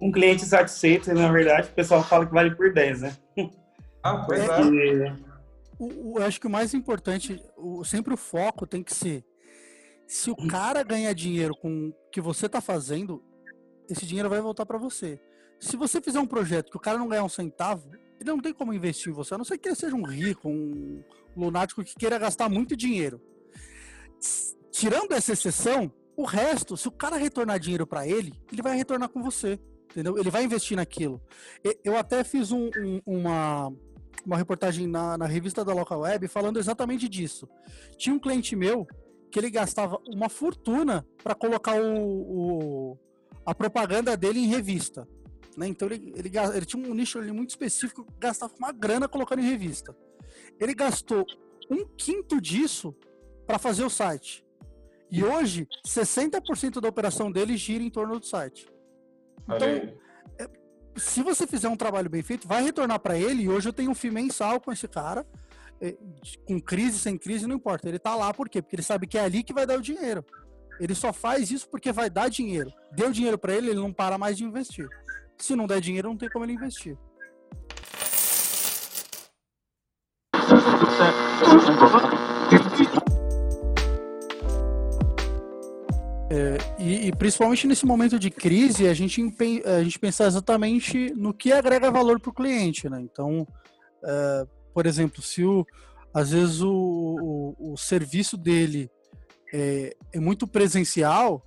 Um 0.00 0.10
cliente 0.10 0.44
satisfeito, 0.44 1.12
na 1.14 1.30
verdade, 1.30 1.68
o 1.68 1.74
pessoal 1.74 2.02
fala 2.02 2.26
que 2.26 2.32
vale 2.32 2.54
por 2.54 2.72
10, 2.72 3.02
né? 3.02 3.16
Ah, 4.02 4.24
pois 4.26 4.40
é. 4.48 5.08
é. 5.08 5.33
O, 5.78 6.12
o, 6.12 6.18
eu 6.18 6.24
acho 6.24 6.40
que 6.40 6.46
o 6.46 6.50
mais 6.50 6.74
importante, 6.74 7.42
o, 7.56 7.84
sempre 7.84 8.14
o 8.14 8.16
foco 8.16 8.66
tem 8.66 8.82
que 8.82 8.94
ser 8.94 9.24
se 10.06 10.30
o 10.30 10.36
cara 10.36 10.82
ganhar 10.82 11.12
dinheiro 11.12 11.54
com 11.56 11.88
o 11.88 11.94
que 12.10 12.20
você 12.20 12.46
está 12.46 12.60
fazendo, 12.60 13.22
esse 13.88 14.06
dinheiro 14.06 14.28
vai 14.28 14.40
voltar 14.40 14.66
para 14.66 14.78
você. 14.78 15.20
Se 15.58 15.76
você 15.76 16.00
fizer 16.00 16.20
um 16.20 16.26
projeto 16.26 16.70
que 16.70 16.76
o 16.76 16.80
cara 16.80 16.98
não 16.98 17.08
ganhar 17.08 17.24
um 17.24 17.28
centavo, 17.28 17.90
ele 18.20 18.30
não 18.30 18.40
tem 18.40 18.52
como 18.52 18.72
investir 18.72 19.10
em 19.10 19.14
você, 19.14 19.34
a 19.34 19.38
não 19.38 19.44
ser 19.44 19.58
que 19.58 19.68
ele 19.68 19.74
seja 19.74 19.96
um 19.96 20.04
rico, 20.04 20.48
um 20.48 21.02
lunático 21.36 21.82
que 21.82 21.94
queira 21.94 22.18
gastar 22.18 22.48
muito 22.48 22.76
dinheiro. 22.76 23.20
Tirando 24.70 25.12
essa 25.12 25.32
exceção, 25.32 25.92
o 26.16 26.24
resto, 26.24 26.76
se 26.76 26.86
o 26.86 26.92
cara 26.92 27.16
retornar 27.16 27.58
dinheiro 27.58 27.86
para 27.86 28.06
ele, 28.06 28.32
ele 28.52 28.62
vai 28.62 28.76
retornar 28.76 29.08
com 29.08 29.22
você, 29.22 29.58
entendeu? 29.90 30.18
Ele 30.18 30.30
vai 30.30 30.44
investir 30.44 30.76
naquilo. 30.76 31.20
Eu 31.82 31.96
até 31.96 32.22
fiz 32.24 32.52
um, 32.52 32.70
um, 32.76 33.00
uma, 33.06 33.72
uma 34.24 34.36
reportagem 34.36 34.86
na, 34.86 35.18
na 35.18 35.26
revista 35.26 35.64
da 35.64 35.72
Local 35.72 36.00
Web 36.00 36.28
falando 36.28 36.58
exatamente 36.58 37.08
disso. 37.08 37.48
Tinha 37.96 38.14
um 38.14 38.18
cliente 38.18 38.56
meu 38.56 38.86
que 39.30 39.38
ele 39.38 39.50
gastava 39.50 40.00
uma 40.06 40.28
fortuna 40.28 41.06
para 41.22 41.34
colocar 41.34 41.80
o, 41.80 42.92
o, 42.92 42.98
a 43.44 43.54
propaganda 43.54 44.16
dele 44.16 44.40
em 44.40 44.46
revista. 44.46 45.08
Né? 45.56 45.68
Então 45.68 45.88
ele, 45.88 46.12
ele, 46.16 46.30
ele 46.54 46.66
tinha 46.66 46.88
um 46.88 46.94
nicho 46.94 47.18
ali 47.18 47.32
muito 47.32 47.50
específico, 47.50 48.06
gastava 48.18 48.54
uma 48.58 48.72
grana 48.72 49.08
colocando 49.08 49.40
em 49.40 49.48
revista. 49.48 49.96
Ele 50.60 50.74
gastou 50.74 51.26
um 51.70 51.84
quinto 51.96 52.40
disso 52.40 52.94
para 53.46 53.58
fazer 53.58 53.84
o 53.84 53.90
site. 53.90 54.44
E 55.10 55.22
hoje, 55.22 55.68
60% 55.86 56.80
da 56.80 56.88
operação 56.88 57.30
dele 57.30 57.56
gira 57.56 57.82
em 57.82 57.90
torno 57.90 58.18
do 58.18 58.26
site. 58.26 58.68
Então, 59.44 59.94
se 60.96 61.22
você 61.22 61.46
fizer 61.46 61.68
um 61.68 61.76
trabalho 61.76 62.08
bem 62.08 62.22
feito, 62.22 62.46
vai 62.46 62.62
retornar 62.62 62.98
para 63.00 63.18
ele. 63.18 63.42
E 63.44 63.48
hoje 63.48 63.68
eu 63.68 63.72
tenho 63.72 63.90
um 63.90 63.94
FII 63.94 64.10
mensal 64.10 64.60
com 64.60 64.72
esse 64.72 64.86
cara. 64.88 65.26
É, 65.80 65.96
com 66.46 66.60
crise, 66.60 66.98
sem 66.98 67.18
crise, 67.18 67.46
não 67.46 67.56
importa. 67.56 67.88
Ele 67.88 67.98
tá 67.98 68.14
lá 68.14 68.32
por 68.32 68.48
quê? 68.48 68.62
Porque 68.62 68.76
ele 68.76 68.82
sabe 68.82 69.06
que 69.06 69.18
é 69.18 69.22
ali 69.22 69.42
que 69.42 69.52
vai 69.52 69.66
dar 69.66 69.78
o 69.78 69.82
dinheiro. 69.82 70.24
Ele 70.80 70.94
só 70.94 71.12
faz 71.12 71.50
isso 71.50 71.68
porque 71.68 71.92
vai 71.92 72.08
dar 72.08 72.28
dinheiro. 72.28 72.72
Deu 72.92 73.10
dinheiro 73.10 73.38
para 73.38 73.54
ele, 73.54 73.70
ele 73.70 73.80
não 73.80 73.92
para 73.92 74.18
mais 74.18 74.36
de 74.36 74.44
investir. 74.44 74.88
Se 75.38 75.54
não 75.54 75.66
der 75.66 75.80
dinheiro, 75.80 76.08
não 76.08 76.16
tem 76.16 76.28
como 76.30 76.44
ele 76.44 76.52
investir. 76.52 76.96
É, 86.34 86.58
e, 86.82 87.06
e, 87.06 87.12
principalmente 87.12 87.64
nesse 87.64 87.86
momento 87.86 88.18
de 88.18 88.28
crise, 88.28 88.88
a 88.88 88.94
gente, 88.94 89.22
a 89.64 89.84
gente 89.84 89.98
pensar 90.00 90.26
exatamente 90.26 91.14
no 91.14 91.32
que 91.32 91.52
agrega 91.52 91.92
valor 91.92 92.18
para 92.18 92.30
o 92.30 92.34
cliente. 92.34 92.88
Né? 92.88 93.00
Então, 93.02 93.46
é, 94.02 94.46
por 94.72 94.84
exemplo, 94.84 95.22
se 95.22 95.44
o, 95.44 95.64
às 96.12 96.32
vezes 96.32 96.60
o, 96.60 97.54
o, 97.56 97.74
o 97.74 97.76
serviço 97.76 98.36
dele 98.36 98.90
é, 99.52 99.94
é, 100.12 100.18
muito 100.18 100.44
presencial, 100.44 101.40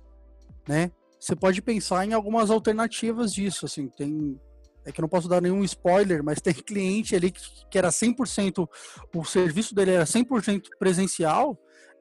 né? 0.66 0.90
Você 1.20 1.34
pode 1.36 1.60
pensar 1.60 2.06
em 2.06 2.14
algumas 2.14 2.48
alternativas 2.48 3.34
disso, 3.34 3.66
assim, 3.66 3.88
tem 3.88 4.40
é 4.86 4.92
que 4.92 5.00
eu 5.00 5.02
não 5.02 5.08
posso 5.08 5.28
dar 5.28 5.42
nenhum 5.42 5.62
spoiler, 5.64 6.24
mas 6.24 6.40
tem 6.40 6.54
cliente 6.54 7.14
ali 7.14 7.30
que, 7.30 7.40
que 7.70 7.76
era 7.76 7.90
100%, 7.90 8.66
o 9.14 9.24
serviço 9.24 9.74
dele 9.74 9.90
era 9.90 10.04
100% 10.04 10.62
presencial, 10.78 11.58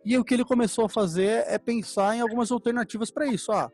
e 0.07 0.17
o 0.17 0.23
que 0.23 0.33
ele 0.33 0.45
começou 0.45 0.85
a 0.85 0.89
fazer 0.89 1.43
é 1.47 1.57
pensar 1.57 2.15
em 2.15 2.21
algumas 2.21 2.49
alternativas 2.49 3.11
para 3.11 3.27
isso. 3.27 3.51
Ah, 3.51 3.69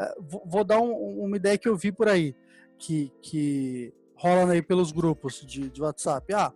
é, 0.00 0.14
vou 0.44 0.64
dar 0.64 0.80
um, 0.80 1.24
uma 1.24 1.36
ideia 1.36 1.56
que 1.56 1.68
eu 1.68 1.76
vi 1.76 1.92
por 1.92 2.08
aí, 2.08 2.34
que, 2.76 3.12
que 3.22 3.94
rola 4.16 4.52
aí 4.52 4.62
pelos 4.62 4.90
grupos 4.90 5.46
de, 5.46 5.70
de 5.70 5.80
WhatsApp. 5.80 6.34
Ah, 6.34 6.52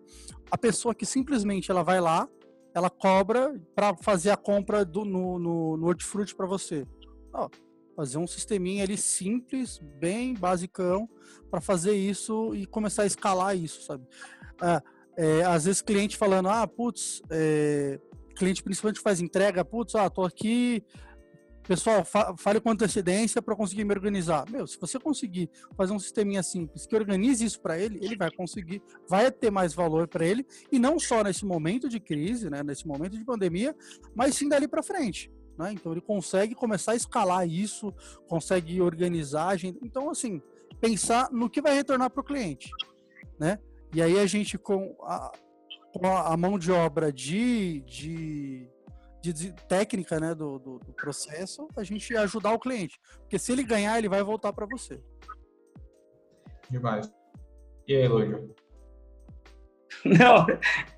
a 0.50 0.58
pessoa 0.58 0.94
que 0.94 1.06
simplesmente 1.06 1.70
ela 1.70 1.84
vai 1.84 2.00
lá, 2.00 2.28
ela 2.74 2.90
cobra 2.90 3.60
para 3.72 3.96
fazer 3.96 4.30
a 4.30 4.36
compra 4.36 4.84
do, 4.84 5.04
no, 5.04 5.38
no, 5.38 5.76
no 5.76 5.86
Hortifruti 5.86 6.34
para 6.34 6.46
você. 6.46 6.84
Fazer 7.94 8.18
um 8.18 8.26
sisteminha 8.26 8.82
ali 8.82 8.96
simples, 8.96 9.78
bem 9.78 10.34
basicão, 10.34 11.08
para 11.50 11.60
fazer 11.60 11.92
isso 11.92 12.54
e 12.54 12.66
começar 12.66 13.02
a 13.02 13.06
escalar 13.06 13.56
isso, 13.56 13.82
sabe? 13.82 14.04
Ah, 14.60 14.82
é, 15.16 15.44
às 15.44 15.66
vezes 15.66 15.82
cliente 15.82 16.16
falando, 16.16 16.48
ah, 16.48 16.66
putz, 16.66 17.22
é, 17.30 18.00
cliente 18.40 18.62
principalmente 18.62 19.00
faz 19.00 19.20
entrega, 19.20 19.62
putz, 19.62 19.94
ah, 19.94 20.08
tô 20.08 20.24
aqui, 20.24 20.82
pessoal, 21.68 22.02
fa 22.04 22.34
fale 22.38 22.58
com 22.58 22.70
antecedência 22.70 23.42
para 23.42 23.54
conseguir 23.54 23.84
me 23.84 23.92
organizar. 23.92 24.48
Meu, 24.50 24.66
se 24.66 24.80
você 24.80 24.98
conseguir 24.98 25.50
fazer 25.76 25.92
um 25.92 25.98
sisteminha 25.98 26.42
simples 26.42 26.86
que 26.86 26.96
organize 26.96 27.44
isso 27.44 27.60
para 27.60 27.78
ele, 27.78 27.98
ele 28.02 28.16
vai 28.16 28.30
conseguir, 28.30 28.82
vai 29.06 29.30
ter 29.30 29.50
mais 29.50 29.74
valor 29.74 30.08
para 30.08 30.24
ele 30.24 30.46
e 30.72 30.78
não 30.78 30.98
só 30.98 31.22
nesse 31.22 31.44
momento 31.44 31.86
de 31.86 32.00
crise, 32.00 32.48
né, 32.48 32.62
nesse 32.62 32.88
momento 32.88 33.18
de 33.18 33.24
pandemia, 33.24 33.76
mas 34.14 34.34
sim 34.36 34.48
dali 34.48 34.66
para 34.66 34.82
frente. 34.82 35.30
Né? 35.58 35.72
Então 35.74 35.92
ele 35.92 36.00
consegue 36.00 36.54
começar 36.54 36.92
a 36.92 36.96
escalar 36.96 37.46
isso, 37.46 37.92
consegue 38.26 38.80
organizar 38.80 39.48
a 39.48 39.56
gente. 39.56 39.78
Então, 39.82 40.08
assim, 40.08 40.40
pensar 40.80 41.30
no 41.30 41.50
que 41.50 41.60
vai 41.60 41.74
retornar 41.74 42.08
para 42.08 42.22
o 42.22 42.24
cliente. 42.24 42.70
Né? 43.38 43.58
E 43.92 44.00
aí 44.00 44.18
a 44.18 44.26
gente, 44.26 44.56
com 44.56 44.96
a, 45.02 45.30
a 46.02 46.36
mão 46.36 46.58
de 46.58 46.70
obra 46.70 47.12
de, 47.12 47.80
de, 47.80 48.68
de, 49.22 49.32
de 49.32 49.52
técnica 49.68 50.20
né, 50.20 50.34
do, 50.34 50.58
do, 50.58 50.78
do, 50.78 50.92
processo, 50.92 51.68
a 51.76 51.82
gente 51.82 52.16
ajudar 52.16 52.52
o 52.52 52.58
cliente. 52.58 53.00
Porque 53.20 53.38
se 53.38 53.52
ele 53.52 53.62
ganhar, 53.62 53.98
ele 53.98 54.08
vai 54.08 54.22
voltar 54.22 54.52
para 54.52 54.66
você. 54.66 55.00
Demais. 56.70 57.10
E 57.86 57.96
aí, 57.96 58.06
Lúcio? 58.06 58.54
Não, 60.04 60.46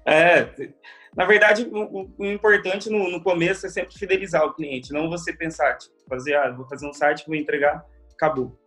é, 0.07 0.73
na 1.17 1.27
verdade, 1.27 1.69
o, 1.71 2.11
o 2.17 2.25
importante 2.27 2.89
no, 2.89 3.11
no, 3.11 3.23
começo 3.23 3.67
é 3.67 3.69
sempre 3.69 3.99
fidelizar 3.99 4.45
o 4.45 4.55
cliente, 4.55 4.93
não 4.93 5.11
você 5.11 5.33
pensar, 5.33 5.77
tipo, 5.77 5.95
fazer, 6.09 6.35
ah, 6.35 6.51
vou 6.51 6.67
fazer 6.67 6.87
um 6.87 6.93
site, 6.93 7.27
vou 7.27 7.35
entregar, 7.35 7.85
acabou. 8.13 8.59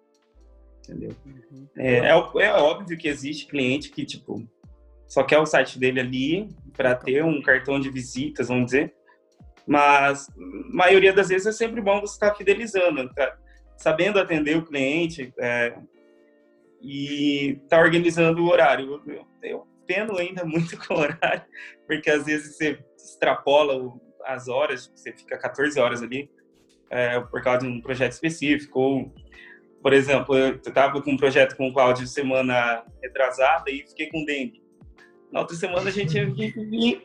Entendeu? 0.80 1.12
Uhum. 1.26 1.68
É, 1.78 1.98
é, 1.98 2.10
é, 2.10 2.52
óbvio 2.54 2.98
que 2.98 3.08
existe 3.08 3.48
cliente 3.48 3.90
que, 3.90 4.06
tipo, 4.06 4.48
só 5.08 5.24
quer 5.24 5.40
o 5.40 5.46
site 5.46 5.80
dele 5.80 6.00
ali 6.00 6.50
para 6.76 6.96
ter 6.96 7.24
um 7.24 7.42
cartão 7.42 7.80
de 7.80 7.90
visitas, 7.90 8.48
vamos 8.48 8.66
dizer. 8.66 8.94
Mas, 9.68 10.28
maioria 10.72 11.14
das 11.14 11.30
vezes, 11.30 11.48
é 11.48 11.52
sempre 11.52 11.82
bom 11.82 12.00
você 12.00 12.14
estar 12.14 12.32
tá 12.32 12.36
fidelizando, 12.36 13.12
tá? 13.14 13.38
sabendo 13.78 14.20
atender 14.20 14.58
o 14.58 14.66
cliente 14.66 15.34
é, 15.40 15.76
e 16.82 17.60
estar 17.64 17.78
tá 17.78 17.84
organizando 17.84 18.44
o 18.44 18.50
horário. 18.50 19.02
Eu, 19.06 19.26
eu, 19.42 19.68
peno 19.88 20.18
ainda 20.18 20.44
muito 20.46 20.78
com 20.78 20.96
o 20.96 21.00
horário, 21.00 21.44
porque 21.88 22.10
às 22.10 22.26
vezes 22.26 22.58
você 22.58 22.80
extrapola 22.98 23.94
as 24.24 24.48
horas, 24.48 24.92
você 24.96 25.12
fica 25.12 25.38
14 25.38 25.80
horas 25.80 26.02
ali 26.02 26.30
é, 26.90 27.20
por 27.20 27.42
causa 27.42 27.60
de 27.60 27.68
um 27.68 27.82
projeto 27.82 28.14
específico. 28.14 28.80
Ou, 28.80 29.14
por 29.82 29.94
exemplo, 29.94 30.36
eu 30.36 30.56
estava 30.56 31.02
com 31.02 31.12
um 31.12 31.18
projeto 31.18 31.56
com 31.56 31.68
o 31.68 31.74
Cláudio 31.74 32.08
semana 32.08 32.84
retrasada 33.02 33.70
e 33.70 33.86
fiquei 33.88 34.10
com 34.10 34.26
dengue. 34.26 34.65
Na 35.36 35.42
outra 35.42 35.58
semana 35.58 35.90
a 35.90 35.92
gente 35.92 36.18
ia 36.18 37.02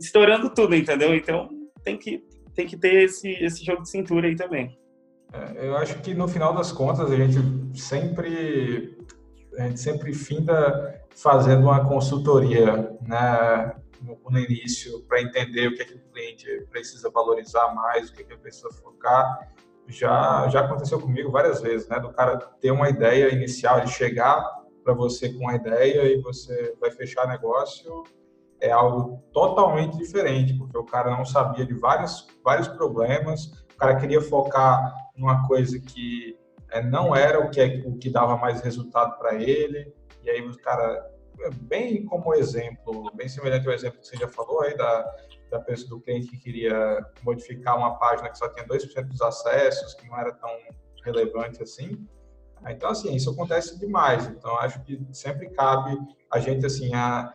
estourando 0.00 0.48
tudo, 0.48 0.74
entendeu? 0.74 1.14
Então 1.14 1.50
tem 1.84 1.98
que, 1.98 2.24
tem 2.54 2.66
que 2.66 2.78
ter 2.78 3.02
esse, 3.02 3.28
esse 3.28 3.62
jogo 3.62 3.82
de 3.82 3.90
cintura 3.90 4.26
aí 4.26 4.34
também. 4.34 4.78
É, 5.34 5.68
eu 5.68 5.76
acho 5.76 6.00
que 6.00 6.14
no 6.14 6.26
final 6.26 6.54
das 6.54 6.72
contas 6.72 7.12
a 7.12 7.14
gente 7.14 7.36
sempre 7.78 8.96
a 9.58 9.64
gente 9.64 9.80
sempre 9.80 10.14
finda 10.14 10.98
fazendo 11.14 11.64
uma 11.64 11.86
consultoria 11.86 12.96
né, 13.02 13.74
no, 14.00 14.18
no 14.30 14.38
início 14.38 15.02
para 15.02 15.20
entender 15.20 15.68
o 15.68 15.74
que, 15.74 15.82
é 15.82 15.84
que 15.84 15.94
o 15.94 16.00
cliente 16.10 16.46
precisa 16.70 17.10
valorizar 17.10 17.68
mais, 17.74 18.08
o 18.08 18.14
que, 18.14 18.22
é 18.22 18.24
que 18.24 18.32
ele 18.32 18.40
precisa 18.40 18.70
focar. 18.82 19.52
Já, 19.88 20.48
já 20.48 20.60
aconteceu 20.60 20.98
comigo 20.98 21.30
várias 21.30 21.60
vezes, 21.60 21.86
né? 21.86 22.00
Do 22.00 22.10
cara 22.14 22.38
ter 22.38 22.70
uma 22.70 22.88
ideia 22.88 23.30
inicial, 23.32 23.82
de 23.82 23.92
chegar 23.92 24.42
para 24.86 24.94
você 24.94 25.32
com 25.32 25.40
uma 25.40 25.56
ideia 25.56 26.04
e 26.04 26.20
você 26.20 26.76
vai 26.80 26.92
fechar 26.92 27.26
negócio 27.26 28.04
é 28.60 28.70
algo 28.70 29.20
totalmente 29.32 29.98
diferente, 29.98 30.54
porque 30.54 30.78
o 30.78 30.84
cara 30.84 31.10
não 31.10 31.24
sabia 31.24 31.66
de 31.66 31.74
vários, 31.74 32.26
vários 32.42 32.68
problemas, 32.68 33.46
o 33.74 33.76
cara 33.76 33.96
queria 33.96 34.20
focar 34.20 34.94
numa 35.16 35.46
coisa 35.46 35.78
que 35.80 36.38
é, 36.70 36.80
não 36.80 37.14
era 37.14 37.44
o 37.44 37.50
que, 37.50 37.60
é, 37.60 37.82
o 37.84 37.98
que 37.98 38.08
dava 38.08 38.36
mais 38.36 38.60
resultado 38.60 39.18
para 39.18 39.34
ele, 39.34 39.92
e 40.22 40.30
aí 40.30 40.40
o 40.40 40.56
cara, 40.58 41.04
bem 41.62 42.06
como 42.06 42.32
exemplo, 42.32 43.10
bem 43.14 43.28
semelhante 43.28 43.66
ao 43.66 43.74
exemplo 43.74 44.00
que 44.00 44.06
você 44.06 44.16
já 44.16 44.28
falou 44.28 44.62
aí 44.62 44.74
da, 44.76 45.04
da 45.50 45.60
pessoa, 45.60 45.90
do 45.90 46.00
cliente 46.00 46.28
que 46.28 46.38
queria 46.38 47.04
modificar 47.22 47.76
uma 47.76 47.98
página 47.98 48.30
que 48.30 48.38
só 48.38 48.48
tinha 48.48 48.66
2% 48.66 49.08
dos 49.08 49.20
acessos, 49.20 49.94
que 49.94 50.08
não 50.08 50.16
era 50.18 50.32
tão 50.32 50.50
relevante 51.04 51.62
assim. 51.62 52.06
Então, 52.72 52.90
assim, 52.90 53.14
isso 53.14 53.30
acontece 53.30 53.78
demais. 53.78 54.26
Então, 54.26 54.58
acho 54.58 54.82
que 54.82 55.00
sempre 55.12 55.50
cabe 55.50 55.96
a 56.30 56.38
gente, 56.38 56.66
assim, 56.66 56.94
a 56.94 57.32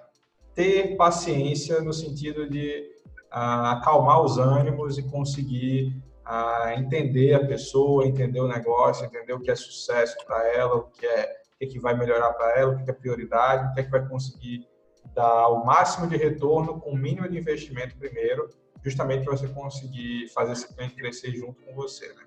ter 0.54 0.96
paciência 0.98 1.82
no 1.82 1.94
sentido 1.94 2.50
de 2.50 2.90
a, 3.32 3.74
acalmar 3.74 4.22
os 4.22 4.38
ânimos 4.38 4.98
e 4.98 5.04
conseguir 5.04 6.02
a 6.26 6.76
entender 6.78 7.34
a 7.34 7.46
pessoa, 7.46 8.06
entender 8.06 8.40
o 8.40 8.48
negócio, 8.48 9.06
entender 9.06 9.34
o 9.34 9.40
que 9.40 9.52
é 9.52 9.56
sucesso 9.56 10.16
para 10.26 10.48
ela, 10.54 10.76
o 10.76 10.84
que 10.84 11.06
é, 11.06 11.42
o 11.56 11.68
que, 11.68 11.78
é 11.78 11.82
vai 11.82 11.98
melhorar 11.98 12.34
para 12.34 12.60
ela, 12.60 12.74
o 12.74 12.84
que 12.84 12.90
é 12.90 12.94
prioridade, 12.94 13.68
o 13.68 13.74
que 13.74 13.80
é 13.80 13.84
que 13.84 13.92
vai 13.92 14.08
conseguir 14.08 14.68
dar 15.14 15.50
o 15.50 15.66
máximo 15.66 16.08
de 16.08 16.16
retorno 16.16 16.80
com 16.80 16.92
o 16.92 16.98
mínimo 16.98 17.28
de 17.28 17.38
investimento 17.38 17.98
primeiro, 17.98 18.50
justamente 18.84 19.24
para 19.24 19.36
você 19.36 19.48
conseguir 19.48 20.30
fazer 20.30 20.54
esse 20.54 20.74
cliente 20.74 20.96
crescer 20.96 21.32
junto 21.32 21.62
com 21.64 21.74
você, 21.74 22.08
né? 22.14 22.24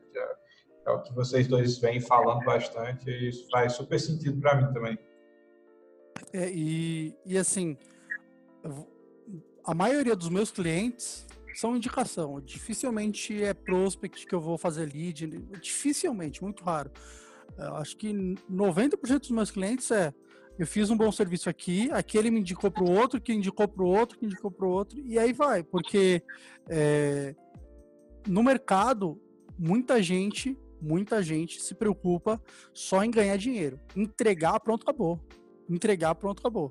É, 0.87 0.91
é, 0.91 0.93
o 0.93 1.03
que 1.03 1.12
vocês 1.12 1.47
dois 1.47 1.78
vêm 1.78 2.01
falando 2.01 2.45
bastante 2.45 3.11
e 3.11 3.28
isso 3.28 3.49
faz 3.51 3.74
super 3.74 3.99
sentido 3.99 4.41
para 4.41 4.57
mim 4.57 4.72
também. 4.72 4.99
É, 6.32 6.51
e, 6.51 7.16
e 7.24 7.39
assim, 7.39 7.76
a 9.64 9.74
maioria 9.74 10.16
dos 10.16 10.28
meus 10.28 10.51
clientes 10.51 11.26
são 11.55 11.76
indicação. 11.76 12.41
Dificilmente 12.41 13.43
é 13.43 13.55
prospect 13.55 14.26
que 14.26 14.35
eu 14.35 14.41
vou 14.41 14.59
fazer 14.59 14.87
lead, 14.93 15.26
dificilmente, 15.61 16.43
muito 16.43 16.64
raro. 16.64 16.91
Eu 17.57 17.76
acho 17.76 17.97
que 17.97 18.12
90% 18.12 19.20
dos 19.20 19.30
meus 19.30 19.51
clientes 19.51 19.91
é 19.91 20.12
eu 20.59 20.66
fiz 20.66 20.89
um 20.89 20.97
bom 20.97 21.11
serviço 21.11 21.51
aqui, 21.51 21.91
aquele 21.91 22.30
me 22.30 22.39
indicou 22.39 22.70
para 22.70 22.85
o 22.85 22.93
outro, 22.93 23.20
que 23.20 23.32
indicou 23.32 23.66
para 23.66 23.82
o 23.82 23.89
outro, 23.89 24.16
que 24.16 24.24
indicou 24.24 24.51
para 24.51 24.66
o 24.66 24.70
outro, 24.70 25.01
e 25.01 25.18
aí 25.18 25.32
vai, 25.32 25.64
porque 25.64 26.22
é, 26.68 27.35
no 28.26 28.41
mercado, 28.43 29.20
muita 29.59 30.01
gente, 30.01 30.57
muita 30.85 31.22
gente 31.22 31.62
se 31.62 31.74
preocupa 31.74 32.41
só 32.72 33.03
em 33.03 33.11
ganhar 33.11 33.37
dinheiro. 33.37 33.80
Entregar, 33.97 34.61
pronto, 34.61 34.82
acabou. 34.82 35.18
Entregar, 35.68 36.14
pronto, 36.14 36.41
acabou. 36.41 36.70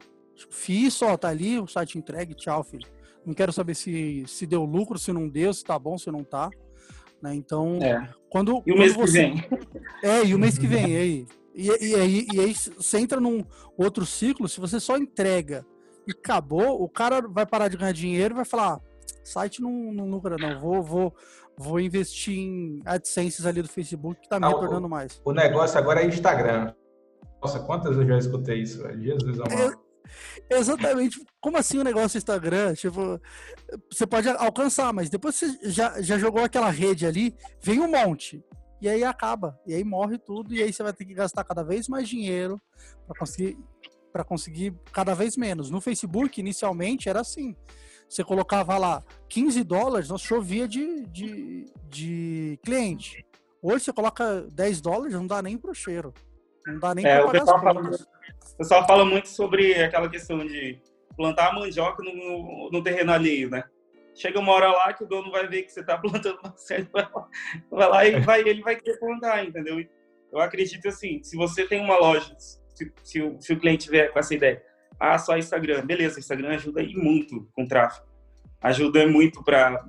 Fiz, 0.49 1.01
ó, 1.01 1.17
tá 1.17 1.29
ali, 1.29 1.59
o 1.59 1.67
site 1.67 1.97
entregue, 1.97 2.33
tchau, 2.35 2.63
filho. 2.63 2.87
Não 3.25 3.33
quero 3.33 3.51
saber 3.51 3.75
se, 3.75 4.23
se 4.27 4.45
deu 4.45 4.63
lucro, 4.63 4.99
se 4.99 5.11
não 5.11 5.27
deu, 5.27 5.53
se 5.53 5.63
tá 5.63 5.77
bom, 5.79 5.97
se 5.97 6.11
não 6.11 6.23
tá. 6.23 6.49
Né? 7.21 7.33
Então, 7.35 7.79
é. 7.81 8.09
quando. 8.29 8.61
E 8.65 8.71
o 8.71 8.77
mês 8.77 8.93
você... 8.93 9.29
que 9.29 9.35
vem. 9.35 9.49
É, 10.03 10.25
e 10.25 10.35
o 10.35 10.39
mês 10.39 10.57
que 10.57 10.67
vem, 10.67 10.91
e 10.91 10.97
aí? 10.97 11.27
E, 11.55 11.67
e, 11.67 11.95
aí, 11.95 12.27
e 12.33 12.39
aí 12.39 12.53
você 12.53 12.97
entra 12.97 13.21
num 13.21 13.45
outro 13.77 14.05
ciclo, 14.05 14.49
se 14.49 14.59
você 14.59 14.79
só 14.79 14.97
entrega 14.97 15.65
e 16.05 16.11
acabou, 16.11 16.83
o 16.83 16.89
cara 16.89 17.21
vai 17.21 17.45
parar 17.45 17.69
de 17.69 17.77
ganhar 17.77 17.93
dinheiro 17.93 18.33
e 18.33 18.35
vai 18.35 18.45
falar: 18.45 18.73
ah, 18.73 18.81
site 19.23 19.61
não, 19.61 19.71
não 19.93 20.09
lucra, 20.09 20.35
não, 20.37 20.59
vou, 20.59 20.83
vou, 20.83 21.15
vou 21.57 21.79
investir 21.79 22.37
em 22.37 22.81
AdSense 22.85 23.47
ali 23.47 23.61
do 23.61 23.69
Facebook 23.69 24.21
que 24.21 24.29
tá 24.29 24.39
me 24.39 24.45
ah, 24.45 24.49
retornando 24.49 24.89
mais. 24.89 25.21
O 25.23 25.31
negócio 25.31 25.77
agora 25.77 26.01
é 26.01 26.07
Instagram. 26.07 26.73
Nossa, 27.41 27.59
quantas 27.59 27.97
eu 27.97 28.07
já 28.07 28.17
escutei 28.17 28.61
isso, 28.61 28.81
velho? 28.81 29.01
Jesus 29.01 29.39
amado. 29.39 29.79
Exatamente. 30.49 31.23
Como 31.41 31.57
assim 31.57 31.77
o 31.77 31.83
negócio 31.83 32.17
do 32.17 32.21
Instagram? 32.21 32.73
Tipo, 32.73 33.19
você 33.91 34.05
pode 34.05 34.29
alcançar, 34.29 34.93
mas 34.93 35.09
depois 35.09 35.35
você 35.35 35.57
já, 35.63 36.01
já 36.01 36.17
jogou 36.17 36.43
aquela 36.43 36.69
rede 36.69 37.05
ali, 37.05 37.35
vem 37.61 37.79
um 37.79 37.89
monte. 37.89 38.43
E 38.81 38.89
aí 38.89 39.03
acaba. 39.03 39.59
E 39.65 39.73
aí 39.73 39.83
morre 39.83 40.17
tudo. 40.17 40.53
E 40.53 40.61
aí 40.61 40.71
você 40.71 40.83
vai 40.83 40.93
ter 40.93 41.05
que 41.05 41.13
gastar 41.13 41.43
cada 41.43 41.63
vez 41.63 41.87
mais 41.87 42.07
dinheiro 42.07 42.61
para 43.07 43.17
conseguir 43.17 43.57
para 44.11 44.23
conseguir 44.23 44.75
cada 44.91 45.15
vez 45.15 45.35
menos. 45.35 45.71
No 45.71 45.81
Facebook, 45.81 46.39
inicialmente, 46.39 47.09
era 47.09 47.21
assim. 47.21 47.55
Você 48.13 48.23
colocava 48.23 48.77
lá 48.77 49.03
15 49.27 49.63
dólares, 49.63 50.07
nós 50.07 50.21
chovia 50.21 50.67
de, 50.67 51.07
de, 51.07 51.65
de 51.89 52.59
cliente. 52.63 53.25
Hoje 53.59 53.85
você 53.85 53.91
coloca 53.91 54.41
10 54.51 54.81
dólares, 54.81 55.15
não 55.15 55.25
dá 55.25 55.41
nem 55.41 55.57
pro 55.57 55.73
cheiro. 55.73 56.13
Não 56.67 56.77
dá 56.77 56.93
nem 56.93 57.03
É, 57.03 57.15
para 57.15 57.23
o 57.23 57.25
pagar 57.25 57.41
as 57.41 57.49
fala, 57.49 57.81
contas. 57.81 58.01
o 58.53 58.57
pessoal 58.57 58.85
fala 58.85 59.03
muito 59.03 59.29
sobre 59.29 59.83
aquela 59.83 60.07
questão 60.07 60.45
de 60.45 60.79
plantar 61.17 61.55
mandioca 61.55 62.03
no, 62.03 62.69
no 62.71 62.83
terreno 62.83 63.11
alheio, 63.11 63.49
né? 63.49 63.63
Chega 64.13 64.39
uma 64.39 64.53
hora 64.53 64.71
lá 64.71 64.93
que 64.93 65.03
o 65.03 65.07
dono 65.07 65.31
vai 65.31 65.47
ver 65.47 65.63
que 65.63 65.71
você 65.71 65.79
está 65.79 65.97
plantando 65.97 66.37
uma 66.43 66.55
série, 66.55 66.87
vai 66.93 67.09
lá, 67.11 67.27
vai 67.71 67.89
lá 67.89 68.05
e 68.05 68.19
vai, 68.19 68.41
ele 68.41 68.61
vai 68.61 68.75
querer 68.75 68.99
plantar, 68.99 69.43
entendeu? 69.43 69.83
Eu 70.31 70.39
acredito 70.39 70.87
assim, 70.87 71.23
se 71.23 71.35
você 71.35 71.65
tem 71.65 71.81
uma 71.81 71.97
loja, 71.97 72.31
se, 72.37 72.93
se 73.03 73.21
o, 73.23 73.41
se 73.41 73.53
o 73.53 73.59
cliente 73.59 73.89
vier 73.89 74.13
com 74.13 74.19
essa 74.19 74.35
ideia, 74.35 74.63
ah, 75.03 75.17
só 75.17 75.37
Instagram, 75.37 75.85
beleza, 75.85 76.17
Instagram 76.17 76.55
ajuda 76.55 76.79
aí 76.79 76.95
muito 76.95 77.45
com 77.53 77.67
tráfego, 77.67 78.07
ajuda 78.61 79.05
muito 79.05 79.43
para 79.43 79.85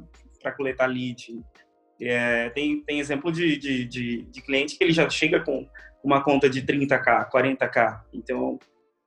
coletar 0.56 0.86
lead. 0.86 1.40
É, 2.00 2.50
tem, 2.50 2.82
tem 2.82 2.98
exemplo 2.98 3.30
de, 3.30 3.56
de, 3.56 3.84
de, 3.84 4.22
de 4.22 4.42
cliente 4.42 4.76
que 4.76 4.82
ele 4.82 4.92
já 4.92 5.08
chega 5.08 5.38
com 5.38 5.68
uma 6.02 6.20
conta 6.20 6.50
de 6.50 6.60
30k, 6.60 7.30
40k. 7.30 8.00
Então, 8.12 8.58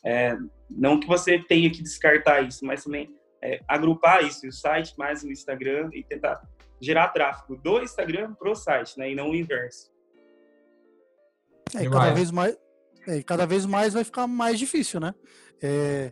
é, 0.06 0.38
não 0.70 0.98
que 0.98 1.06
você 1.06 1.40
tenha 1.40 1.70
que 1.70 1.84
descartar 1.84 2.42
isso, 2.42 2.66
mas 2.66 2.86
também 2.86 3.14
é, 3.42 3.60
agrupar 3.68 4.24
isso, 4.24 4.48
o 4.48 4.52
site 4.52 4.98
mais 4.98 5.24
o 5.24 5.30
Instagram 5.30 5.90
e 5.92 6.06
tentar 6.06 6.42
gerar 6.80 7.10
tráfego 7.10 7.58
do 7.58 7.82
Instagram 7.82 8.34
pro 8.36 8.56
site, 8.56 8.98
né? 8.98 9.12
E 9.12 9.16
não 9.16 9.32
o 9.32 9.36
inverso. 9.36 9.92
É, 11.76 11.84
e 11.84 11.90
cada 11.90 12.14
vez 12.14 12.32
mais, 12.32 12.58
é, 13.08 13.18
e 13.18 13.24
cada 13.24 13.46
vez 13.46 13.66
mais 13.66 13.94
vai 13.94 14.04
ficar 14.04 14.28
mais 14.28 14.60
difícil, 14.60 15.00
né? 15.00 15.16
É, 15.62 16.12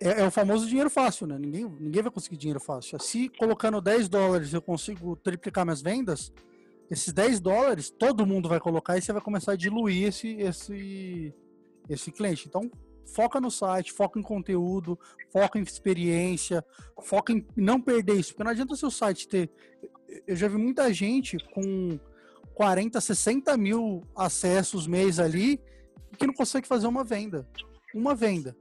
é, 0.00 0.20
é 0.20 0.26
o 0.26 0.30
famoso 0.30 0.66
dinheiro 0.66 0.88
fácil, 0.88 1.26
né? 1.26 1.36
Ninguém, 1.38 1.64
ninguém 1.80 2.02
vai 2.02 2.12
conseguir 2.12 2.36
dinheiro 2.36 2.60
fácil. 2.60 2.98
Se 3.00 3.28
colocando 3.28 3.80
10 3.80 4.08
dólares 4.08 4.54
eu 4.54 4.62
consigo 4.62 5.16
triplicar 5.16 5.64
minhas 5.64 5.82
vendas, 5.82 6.32
esses 6.88 7.12
10 7.12 7.40
dólares 7.40 7.90
todo 7.90 8.26
mundo 8.26 8.48
vai 8.48 8.60
colocar 8.60 8.96
e 8.96 9.02
você 9.02 9.12
vai 9.12 9.20
começar 9.20 9.52
a 9.52 9.56
diluir 9.56 10.08
esse, 10.08 10.36
esse, 10.36 11.34
esse 11.88 12.12
cliente. 12.12 12.46
Então, 12.46 12.70
foca 13.12 13.40
no 13.40 13.50
site, 13.50 13.92
foca 13.92 14.18
em 14.18 14.22
conteúdo, 14.22 14.96
foca 15.32 15.58
em 15.58 15.62
experiência, 15.62 16.64
foca 17.02 17.32
em 17.32 17.44
não 17.56 17.80
perder 17.80 18.14
isso. 18.14 18.32
Porque 18.32 18.44
não 18.44 18.52
adianta 18.52 18.74
o 18.74 18.76
seu 18.76 18.92
site 18.92 19.26
ter. 19.26 19.50
Eu 20.26 20.36
já 20.36 20.46
vi 20.46 20.56
muita 20.56 20.92
gente 20.92 21.36
com 21.52 21.98
40, 22.54 23.00
60 23.00 23.56
mil 23.56 24.02
acessos 24.14 24.86
mês 24.86 25.18
ali 25.18 25.60
que 26.18 26.26
não 26.26 26.34
consegue 26.34 26.66
fazer 26.66 26.86
uma 26.86 27.04
venda. 27.04 27.48
Uma 27.94 28.14
venda. 28.14 28.56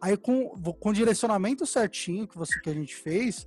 Aí 0.00 0.16
com, 0.16 0.48
com 0.78 0.90
o 0.90 0.92
direcionamento 0.92 1.66
certinho 1.66 2.26
que, 2.28 2.36
você, 2.38 2.58
que 2.60 2.70
a 2.70 2.74
gente 2.74 2.94
fez, 2.94 3.46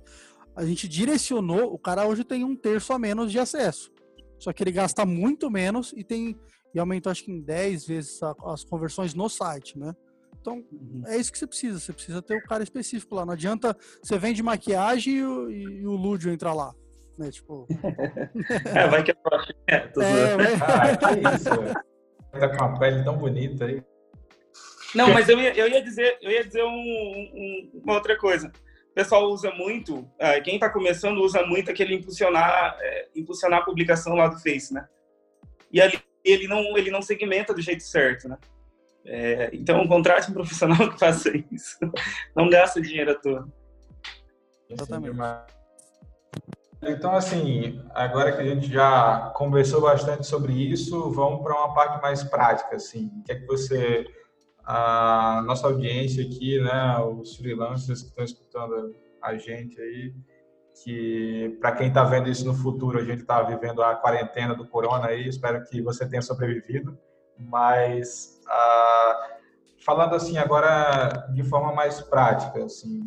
a 0.54 0.64
gente 0.64 0.86
direcionou, 0.88 1.72
o 1.72 1.78
cara 1.78 2.06
hoje 2.06 2.24
tem 2.24 2.44
um 2.44 2.54
terço 2.54 2.92
a 2.92 2.98
menos 2.98 3.32
de 3.32 3.38
acesso. 3.38 3.90
Só 4.38 4.52
que 4.52 4.62
ele 4.62 4.72
gasta 4.72 5.06
muito 5.06 5.50
menos 5.50 5.94
e 5.96 6.04
tem 6.04 6.36
e 6.74 6.78
aumentou 6.80 7.10
acho 7.12 7.22
que 7.24 7.30
em 7.30 7.40
10 7.40 7.86
vezes 7.86 8.22
a- 8.22 8.34
as 8.46 8.64
conversões 8.64 9.12
no 9.14 9.28
site, 9.28 9.78
né? 9.78 9.94
Então, 10.40 10.64
é 11.06 11.16
isso 11.18 11.30
que 11.30 11.38
você 11.38 11.46
precisa. 11.46 11.78
Você 11.78 11.92
precisa 11.92 12.20
ter 12.22 12.34
o 12.36 12.42
cara 12.44 12.62
específico 12.64 13.14
lá. 13.14 13.24
Não 13.24 13.34
adianta 13.34 13.76
você 14.02 14.18
vende 14.18 14.42
maquiagem 14.42 15.14
e 15.16 15.22
o, 15.24 15.50
e 15.50 15.86
o 15.86 15.92
Lúdio 15.92 16.32
entrar 16.32 16.52
lá. 16.54 16.74
Né? 17.18 17.30
Tipo, 17.30 17.66
É, 18.74 18.88
vai 18.88 19.02
que 19.04 19.10
é 19.12 19.14
próximo. 19.14 19.54
É, 19.68 19.76
é, 19.76 20.36
vai- 20.36 20.54
Ah, 20.54 20.96
que 20.96 21.36
isso, 21.36 21.60
velho. 21.62 21.74
Tá 22.32 22.48
com 22.48 22.64
uma 22.64 22.78
pele 22.78 23.04
tão 23.04 23.16
bonita 23.16 23.66
aí. 23.66 23.82
Não, 24.94 25.12
mas 25.12 25.28
eu 25.28 25.38
ia, 25.40 25.54
eu 25.56 25.68
ia 25.68 25.82
dizer, 25.82 26.18
eu 26.20 26.30
ia 26.30 26.44
dizer 26.44 26.62
um- 26.64 26.68
um- 26.68 27.80
uma 27.84 27.94
outra 27.94 28.16
coisa. 28.18 28.48
O 28.90 28.94
pessoal 28.94 29.24
usa 29.30 29.50
muito, 29.52 30.06
eh, 30.18 30.40
quem 30.42 30.54
está 30.56 30.68
começando 30.68 31.18
usa 31.18 31.44
muito 31.46 31.70
aquele 31.70 31.94
impulsionar, 31.94 32.76
eh, 32.80 33.08
impulsionar 33.16 33.60
a 33.60 33.64
publicação 33.64 34.14
lá 34.14 34.28
do 34.28 34.38
Face, 34.38 34.72
né? 34.74 34.86
E 35.72 35.80
ali 35.80 35.98
ele 36.24 36.46
não, 36.46 36.76
ele 36.76 36.90
não 36.90 37.00
segmenta 37.00 37.54
do 37.54 37.60
jeito 37.62 37.82
certo, 37.82 38.28
né? 38.28 38.36
Eh, 39.06 39.50
então, 39.54 39.86
contrate 39.88 40.30
um 40.30 40.34
profissional 40.34 40.90
que 40.90 40.98
faça 40.98 41.30
isso. 41.50 41.78
Não 42.36 42.48
gasta 42.50 42.80
dinheiro 42.80 43.12
à 43.12 43.14
toa. 43.14 43.48
Exatamente. 44.68 45.16
Então, 46.84 47.14
assim, 47.14 47.80
agora 47.94 48.32
que 48.32 48.40
a 48.40 48.44
gente 48.44 48.66
já 48.68 49.30
conversou 49.36 49.82
bastante 49.82 50.26
sobre 50.26 50.52
isso, 50.52 51.12
vamos 51.12 51.40
para 51.40 51.54
uma 51.54 51.72
parte 51.72 52.02
mais 52.02 52.24
prática, 52.24 52.74
assim. 52.74 53.06
O 53.20 53.22
que 53.22 53.32
é 53.32 53.34
que 53.36 53.46
você, 53.46 54.04
a 54.64 55.44
nossa 55.46 55.68
audiência 55.68 56.24
aqui, 56.24 56.60
né, 56.60 56.98
os 56.98 57.36
freelancers 57.36 58.02
que 58.02 58.08
estão 58.08 58.24
escutando 58.24 58.96
a 59.22 59.36
gente 59.36 59.80
aí, 59.80 60.12
que 60.82 61.56
para 61.60 61.70
quem 61.70 61.86
está 61.86 62.02
vendo 62.02 62.28
isso 62.28 62.44
no 62.44 62.54
futuro, 62.54 62.98
a 62.98 63.04
gente 63.04 63.20
está 63.20 63.40
vivendo 63.42 63.80
a 63.80 63.94
quarentena 63.94 64.52
do 64.52 64.66
corona 64.66 65.06
aí, 65.06 65.28
espero 65.28 65.62
que 65.64 65.80
você 65.80 66.08
tenha 66.08 66.22
sobrevivido, 66.22 66.98
mas 67.38 68.40
falando 69.84 70.16
assim 70.16 70.36
agora 70.36 71.28
de 71.32 71.44
forma 71.44 71.72
mais 71.72 72.00
prática, 72.00 72.64
assim, 72.64 73.00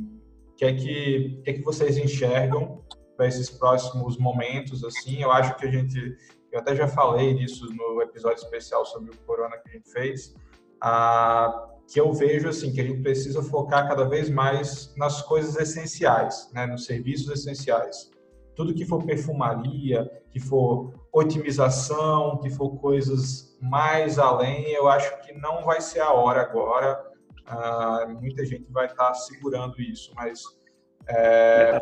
o 0.50 0.56
que 0.56 0.64
é 0.64 0.74
que, 0.74 1.42
que 1.44 1.50
é 1.50 1.54
que 1.54 1.62
vocês 1.62 1.98
enxergam 1.98 2.86
para 3.16 3.28
esses 3.28 3.50
próximos 3.50 4.18
momentos, 4.18 4.84
assim, 4.84 5.22
eu 5.22 5.32
acho 5.32 5.56
que 5.56 5.66
a 5.66 5.72
gente, 5.72 6.18
eu 6.52 6.60
até 6.60 6.76
já 6.76 6.88
falei 6.88 7.34
disso 7.34 7.66
no 7.74 8.02
episódio 8.02 8.44
especial 8.44 8.86
sobre 8.86 9.12
o 9.12 9.18
corona 9.26 9.58
que 9.58 9.70
a 9.70 9.72
gente 9.74 9.90
fez, 9.90 10.36
ah, 10.82 11.70
que 11.88 12.00
eu 12.00 12.12
vejo, 12.14 12.50
assim, 12.50 12.74
que 12.74 12.82
a 12.82 12.84
gente 12.84 13.02
precisa 13.02 13.42
focar 13.44 13.88
cada 13.88 14.06
vez 14.06 14.30
mais 14.30 14.94
nas 14.98 15.22
coisas 15.22 15.56
essenciais, 15.56 16.50
né, 16.54 16.66
nos 16.66 16.86
serviços 16.86 17.30
essenciais. 17.30 18.12
Tudo 18.56 18.74
que 18.74 18.86
for 18.86 19.04
perfumaria, 19.04 20.10
que 20.32 20.40
for 20.40 20.94
otimização, 21.12 22.40
que 22.40 22.50
for 22.50 22.78
coisas 22.78 23.58
mais 23.62 24.18
além, 24.18 24.72
eu 24.72 24.88
acho 24.88 25.22
que 25.22 25.34
não 25.34 25.64
vai 25.64 25.82
ser 25.82 26.00
a 26.00 26.12
hora 26.12 26.42
agora. 26.42 27.12
Ah, 27.46 28.08
muita 28.20 28.46
gente 28.46 28.72
vai 28.72 28.88
estar 28.88 29.14
segurando 29.14 29.80
isso, 29.80 30.12
mas 30.16 30.42
é, 31.08 31.80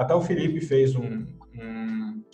até, 0.00 0.14
o 0.14 0.22
Felipe 0.22 0.62
fez 0.62 0.96
um, 0.96 1.26
um, 1.54 2.24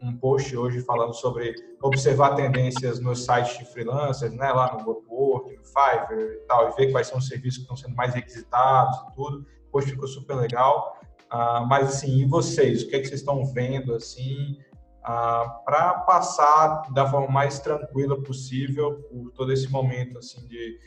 um 0.00 0.16
post 0.16 0.56
hoje 0.56 0.80
falando 0.82 1.12
sobre 1.12 1.56
observar 1.82 2.36
tendências 2.36 3.00
nos 3.00 3.24
sites 3.24 3.58
de 3.58 3.64
freelancers, 3.64 4.32
né, 4.32 4.52
lá 4.52 4.72
no 4.72 4.88
Upwork, 4.92 5.52
no 5.56 5.64
Fiverr 5.64 6.34
e 6.34 6.46
tal, 6.46 6.68
e 6.68 6.76
ver 6.76 6.92
quais 6.92 7.08
são 7.08 7.18
os 7.18 7.26
serviços 7.26 7.56
que 7.56 7.62
estão 7.62 7.76
sendo 7.76 7.96
mais 7.96 8.14
requisitados 8.14 8.96
e 8.98 9.14
tudo. 9.16 9.44
O 9.66 9.70
post 9.72 9.90
ficou 9.90 10.06
super 10.06 10.36
legal. 10.36 11.00
Ah, 11.28 11.66
mas 11.68 11.88
assim, 11.88 12.18
e 12.18 12.24
vocês? 12.24 12.84
O 12.84 12.88
que, 12.88 12.94
é 12.94 13.00
que 13.00 13.08
vocês 13.08 13.18
estão 13.18 13.44
vendo 13.46 13.92
assim 13.92 14.60
ah, 15.02 15.62
para 15.64 15.94
passar 16.06 16.82
da 16.92 17.10
forma 17.10 17.26
mais 17.26 17.58
tranquila 17.58 18.22
possível 18.22 19.02
por 19.10 19.32
todo 19.32 19.52
esse 19.52 19.68
momento 19.68 20.18
assim 20.18 20.46
de 20.46 20.78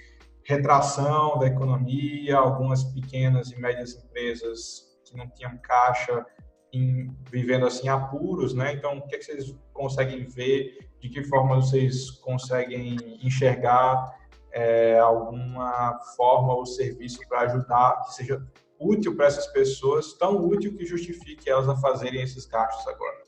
retração 0.45 1.37
da 1.37 1.47
economia, 1.47 2.37
algumas 2.37 2.85
pequenas 2.85 3.51
e 3.51 3.59
médias 3.59 3.93
empresas 3.93 4.88
que 5.09 5.17
não 5.17 5.29
tinham 5.29 5.57
caixa 5.57 6.25
em, 6.71 7.15
vivendo 7.29 7.65
assim 7.65 7.89
apuros, 7.89 8.53
né? 8.53 8.73
Então, 8.73 8.97
o 8.97 9.07
que, 9.07 9.15
é 9.15 9.17
que 9.19 9.25
vocês 9.25 9.55
conseguem 9.73 10.25
ver? 10.25 10.89
De 10.99 11.09
que 11.09 11.23
forma 11.23 11.55
vocês 11.55 12.11
conseguem 12.11 12.97
enxergar 13.25 14.17
é, 14.51 14.99
alguma 14.99 15.99
forma 16.15 16.53
ou 16.53 16.65
serviço 16.65 17.19
para 17.27 17.41
ajudar 17.41 18.01
que 18.01 18.13
seja 18.15 18.45
útil 18.79 19.15
para 19.15 19.27
essas 19.27 19.47
pessoas, 19.47 20.13
tão 20.13 20.45
útil 20.45 20.75
que 20.75 20.85
justifique 20.85 21.49
elas 21.49 21.67
a 21.67 21.75
fazerem 21.75 22.21
esses 22.21 22.45
gastos 22.45 22.87
agora? 22.87 23.23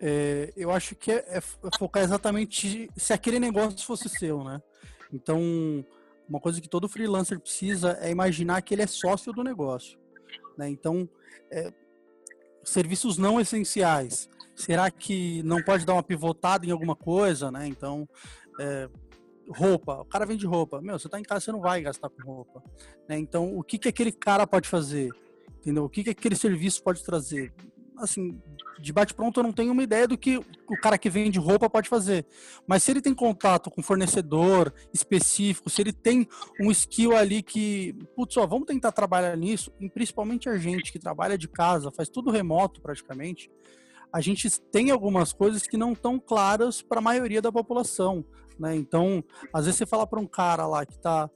É, 0.00 0.52
eu 0.56 0.70
acho 0.70 0.94
que 0.94 1.12
é, 1.12 1.24
é 1.28 1.40
focar 1.78 2.02
exatamente 2.02 2.90
se 2.96 3.12
aquele 3.12 3.38
negócio 3.38 3.78
fosse 3.86 4.08
seu, 4.08 4.42
né? 4.42 4.60
Então, 5.12 5.40
uma 6.28 6.40
coisa 6.40 6.60
que 6.60 6.68
todo 6.68 6.88
freelancer 6.88 7.38
precisa 7.38 7.96
é 8.00 8.10
imaginar 8.10 8.60
que 8.62 8.74
ele 8.74 8.82
é 8.82 8.86
sócio 8.86 9.32
do 9.32 9.44
negócio. 9.44 9.98
Né? 10.56 10.68
Então, 10.68 11.08
é, 11.50 11.72
serviços 12.62 13.18
não 13.18 13.40
essenciais. 13.40 14.28
Será 14.54 14.90
que 14.90 15.42
não 15.42 15.62
pode 15.62 15.84
dar 15.84 15.94
uma 15.94 16.02
pivotada 16.02 16.64
em 16.64 16.70
alguma 16.70 16.94
coisa, 16.94 17.50
né? 17.50 17.66
Então, 17.66 18.08
é, 18.60 18.88
roupa. 19.48 20.00
O 20.00 20.04
cara 20.04 20.24
vende 20.24 20.46
roupa. 20.46 20.80
Meu, 20.80 20.98
você 20.98 21.08
tá 21.08 21.18
em 21.18 21.22
casa, 21.22 21.44
você 21.44 21.52
não 21.52 21.60
vai 21.60 21.82
gastar 21.82 22.08
com 22.08 22.22
roupa. 22.22 22.62
Né? 23.08 23.18
Então, 23.18 23.56
o 23.56 23.62
que, 23.62 23.78
que 23.78 23.88
aquele 23.88 24.12
cara 24.12 24.46
pode 24.46 24.68
fazer? 24.68 25.10
Entendeu? 25.60 25.84
O 25.84 25.88
que, 25.88 26.04
que 26.04 26.10
aquele 26.10 26.36
serviço 26.36 26.82
pode 26.82 27.02
trazer? 27.02 27.52
Assim, 27.96 28.40
de 28.80 28.92
bate-pronto 28.92 29.38
eu 29.38 29.44
não 29.44 29.52
tenho 29.52 29.72
uma 29.72 29.82
ideia 29.82 30.08
do 30.08 30.18
que 30.18 30.38
o 30.38 30.76
cara 30.80 30.98
que 30.98 31.08
vende 31.08 31.38
roupa 31.38 31.70
pode 31.70 31.88
fazer. 31.88 32.26
Mas 32.66 32.82
se 32.82 32.90
ele 32.90 33.00
tem 33.00 33.14
contato 33.14 33.70
com 33.70 33.82
fornecedor 33.82 34.74
específico, 34.92 35.70
se 35.70 35.80
ele 35.80 35.92
tem 35.92 36.26
um 36.60 36.70
skill 36.70 37.16
ali 37.16 37.42
que, 37.42 37.94
putz, 38.16 38.36
ó, 38.36 38.46
vamos 38.46 38.66
tentar 38.66 38.92
trabalhar 38.92 39.36
nisso, 39.36 39.72
e 39.80 39.88
principalmente 39.88 40.48
a 40.48 40.56
gente 40.56 40.90
que 40.90 40.98
trabalha 40.98 41.38
de 41.38 41.48
casa, 41.48 41.92
faz 41.92 42.08
tudo 42.08 42.30
remoto 42.30 42.80
praticamente, 42.80 43.50
a 44.12 44.20
gente 44.20 44.48
tem 44.70 44.90
algumas 44.90 45.32
coisas 45.32 45.66
que 45.66 45.76
não 45.76 45.92
estão 45.92 46.18
claras 46.18 46.82
para 46.82 46.98
a 46.98 47.02
maioria 47.02 47.42
da 47.42 47.50
população. 47.50 48.24
né? 48.58 48.74
Então, 48.74 49.24
às 49.52 49.64
vezes 49.64 49.78
você 49.78 49.86
fala 49.86 50.06
para 50.06 50.20
um 50.20 50.26
cara 50.26 50.66
lá 50.66 50.84
que 50.86 50.98
tá 50.98 51.28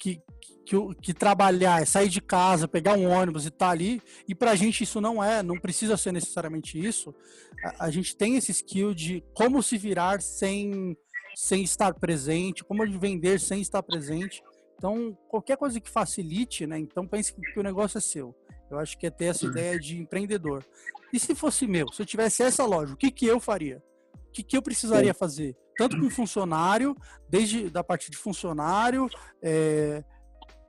que, 0.00 0.22
que, 0.64 0.94
que, 1.02 1.14
trabalhar 1.14 1.82
é 1.82 1.84
sair 1.84 2.08
de 2.08 2.20
casa, 2.20 2.66
pegar 2.66 2.94
um 2.94 3.08
ônibus 3.08 3.44
e 3.44 3.50
tá 3.50 3.68
ali, 3.68 4.02
e 4.26 4.34
pra 4.34 4.54
gente 4.54 4.82
isso 4.82 5.00
não 5.00 5.22
é, 5.22 5.42
não 5.42 5.58
precisa 5.58 5.96
ser 5.96 6.10
necessariamente 6.10 6.82
isso. 6.82 7.14
A, 7.62 7.86
a 7.86 7.90
gente 7.90 8.16
tem 8.16 8.36
esse 8.36 8.50
skill 8.50 8.94
de 8.94 9.22
como 9.34 9.62
se 9.62 9.76
virar 9.76 10.22
sem, 10.22 10.96
sem 11.36 11.62
estar 11.62 11.92
presente, 11.94 12.64
como 12.64 12.82
vender 12.98 13.38
sem 13.38 13.60
estar 13.60 13.82
presente. 13.82 14.42
Então, 14.78 15.16
qualquer 15.28 15.58
coisa 15.58 15.78
que 15.78 15.90
facilite, 15.90 16.66
né? 16.66 16.78
Então 16.78 17.06
pense 17.06 17.34
que, 17.34 17.42
que 17.42 17.60
o 17.60 17.62
negócio 17.62 17.98
é 17.98 18.00
seu. 18.00 18.34
Eu 18.70 18.78
acho 18.78 18.96
que 18.96 19.06
é 19.06 19.10
ter 19.10 19.26
essa 19.26 19.44
ideia 19.44 19.78
de 19.78 19.98
empreendedor. 19.98 20.64
E 21.12 21.18
se 21.18 21.34
fosse 21.34 21.66
meu, 21.66 21.92
se 21.92 22.00
eu 22.00 22.06
tivesse 22.06 22.42
essa 22.42 22.64
loja, 22.64 22.94
o 22.94 22.96
que, 22.96 23.10
que 23.10 23.26
eu 23.26 23.38
faria? 23.38 23.82
O 24.28 24.32
que, 24.32 24.42
que 24.42 24.56
eu 24.56 24.62
precisaria 24.62 25.12
fazer? 25.12 25.56
Tanto 25.80 25.98
com 25.98 26.10
funcionário, 26.10 26.94
desde 27.26 27.70
da 27.70 27.82
parte 27.82 28.10
de 28.10 28.16
funcionário, 28.18 29.08
é, 29.42 30.04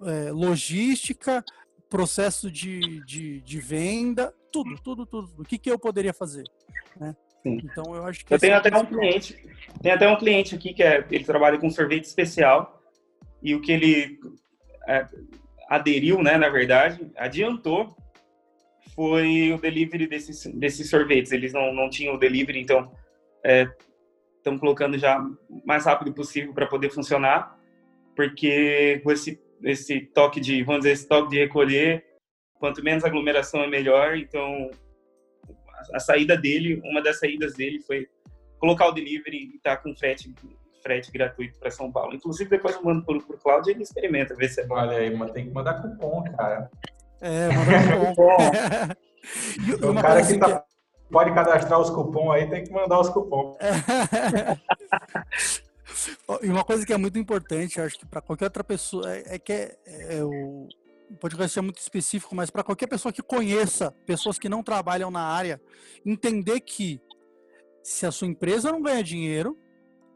é, 0.03 0.31
logística, 0.31 1.43
processo 1.89 2.49
de, 2.49 3.03
de, 3.03 3.41
de, 3.41 3.59
venda, 3.59 4.33
tudo, 4.53 4.81
tudo, 4.81 5.05
tudo. 5.05 5.29
O 5.37 5.43
que, 5.43 5.57
que 5.57 5.69
eu 5.69 5.77
poderia 5.77 6.13
fazer? 6.13 6.45
Né? 6.97 7.13
Então 7.43 7.93
eu 7.93 8.05
acho 8.05 8.25
que. 8.25 8.33
Eu 8.33 8.39
tenho 8.39 8.53
é 8.53 8.55
até 8.55 8.77
um 8.77 8.85
cliente, 8.85 9.49
tem 9.81 9.91
até 9.91 10.07
um 10.07 10.15
cliente 10.15 10.55
aqui 10.55 10.73
que 10.73 10.81
é, 10.81 11.05
ele 11.11 11.25
trabalha 11.25 11.57
com 11.57 11.69
sorvete 11.69 12.05
especial 12.05 12.81
e 13.43 13.53
o 13.53 13.59
que 13.59 13.73
ele 13.73 14.17
é, 14.87 15.05
aderiu, 15.67 16.23
né, 16.23 16.37
na 16.37 16.47
verdade, 16.47 17.11
adiantou 17.17 17.97
foi 18.95 19.51
o 19.51 19.57
delivery 19.57 20.07
desses, 20.07 20.45
desses 20.53 20.89
sorvetes. 20.89 21.33
Eles 21.33 21.51
não, 21.51 21.73
não 21.73 21.89
tinham 21.89 22.15
o 22.15 22.17
delivery, 22.17 22.61
então 22.61 22.89
estão 24.41 24.55
é, 24.55 24.59
colocando 24.59 24.97
já 24.97 25.19
o 25.19 25.61
mais 25.65 25.85
rápido 25.85 26.13
possível 26.13 26.53
para 26.53 26.67
poder 26.67 26.89
funcionar, 26.89 27.57
porque 28.15 28.99
com 29.03 29.11
esse, 29.11 29.41
esse 29.63 30.01
toque 30.01 30.39
de, 30.39 30.63
vamos 30.63 30.81
dizer, 30.81 30.93
esse 30.93 31.07
toque 31.07 31.29
de 31.29 31.39
recolher, 31.39 32.05
quanto 32.59 32.83
menos 32.83 33.03
aglomeração 33.03 33.63
é 33.63 33.67
melhor, 33.67 34.17
então 34.17 34.69
a, 35.69 35.97
a 35.97 35.99
saída 35.99 36.35
dele, 36.37 36.81
uma 36.83 37.01
das 37.01 37.19
saídas 37.19 37.53
dele 37.53 37.79
foi 37.81 38.07
colocar 38.59 38.87
o 38.87 38.91
delivery 38.91 39.51
e 39.53 39.55
estar 39.55 39.77
tá 39.77 39.83
com 39.83 39.95
frete 39.95 40.33
frete 40.83 41.11
gratuito 41.11 41.59
para 41.59 41.69
São 41.69 41.91
Paulo. 41.91 42.15
Inclusive, 42.15 42.49
depois 42.49 42.75
eu 42.75 42.83
mando 42.83 43.05
por, 43.05 43.21
por 43.23 43.39
Cláudio 43.39 43.69
e 43.69 43.73
ele 43.75 43.83
experimenta, 43.83 44.35
ver 44.35 44.49
se 44.49 44.61
é 44.61 44.65
bom. 44.65 44.75
Olha 44.75 44.97
aí, 44.97 45.15
mas 45.15 45.31
tem 45.31 45.45
que 45.45 45.51
mandar 45.51 45.79
cupom, 45.79 46.23
cara. 46.35 46.71
É, 47.21 47.47
manda 47.49 48.07
cupom. 48.07 48.37
e 49.67 49.73
o 49.73 49.93
cara 49.93 50.15
que, 50.15 50.21
assim 50.21 50.39
tá, 50.39 50.59
que 50.59 50.70
pode 51.11 51.33
cadastrar 51.33 51.79
os 51.79 51.89
cupons 51.89 52.31
aí, 52.31 52.49
tem 52.49 52.63
que 52.63 52.71
mandar 52.71 52.99
os 52.99 53.09
cupons. 53.09 53.57
e 56.41 56.49
uma 56.49 56.63
coisa 56.63 56.85
que 56.85 56.93
é 56.93 56.97
muito 56.97 57.19
importante, 57.19 57.81
acho 57.81 57.99
que 57.99 58.05
para 58.05 58.21
qualquer 58.21 58.45
outra 58.45 58.63
pessoa, 58.63 59.13
é, 59.13 59.35
é 59.35 59.39
que 59.39 59.51
é, 59.51 59.77
é, 59.85 60.23
o 60.23 60.69
podcast 61.19 61.59
é 61.59 61.61
muito 61.61 61.79
específico, 61.79 62.33
mas 62.33 62.49
para 62.49 62.63
qualquer 62.63 62.87
pessoa 62.87 63.11
que 63.11 63.21
conheça 63.21 63.91
pessoas 64.05 64.39
que 64.39 64.47
não 64.47 64.63
trabalham 64.63 65.11
na 65.11 65.21
área, 65.21 65.61
entender 66.05 66.61
que 66.61 67.01
se 67.83 68.05
a 68.05 68.11
sua 68.11 68.27
empresa 68.27 68.71
não 68.71 68.81
ganha 68.81 69.03
dinheiro, 69.03 69.57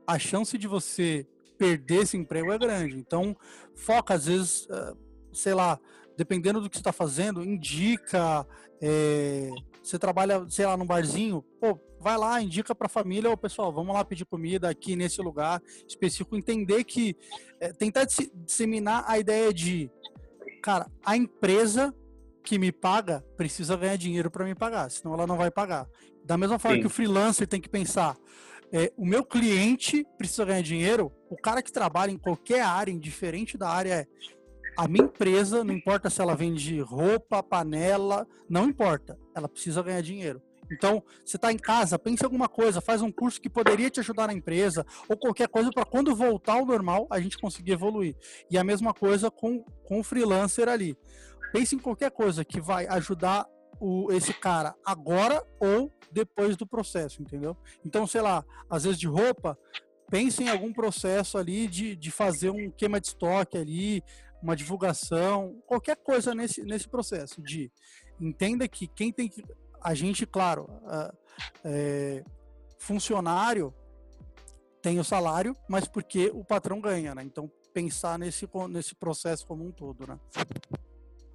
a 0.07 0.17
chance 0.17 0.57
de 0.57 0.67
você 0.67 1.27
perder 1.57 2.03
esse 2.03 2.15
emprego 2.15 2.51
é 2.51 2.57
grande. 2.57 2.97
Então, 2.97 3.35
foca, 3.75 4.13
às 4.13 4.27
vezes, 4.27 4.67
ah, 4.69 4.93
sei 5.33 5.53
lá, 5.53 5.79
dependendo 6.17 6.61
do 6.61 6.69
que 6.69 6.77
você 6.77 6.81
está 6.81 6.93
fazendo, 6.93 7.43
indica. 7.43 8.45
É, 8.81 9.49
você 9.81 9.97
trabalha, 9.99 10.45
sei 10.49 10.65
lá, 10.65 10.75
num 10.75 10.85
barzinho, 10.85 11.43
pô, 11.59 11.79
vai 11.99 12.17
lá, 12.17 12.41
indica 12.41 12.73
para 12.73 12.87
a 12.87 12.89
família, 12.89 13.29
ô 13.29 13.37
pessoal, 13.37 13.71
vamos 13.71 13.93
lá 13.93 14.03
pedir 14.03 14.25
comida 14.25 14.69
aqui 14.69 14.95
nesse 14.95 15.21
lugar 15.21 15.61
específico. 15.87 16.35
Entender 16.35 16.83
que. 16.83 17.15
É, 17.59 17.71
tentar 17.71 18.05
disseminar 18.05 19.05
a 19.07 19.17
ideia 19.17 19.53
de, 19.53 19.89
cara, 20.61 20.91
a 21.05 21.15
empresa 21.15 21.93
que 22.43 22.59
me 22.59 22.71
paga 22.71 23.25
precisa 23.35 23.75
ganhar 23.75 23.95
dinheiro 23.97 24.29
para 24.29 24.45
me 24.45 24.53
pagar, 24.53 24.91
senão 24.91 25.13
ela 25.13 25.25
não 25.25 25.37
vai 25.37 25.49
pagar. 25.49 25.87
Da 26.23 26.37
mesma 26.37 26.59
forma 26.59 26.77
Sim. 26.77 26.81
que 26.81 26.87
o 26.87 26.91
freelancer 26.91 27.47
tem 27.47 27.61
que 27.61 27.69
pensar, 27.69 28.17
é, 28.71 28.91
o 28.97 29.05
meu 29.05 29.23
cliente 29.23 30.05
precisa 30.17 30.45
ganhar 30.45 30.61
dinheiro, 30.61 31.11
o 31.29 31.37
cara 31.37 31.61
que 31.61 31.71
trabalha 31.71 32.11
em 32.11 32.17
qualquer 32.17 32.61
área, 32.61 32.91
indiferente 32.91 33.57
da 33.57 33.69
área, 33.69 33.93
é 33.93 34.07
a 34.77 34.87
minha 34.87 35.05
empresa, 35.05 35.63
não 35.63 35.73
importa 35.73 36.09
se 36.09 36.21
ela 36.21 36.35
vende 36.35 36.79
roupa, 36.81 37.41
panela, 37.41 38.27
não 38.49 38.67
importa, 38.67 39.17
ela 39.33 39.47
precisa 39.47 39.81
ganhar 39.81 40.01
dinheiro. 40.01 40.41
Então, 40.71 41.03
você 41.23 41.37
está 41.37 41.51
em 41.51 41.57
casa, 41.57 41.99
pense 41.99 42.23
em 42.23 42.25
alguma 42.25 42.49
coisa, 42.49 42.81
faz 42.81 43.01
um 43.01 43.11
curso 43.11 43.39
que 43.39 43.49
poderia 43.49 43.89
te 43.89 43.99
ajudar 43.99 44.27
na 44.27 44.33
empresa, 44.33 44.85
ou 45.07 45.17
qualquer 45.17 45.47
coisa 45.47 45.69
para 45.71 45.85
quando 45.85 46.15
voltar 46.15 46.53
ao 46.53 46.65
normal 46.65 47.07
a 47.09 47.19
gente 47.19 47.37
conseguir 47.37 47.73
evoluir. 47.73 48.15
E 48.49 48.57
a 48.57 48.63
mesma 48.63 48.93
coisa 48.93 49.29
com, 49.29 49.63
com 49.83 49.99
o 49.99 50.03
freelancer 50.03 50.67
ali. 50.67 50.97
Pense 51.53 51.75
em 51.75 51.79
qualquer 51.79 52.11
coisa 52.11 52.43
que 52.43 52.59
vai 52.59 52.87
ajudar 52.87 53.45
o, 53.79 54.11
esse 54.11 54.33
cara 54.33 54.75
agora 54.85 55.43
ou 55.59 55.91
depois 56.11 56.55
do 56.55 56.65
processo, 56.65 57.21
entendeu? 57.21 57.55
Então, 57.85 58.07
sei 58.07 58.21
lá, 58.21 58.43
às 58.69 58.83
vezes 58.83 58.99
de 58.99 59.07
roupa, 59.07 59.57
pense 60.09 60.43
em 60.43 60.49
algum 60.49 60.71
processo 60.73 61.37
ali 61.37 61.67
de, 61.67 61.95
de 61.95 62.11
fazer 62.11 62.49
um 62.49 62.71
queima 62.71 62.99
de 62.99 63.07
estoque 63.07 63.57
ali, 63.57 64.03
uma 64.45 64.55
divulgação, 64.55 65.59
qualquer 65.65 65.97
coisa 65.97 66.35
nesse, 66.35 66.63
nesse 66.63 66.87
processo 66.87 67.41
de 67.41 67.71
entenda 68.21 68.67
que 68.67 68.87
quem 68.87 69.11
tem 69.11 69.27
que 69.27 69.43
a 69.81 69.93
gente, 69.93 70.25
claro, 70.25 70.67
é, 71.63 72.23
funcionário 72.79 73.73
tem 74.81 74.99
o 74.99 75.03
salário, 75.03 75.55
mas 75.67 75.87
porque 75.87 76.31
o 76.33 76.43
patrão 76.43 76.79
ganha, 76.79 77.15
né? 77.15 77.23
Então 77.23 77.51
pensar 77.73 78.17
nesse 78.17 78.47
nesse 78.69 78.95
processo 78.95 79.45
como 79.47 79.65
um 79.65 79.71
todo, 79.71 80.07
né? 80.07 80.19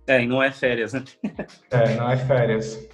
É, 0.07 0.23
e 0.23 0.27
não 0.27 0.43
é 0.43 0.53
férias, 0.53 0.93
né? 0.93 1.05
É, 1.71 1.97
não 1.97 2.11
é 2.11 2.17
férias. 2.17 2.89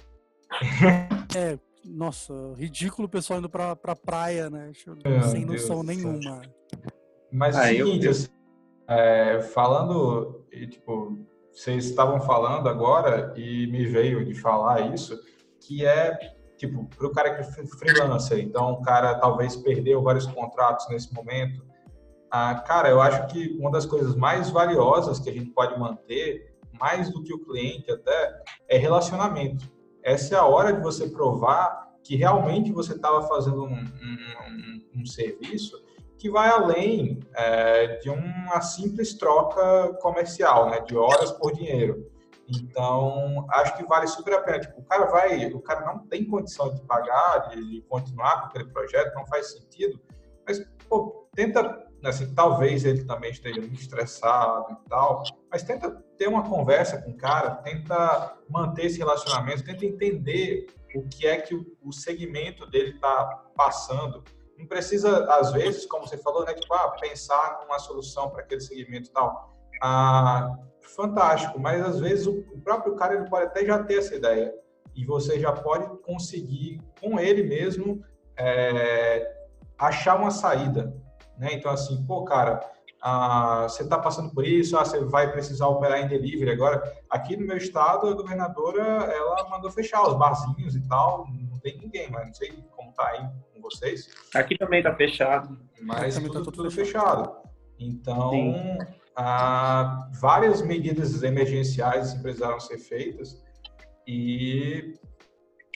É, 1.35 1.59
nossa, 1.85 2.33
ridículo 2.55 3.07
o 3.07 3.11
pessoal 3.11 3.39
indo 3.39 3.49
pra, 3.49 3.75
pra 3.75 3.95
praia, 3.95 4.49
né? 4.49 4.71
Meu 5.05 5.21
Sem 5.23 5.45
noção 5.45 5.83
Deus 5.85 5.97
nenhuma. 5.97 6.41
Mas 7.31 7.55
ah, 7.55 7.67
seguinte, 7.67 8.05
eu... 8.05 8.36
é, 8.87 9.41
falando, 9.41 10.45
tipo, 10.69 11.17
vocês 11.51 11.85
estavam 11.85 12.19
falando 12.21 12.69
agora 12.69 13.33
e 13.35 13.67
me 13.67 13.85
veio 13.85 14.23
de 14.25 14.33
falar 14.33 14.93
isso, 14.93 15.19
que 15.59 15.85
é, 15.85 16.17
tipo, 16.57 16.85
para 16.85 17.07
o 17.07 17.11
cara 17.11 17.35
que 17.35 17.41
é 17.41 17.65
freelancer, 17.65 18.39
então 18.39 18.73
o 18.73 18.81
cara 18.81 19.15
talvez 19.15 19.55
perdeu 19.55 20.01
vários 20.01 20.25
contratos 20.25 20.87
nesse 20.89 21.13
momento. 21.13 21.65
Ah, 22.29 22.55
cara, 22.55 22.89
eu 22.89 23.01
acho 23.01 23.27
que 23.27 23.57
uma 23.59 23.71
das 23.71 23.85
coisas 23.85 24.15
mais 24.15 24.49
valiosas 24.49 25.19
que 25.19 25.29
a 25.29 25.33
gente 25.33 25.51
pode 25.51 25.79
manter, 25.79 26.53
mais 26.79 27.09
do 27.11 27.23
que 27.23 27.33
o 27.33 27.39
cliente 27.39 27.91
até, 27.91 28.41
é 28.67 28.77
relacionamento 28.77 29.77
essa 30.07 30.35
é 30.35 30.37
a 30.37 30.45
hora 30.45 30.71
de 30.71 30.81
você 30.81 31.09
provar 31.09 31.85
que 32.01 32.15
realmente 32.15 32.71
você 32.71 32.93
estava 32.93 33.27
fazendo 33.27 33.65
um, 33.65 33.73
um, 33.73 34.17
um, 34.47 35.01
um, 35.01 35.05
serviço 35.05 35.83
que 36.17 36.29
vai 36.29 36.49
além 36.49 37.19
é, 37.35 37.97
de 37.97 38.09
uma 38.09 38.59
simples 38.61 39.13
troca 39.13 39.93
comercial, 40.01 40.69
né, 40.69 40.79
de 40.81 40.95
horas 40.95 41.31
por 41.31 41.53
dinheiro. 41.53 42.11
Então, 42.49 43.45
acho 43.49 43.75
que 43.75 43.85
vale 43.85 44.07
super 44.07 44.33
a 44.33 44.41
pena. 44.41 44.59
Tipo, 44.59 44.79
o 44.79 44.83
cara 44.85 45.05
vai, 45.05 45.47
o 45.47 45.59
cara 45.59 45.85
não 45.85 45.99
tem 46.07 46.25
condição 46.25 46.73
de 46.73 46.81
pagar, 46.81 47.49
de, 47.49 47.69
de 47.69 47.81
continuar 47.83 48.41
com 48.41 48.47
aquele 48.47 48.65
projeto, 48.65 49.13
não 49.13 49.25
faz 49.27 49.51
sentido. 49.51 49.99
Mas, 50.45 50.65
pô, 50.87 51.27
tenta 51.35 51.85
assim, 52.03 52.33
talvez 52.33 52.85
ele 52.85 53.03
também 53.03 53.31
esteja 53.31 53.59
muito 53.59 53.79
estressado 53.79 54.71
e 54.71 54.89
tal, 54.89 55.23
mas 55.51 55.63
tenta 55.63 55.91
ter 56.17 56.27
uma 56.27 56.43
conversa 56.43 57.01
com 57.01 57.11
o 57.11 57.17
cara, 57.17 57.55
tenta 57.55 58.37
manter 58.49 58.85
esse 58.85 58.99
relacionamento, 58.99 59.63
tenta 59.63 59.85
entender 59.85 60.67
o 60.95 61.07
que 61.07 61.27
é 61.27 61.37
que 61.37 61.55
o, 61.55 61.65
o 61.81 61.91
segmento 61.91 62.65
dele 62.67 62.91
está 62.91 63.25
passando. 63.55 64.23
Não 64.57 64.65
precisa, 64.65 65.25
às 65.33 65.51
vezes, 65.51 65.85
como 65.85 66.07
você 66.07 66.17
falou, 66.17 66.43
né, 66.43 66.53
tipo, 66.53 66.73
ah, 66.73 66.95
pensar 66.99 67.59
numa 67.61 67.79
solução 67.79 68.29
para 68.29 68.41
aquele 68.41 68.61
segmento 68.61 69.09
e 69.09 69.13
tal. 69.13 69.53
Ah, 69.81 70.57
fantástico, 70.81 71.59
mas 71.59 71.85
às 71.85 71.99
vezes 71.99 72.25
o, 72.25 72.43
próprio 72.63 72.95
cara 72.95 73.15
ele 73.15 73.29
pode 73.29 73.45
até 73.45 73.63
já 73.65 73.83
ter 73.83 73.99
essa 73.99 74.15
ideia 74.15 74.53
e 74.95 75.05
você 75.05 75.39
já 75.39 75.51
pode 75.51 75.87
conseguir 75.99 76.81
com 76.99 77.19
ele 77.19 77.43
mesmo 77.43 78.03
é, 78.35 79.47
achar 79.77 80.15
uma 80.15 80.31
saída 80.31 80.93
né? 81.37 81.53
Então, 81.53 81.71
assim, 81.71 82.03
pô, 82.05 82.23
cara, 82.23 82.59
ah, 83.01 83.67
você 83.69 83.83
está 83.83 83.97
passando 83.97 84.33
por 84.33 84.45
isso, 84.45 84.77
ah, 84.77 84.83
você 84.83 84.99
vai 85.05 85.31
precisar 85.31 85.67
operar 85.67 86.01
em 86.01 86.07
delivery 86.07 86.51
agora. 86.51 86.81
Aqui 87.09 87.37
no 87.37 87.45
meu 87.45 87.57
estado, 87.57 88.07
a 88.07 88.13
governadora, 88.13 88.81
ela 88.81 89.47
mandou 89.49 89.69
fechar 89.69 90.01
os 90.07 90.17
barzinhos 90.17 90.75
e 90.75 90.81
tal, 90.87 91.27
não 91.29 91.59
tem 91.59 91.77
ninguém, 91.77 92.09
mas 92.09 92.27
não 92.27 92.33
sei 92.33 92.51
tá 92.97 93.07
aí 93.09 93.27
com 93.53 93.61
vocês. 93.61 94.09
Aqui 94.35 94.57
também 94.57 94.79
está 94.79 94.93
fechado. 94.95 95.57
Mas 95.81 96.15
também 96.15 96.31
tudo, 96.31 96.39
tá 96.39 96.45
tudo, 96.45 96.55
tudo 96.63 96.71
fechado. 96.71 97.23
fechado. 97.23 97.47
Então, 97.79 98.77
ah, 99.15 100.09
várias 100.19 100.61
medidas 100.61 101.21
emergenciais 101.23 102.13
precisaram 102.15 102.59
ser 102.59 102.79
feitas 102.79 103.41
e 104.05 104.93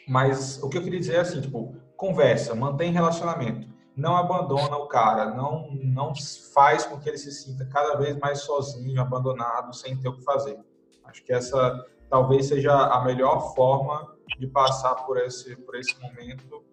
mas 0.08 0.62
o 0.64 0.68
que 0.68 0.78
eu 0.78 0.84
queria 0.84 1.00
dizer 1.00 1.16
é 1.16 1.20
assim, 1.20 1.40
tipo, 1.40 1.76
conversa, 1.96 2.56
mantém 2.56 2.92
relacionamento 2.92 3.72
não 3.96 4.16
abandona 4.16 4.78
o 4.78 4.88
cara, 4.88 5.32
não, 5.32 5.70
não 5.74 6.14
faz 6.54 6.86
com 6.86 7.00
que 7.00 7.10
ele 7.10 7.18
se 7.18 7.32
sinta 7.32 7.66
cada 7.66 7.96
vez 7.96 8.18
mais 8.18 8.40
sozinho, 8.42 9.02
abandonado, 9.02 9.74
sem 9.76 9.98
ter 9.98 10.10
o 10.10 10.18
que 10.18 10.24
fazer. 10.24 10.58
Acho 11.06 11.24
que 11.24 11.34
essa 11.34 11.86
talvez 12.10 12.48
seja 12.48 12.74
a 12.74 13.04
melhor 13.04 13.54
forma 13.54 14.16
de 14.38 14.48
passar 14.48 14.96
por 15.06 15.18
esse, 15.18 15.56
por 15.58 15.76
esse 15.76 15.98
momento 16.02 16.64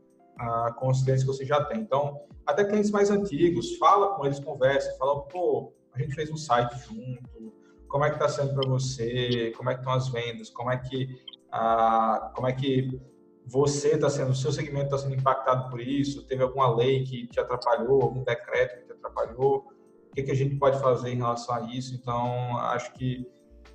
uh, 0.41 0.75
com 0.75 0.89
os 0.89 1.03
clientes 1.03 1.25
que 1.25 1.29
você 1.29 1.45
já 1.45 1.65
tem. 1.65 1.81
Então, 1.81 2.21
até 2.47 2.65
clientes 2.65 2.91
mais 2.91 3.11
antigos, 3.11 3.77
fala 3.77 4.15
com 4.15 4.25
eles, 4.25 4.41
conversa, 4.41 4.97
fala, 4.99 5.23
pô, 5.23 5.73
a 5.93 5.99
gente 6.01 6.15
fez 6.15 6.31
um 6.31 6.37
site 6.37 6.75
junto, 6.87 7.53
como 7.89 8.05
é 8.05 8.11
que 8.11 8.17
está 8.17 8.29
sendo 8.29 8.55
para 8.55 8.69
você, 8.69 9.53
como 9.57 9.71
é 9.71 9.75
que 9.75 9.81
estão 9.81 9.93
as 9.93 10.09
vendas, 10.09 10.51
como 10.51 10.71
é 10.71 10.77
que, 10.77 11.05
uh, 11.53 12.33
como 12.35 12.47
é 12.47 12.53
que 12.53 13.01
você 13.47 13.95
está 13.95 14.11
sendo, 14.11 14.31
o 14.31 14.37
seu 14.37 14.53
segmento 14.53 14.87
está 14.87 14.99
sendo 14.99 15.15
impactado 15.15 15.71
por 15.71 15.81
isso, 15.81 16.27
teve 16.27 16.43
alguma 16.43 16.75
lei 16.75 17.03
que 17.05 17.27
te 17.27 17.41
atrapalhou, 17.41 18.03
algum 18.03 18.23
decreto 18.23 18.79
que 18.79 18.87
te 18.87 18.93
atrapalhou, 18.93 19.67
o 20.11 20.15
que, 20.15 20.23
que 20.23 20.31
a 20.31 20.35
gente 20.35 20.57
pode 20.57 20.79
fazer 20.81 21.11
em 21.11 21.17
relação 21.17 21.55
a 21.55 21.63
isso? 21.63 21.95
Então, 21.95 22.59
acho 22.59 22.93
que 22.93 23.27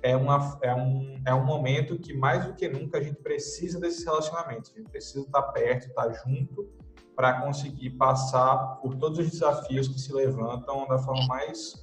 é, 0.04 0.14
uma, 0.14 0.58
é, 0.62 0.74
um, 0.74 1.22
é 1.26 1.34
um 1.34 1.46
momento 1.46 1.98
que, 1.98 2.12
mais 2.12 2.44
do 2.44 2.54
que 2.54 2.68
nunca, 2.68 2.98
a 2.98 3.02
gente 3.02 3.22
precisa 3.22 3.80
desses 3.80 4.04
relacionamentos. 4.04 4.70
A 4.70 4.78
gente 4.78 4.90
precisa 4.90 5.24
estar 5.24 5.42
perto, 5.44 5.86
estar 5.86 6.12
junto, 6.12 6.70
para 7.16 7.40
conseguir 7.40 7.90
passar 7.90 8.76
por 8.82 8.96
todos 8.96 9.18
os 9.18 9.30
desafios 9.30 9.88
que 9.88 9.98
se 9.98 10.12
levantam 10.12 10.86
da 10.86 10.98
forma 10.98 11.26
mais 11.26 11.80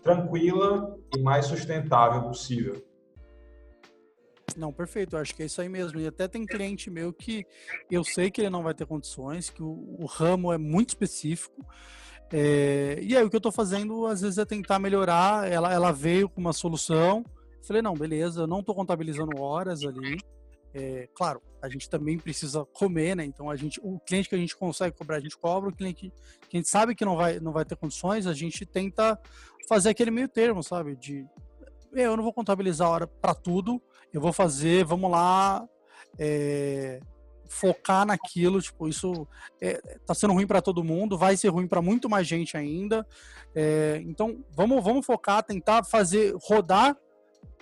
tranquila 0.00 0.96
e 1.16 1.20
mais 1.20 1.46
sustentável 1.46 2.22
possível. 2.22 2.86
Não, 4.56 4.72
perfeito. 4.72 5.16
Eu 5.16 5.20
acho 5.20 5.34
que 5.34 5.42
é 5.42 5.46
isso 5.46 5.60
aí 5.60 5.68
mesmo. 5.68 5.98
E 5.98 6.06
até 6.06 6.28
tem 6.28 6.46
cliente 6.46 6.88
meu 6.88 7.12
que 7.12 7.44
eu 7.90 8.04
sei 8.04 8.30
que 8.30 8.42
ele 8.42 8.50
não 8.50 8.62
vai 8.62 8.74
ter 8.74 8.86
condições, 8.86 9.50
que 9.50 9.62
o, 9.62 9.96
o 9.98 10.06
ramo 10.06 10.52
é 10.52 10.58
muito 10.58 10.90
específico. 10.90 11.66
É, 12.36 12.98
e 13.00 13.16
aí 13.16 13.22
o 13.22 13.30
que 13.30 13.36
eu 13.36 13.38
estou 13.38 13.52
fazendo 13.52 14.06
às 14.06 14.20
vezes 14.20 14.38
é 14.38 14.44
tentar 14.44 14.80
melhorar. 14.80 15.48
Ela, 15.48 15.72
ela 15.72 15.92
veio 15.92 16.28
com 16.28 16.40
uma 16.40 16.52
solução. 16.52 17.24
Falei, 17.62 17.80
não, 17.80 17.94
beleza, 17.94 18.44
não 18.44 18.58
estou 18.58 18.74
contabilizando 18.74 19.40
horas 19.40 19.84
ali. 19.84 20.18
É, 20.74 21.08
claro, 21.14 21.40
a 21.62 21.68
gente 21.68 21.88
também 21.88 22.18
precisa 22.18 22.64
comer, 22.72 23.14
né? 23.14 23.24
Então 23.24 23.48
a 23.48 23.54
gente, 23.54 23.78
o 23.84 24.00
cliente 24.00 24.28
que 24.28 24.34
a 24.34 24.38
gente 24.38 24.56
consegue 24.56 24.96
cobrar, 24.96 25.18
a 25.18 25.20
gente 25.20 25.38
cobra, 25.38 25.70
o 25.70 25.72
cliente 25.72 26.12
que 26.50 26.56
a 26.56 26.58
gente 26.58 26.68
sabe 26.68 26.96
que 26.96 27.04
não 27.04 27.14
vai, 27.14 27.38
não 27.38 27.52
vai 27.52 27.64
ter 27.64 27.76
condições, 27.76 28.26
a 28.26 28.34
gente 28.34 28.66
tenta 28.66 29.16
fazer 29.68 29.90
aquele 29.90 30.10
meio 30.10 30.28
termo, 30.28 30.60
sabe? 30.60 30.96
De 30.96 31.24
eu 31.92 32.16
não 32.16 32.24
vou 32.24 32.32
contabilizar 32.32 32.88
a 32.88 32.90
hora 32.90 33.06
para 33.06 33.32
tudo, 33.32 33.80
eu 34.12 34.20
vou 34.20 34.32
fazer, 34.32 34.84
vamos 34.84 35.08
lá, 35.08 35.64
é, 36.18 36.98
focar 37.48 38.06
naquilo, 38.06 38.60
tipo, 38.60 38.88
isso 38.88 39.26
é, 39.60 39.80
tá 40.06 40.14
sendo 40.14 40.32
ruim 40.32 40.46
para 40.46 40.62
todo 40.62 40.84
mundo, 40.84 41.18
vai 41.18 41.36
ser 41.36 41.48
ruim 41.48 41.66
para 41.66 41.82
muito 41.82 42.08
mais 42.08 42.26
gente 42.26 42.56
ainda. 42.56 43.06
É, 43.54 44.02
então, 44.04 44.44
vamos, 44.50 44.82
vamos 44.82 45.06
focar, 45.06 45.42
tentar 45.42 45.84
fazer 45.84 46.34
rodar 46.42 46.96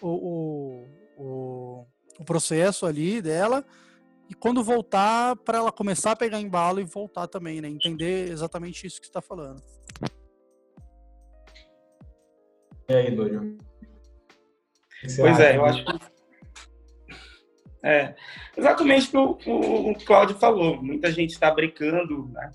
o, 0.01 0.09
o, 0.09 0.87
o, 1.17 1.87
o 2.21 2.25
processo 2.25 2.87
ali 2.87 3.21
dela 3.21 3.65
e 4.33 4.35
quando 4.35 4.65
voltar, 4.65 5.37
para 5.37 5.59
ela 5.59 5.71
começar 5.71 6.13
a 6.13 6.17
pegar 6.17 6.41
embalo 6.41 6.81
e 6.81 6.85
voltar 6.85 7.27
também, 7.27 7.61
né? 7.61 7.69
Entender 7.69 8.31
exatamente 8.31 8.87
isso 8.87 8.99
que 8.99 9.07
você 9.07 9.11
está 9.11 9.21
falando. 9.21 9.63
E 12.89 12.95
aí, 12.95 13.15
Dúlio? 13.15 13.59
Pois 15.17 15.39
é, 15.39 15.57
eu 15.59 15.65
acho 15.67 15.85
que 15.85 16.12
é, 17.83 18.15
exatamente 18.57 19.15
o 19.17 19.35
que 19.35 19.51
o, 19.51 19.91
o 19.91 20.05
Cláudio 20.05 20.39
falou. 20.39 20.81
Muita 20.81 21.11
gente 21.11 21.31
está 21.31 21.51
brincando 21.51 22.29
né, 22.33 22.51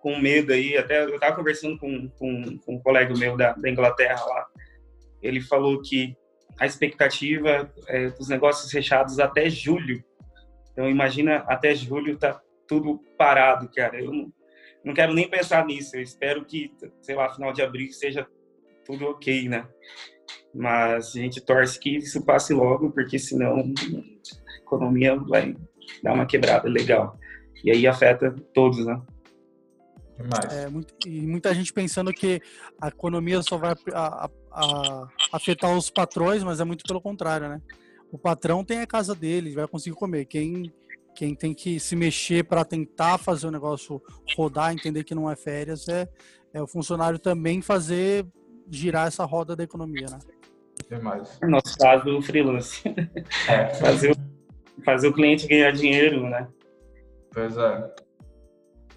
com 0.00 0.18
medo 0.18 0.52
aí. 0.52 0.76
Até 0.76 1.04
eu 1.04 1.14
estava 1.14 1.36
conversando 1.36 1.78
com, 1.78 2.08
com, 2.10 2.58
com, 2.58 2.74
um 2.74 2.80
colega 2.80 3.14
meu 3.16 3.36
da, 3.36 3.52
da, 3.52 3.70
Inglaterra 3.70 4.24
lá. 4.24 4.46
Ele 5.22 5.40
falou 5.40 5.80
que 5.80 6.16
a 6.58 6.66
expectativa 6.66 7.70
é 7.86 8.10
dos 8.10 8.28
negócios 8.28 8.70
fechados 8.70 9.20
até 9.20 9.48
julho. 9.48 10.02
Então, 10.72 10.90
imagina, 10.90 11.44
até 11.46 11.74
julho 11.74 12.18
tá 12.18 12.40
tudo 12.66 12.98
parado, 13.16 13.70
cara. 13.72 14.00
Eu 14.00 14.12
não, 14.12 14.32
não 14.84 14.94
quero 14.94 15.14
nem 15.14 15.28
pensar 15.28 15.64
nisso. 15.64 15.96
Eu 15.96 16.02
espero 16.02 16.44
que, 16.44 16.72
sei 17.00 17.14
lá, 17.14 17.32
final 17.32 17.52
de 17.52 17.62
abril 17.62 17.92
seja 17.92 18.26
tudo 18.84 19.06
ok, 19.06 19.48
né? 19.48 19.66
Mas 20.52 21.14
a 21.14 21.20
gente 21.20 21.40
torce 21.40 21.78
que 21.78 21.98
isso 21.98 22.24
passe 22.24 22.52
logo, 22.52 22.90
porque 22.90 23.18
senão 23.18 23.72
economia 24.66 25.16
vai 25.16 25.56
dar 26.02 26.12
uma 26.12 26.26
quebrada 26.26 26.68
legal. 26.68 27.18
E 27.64 27.70
aí 27.70 27.86
afeta 27.86 28.34
todos, 28.52 28.84
né? 28.84 29.00
É, 30.50 30.68
muito, 30.68 30.94
e 31.06 31.26
muita 31.26 31.54
gente 31.54 31.72
pensando 31.72 32.12
que 32.12 32.40
a 32.80 32.88
economia 32.88 33.42
só 33.42 33.58
vai 33.58 33.74
a, 33.92 34.24
a, 34.24 34.30
a 34.52 35.08
afetar 35.32 35.76
os 35.76 35.90
patrões, 35.90 36.42
mas 36.42 36.58
é 36.58 36.64
muito 36.64 36.84
pelo 36.84 37.00
contrário, 37.00 37.48
né? 37.48 37.60
O 38.10 38.18
patrão 38.18 38.64
tem 38.64 38.80
a 38.80 38.86
casa 38.86 39.14
dele, 39.14 39.54
vai 39.54 39.68
conseguir 39.68 39.96
comer. 39.96 40.24
Quem, 40.24 40.72
quem 41.14 41.34
tem 41.34 41.52
que 41.52 41.78
se 41.78 41.94
mexer 41.94 42.44
para 42.44 42.64
tentar 42.64 43.18
fazer 43.18 43.46
o 43.46 43.50
negócio 43.50 44.00
rodar, 44.34 44.72
entender 44.72 45.04
que 45.04 45.14
não 45.14 45.30
é 45.30 45.36
férias, 45.36 45.86
é, 45.88 46.08
é 46.54 46.62
o 46.62 46.66
funcionário 46.66 47.18
também 47.18 47.60
fazer 47.60 48.26
girar 48.70 49.08
essa 49.08 49.24
roda 49.24 49.54
da 49.54 49.64
economia, 49.64 50.06
né? 50.10 50.18
Demais. 50.88 51.38
No 51.42 51.50
nosso 51.50 51.76
caso, 51.76 52.16
o 52.16 52.22
freelance. 52.22 52.82
É. 53.48 53.66
fazer 53.76 54.12
o 54.12 54.16
fazer 54.84 55.08
o 55.08 55.12
cliente 55.12 55.46
ganhar 55.46 55.72
dinheiro, 55.72 56.28
né? 56.28 56.48
Pois 57.32 57.56
é. 57.56 57.94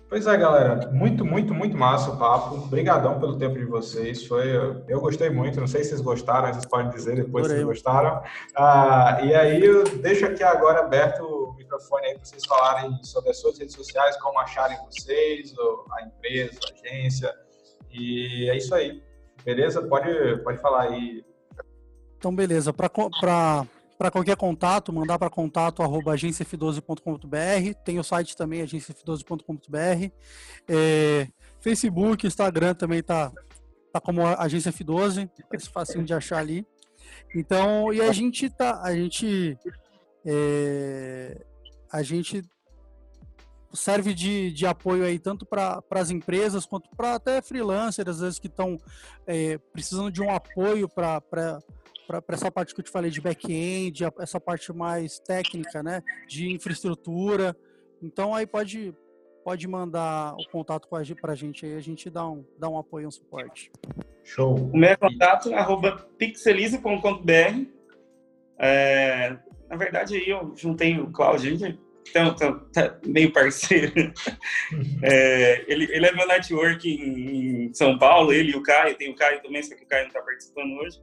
Pois 0.10 0.26
é, 0.26 0.36
galera. 0.36 0.90
Muito, 0.92 1.24
muito, 1.24 1.54
muito 1.54 1.78
massa 1.78 2.10
o 2.10 2.18
papo. 2.18 2.56
Obrigadão 2.56 3.20
pelo 3.20 3.38
tempo 3.38 3.60
de 3.60 3.66
vocês. 3.66 4.26
Foi, 4.26 4.48
eu 4.88 5.00
gostei 5.00 5.30
muito. 5.30 5.60
Não 5.60 5.68
sei 5.68 5.84
se 5.84 5.90
vocês 5.90 6.02
gostaram, 6.02 6.52
vocês 6.52 6.66
podem 6.66 6.90
dizer 6.90 7.16
depois 7.16 7.46
se 7.46 7.54
vocês 7.54 7.64
gostaram. 7.64 8.24
Ah, 8.56 9.20
e 9.24 9.36
aí 9.36 9.64
eu 9.64 9.84
deixo 9.98 10.26
aqui 10.26 10.44
agora 10.44 10.80
aberto 10.80 11.22
o 11.22 11.54
microfone 11.56 12.08
aí 12.08 12.14
para 12.16 12.26
vocês 12.26 12.44
falarem 12.44 13.04
sobre 13.04 13.30
as 13.30 13.40
suas 13.40 13.60
redes 13.60 13.76
sociais, 13.76 14.18
como 14.18 14.40
acharem 14.40 14.78
vocês, 14.86 15.54
a 15.92 16.04
empresa, 16.04 16.60
a 16.64 16.88
agência. 16.88 17.32
E 17.92 18.50
é 18.50 18.58
isso 18.58 18.74
aí. 18.74 19.04
Beleza? 19.46 19.80
Pode, 19.84 20.38
pode 20.44 20.58
falar 20.58 20.90
aí. 20.90 21.24
Então, 22.18 22.34
beleza. 22.34 22.74
Para 22.74 22.90
para 24.00 24.10
qualquer 24.10 24.38
contato, 24.38 24.94
mandar 24.94 25.20
para 25.20 25.30
contato 25.30 25.84
arroba 25.84 26.16
agenciaf12.com.br. 26.16 27.74
Tem 27.84 28.00
o 28.00 28.04
site 28.04 28.34
também, 28.34 28.64
agenciaf12.com.br. 28.64 30.14
É, 30.70 31.28
Facebook, 31.60 32.26
Instagram 32.26 32.74
também 32.76 33.04
tá, 33.04 33.30
tá 33.92 34.00
como 34.00 34.26
Agência 34.26 34.72
F12, 34.72 35.30
é 35.52 35.60
fácil 35.60 36.02
de 36.02 36.14
achar 36.14 36.38
ali. 36.38 36.66
Então, 37.36 37.92
e 37.92 38.00
a 38.00 38.14
gente 38.14 38.50
tá, 38.50 38.82
a 38.82 38.96
gente, 38.96 39.58
é, 40.26 41.46
a 41.92 42.02
gente 42.02 42.42
serve 43.74 44.14
de, 44.14 44.50
de 44.54 44.66
apoio 44.66 45.04
aí 45.04 45.20
tanto 45.20 45.46
para 45.46 45.84
as 45.92 46.10
empresas 46.10 46.66
quanto 46.66 46.90
para 46.96 47.16
até 47.16 47.42
freelancers, 47.42 48.08
às 48.08 48.20
vezes 48.22 48.40
que 48.40 48.48
estão 48.48 48.78
é, 49.28 49.58
precisando 49.74 50.10
de 50.10 50.22
um 50.22 50.34
apoio 50.34 50.88
para 50.88 51.22
para 52.10 52.36
essa 52.36 52.52
parte 52.52 52.74
que 52.74 52.82
eu 52.82 52.84
te 52.84 52.90
falei 52.90 53.12
de 53.12 53.22
back-end, 53.22 54.04
essa 54.20 54.40
parte 54.40 54.74
mais 54.74 55.20
técnica, 55.20 55.84
né, 55.84 56.02
de 56.28 56.52
infraestrutura. 56.52 57.56
Então 58.02 58.34
aí 58.34 58.48
pode 58.48 58.96
pode 59.44 59.68
mandar 59.68 60.36
o 60.36 60.50
contato 60.52 60.88
com 60.88 60.96
a 60.96 61.04
gente 61.04 61.22
para 61.22 61.32
a 61.34 61.36
gente 61.36 61.66
aí, 61.66 61.76
a 61.76 61.80
gente 61.80 62.10
dá 62.10 62.28
um 62.28 62.44
dá 62.58 62.68
um 62.68 62.80
apoio, 62.80 63.08
um 63.08 63.12
suporte. 63.12 63.72
Show. 64.24 64.56
O 64.56 64.78
meu 64.78 64.98
contato 64.98 65.50
é 65.50 65.56
arroba 65.56 66.08
pixelize.com.br. 66.18 67.66
É, 68.58 69.38
na 69.70 69.76
verdade 69.76 70.16
aí 70.16 70.30
eu 70.30 70.52
juntei 70.56 71.00
o 71.00 71.12
Claudio, 71.12 71.54
então, 71.54 71.78
então 72.28 72.60
tá 72.74 72.98
meio 73.06 73.32
parceiro. 73.32 73.94
É, 75.02 75.66
ele, 75.68 75.86
ele 75.92 76.06
é 76.06 76.12
meu 76.12 76.28
network 76.28 76.88
em, 76.88 77.66
em, 77.66 77.74
São 77.74 77.98
Paulo, 77.98 78.32
ele 78.32 78.52
e 78.52 78.56
o 78.56 78.62
Caio, 78.62 78.96
tem 78.96 79.10
o 79.10 79.16
Caio 79.16 79.42
também, 79.42 79.64
só 79.64 79.76
que 79.76 79.84
o 79.84 79.88
Caio 79.88 80.04
não 80.04 80.10
está 80.10 80.22
participando 80.22 80.74
hoje 80.74 81.00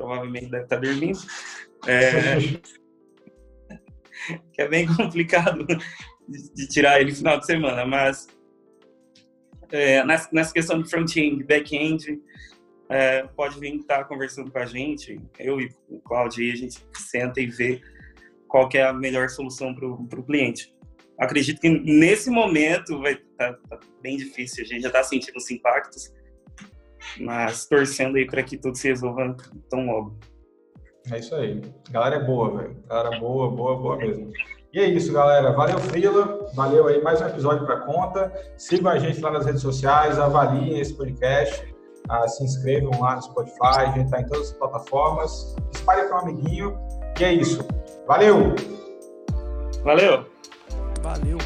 provavelmente 0.00 0.46
deve 0.46 0.64
estar 0.64 0.76
dormindo. 0.76 1.18
É, 1.86 2.36
que 4.52 4.62
é 4.62 4.68
bem 4.68 4.86
complicado 4.86 5.66
de, 5.66 6.54
de, 6.54 6.68
tirar 6.68 7.00
ele 7.00 7.10
no 7.10 7.16
final 7.16 7.38
de 7.38 7.46
semana, 7.46 7.84
mas 7.84 8.28
é, 9.70 10.04
nessa, 10.04 10.28
nessa, 10.32 10.52
questão 10.52 10.80
de 10.80 10.88
front-end, 10.88 11.44
back-end, 11.44 12.20
é, 12.88 13.24
pode 13.36 13.60
vir 13.60 13.76
estar 13.76 14.04
conversando 14.04 14.50
com 14.50 14.58
a 14.58 14.66
gente, 14.66 15.20
eu 15.38 15.60
e 15.60 15.70
o 15.88 16.00
Claudio, 16.00 16.52
a 16.52 16.56
gente 16.56 16.78
senta 16.94 17.40
e 17.40 17.46
vê 17.46 17.80
qual 18.48 18.68
é 18.74 18.82
a 18.82 18.92
melhor 18.92 19.28
solução 19.28 19.74
para 19.74 19.86
o 19.86 20.24
cliente. 20.24 20.74
Acredito 21.18 21.60
que 21.60 21.68
nesse 21.68 22.30
momento 22.30 22.98
vai 23.00 23.16
tá, 23.36 23.52
tá 23.52 23.78
bem 24.02 24.16
difícil, 24.16 24.64
a 24.64 24.66
gente 24.66 24.82
já 24.82 24.88
está 24.88 25.04
sentindo 25.04 25.36
os 25.36 25.50
impactos, 25.50 26.12
mas 27.20 27.66
torcendo 27.66 28.16
aí 28.16 28.26
para 28.26 28.42
que 28.42 28.56
tudo 28.56 28.76
se 28.76 28.88
resolva 28.88 29.36
tão 29.68 29.86
logo. 29.86 30.18
É 31.10 31.18
isso 31.18 31.34
aí. 31.34 31.60
A 31.88 31.92
galera 31.92 32.16
é 32.16 32.24
boa, 32.24 32.58
velho. 32.58 32.76
Galera 32.88 33.18
boa, 33.18 33.50
boa, 33.50 33.76
boa 33.76 33.96
mesmo. 33.96 34.30
E 34.72 34.78
é 34.78 34.86
isso, 34.86 35.12
galera. 35.12 35.52
Valeu, 35.52 35.78
Frila. 35.78 36.46
Valeu 36.54 36.86
aí 36.86 37.02
mais 37.02 37.20
um 37.20 37.26
episódio 37.26 37.66
para 37.66 37.80
conta. 37.80 38.32
Sigam 38.56 38.92
a 38.92 38.98
gente 38.98 39.20
lá 39.20 39.30
nas 39.30 39.46
redes 39.46 39.62
sociais, 39.62 40.18
avaliem 40.18 40.78
esse 40.78 40.94
podcast, 40.94 41.74
ah, 42.08 42.28
se 42.28 42.44
inscrevam 42.44 43.00
lá 43.00 43.16
no 43.16 43.22
Spotify, 43.22 43.58
a 43.62 43.86
gente 43.86 44.04
está 44.04 44.20
em 44.20 44.26
todas 44.26 44.50
as 44.50 44.56
plataformas. 44.56 45.56
Espalhe 45.74 46.06
para 46.06 46.16
um 46.16 46.20
amiguinho. 46.20 46.78
E 47.18 47.24
é 47.24 47.32
isso. 47.32 47.66
Valeu! 48.06 48.54
Valeu! 49.82 50.26
Valeu! 51.02 51.38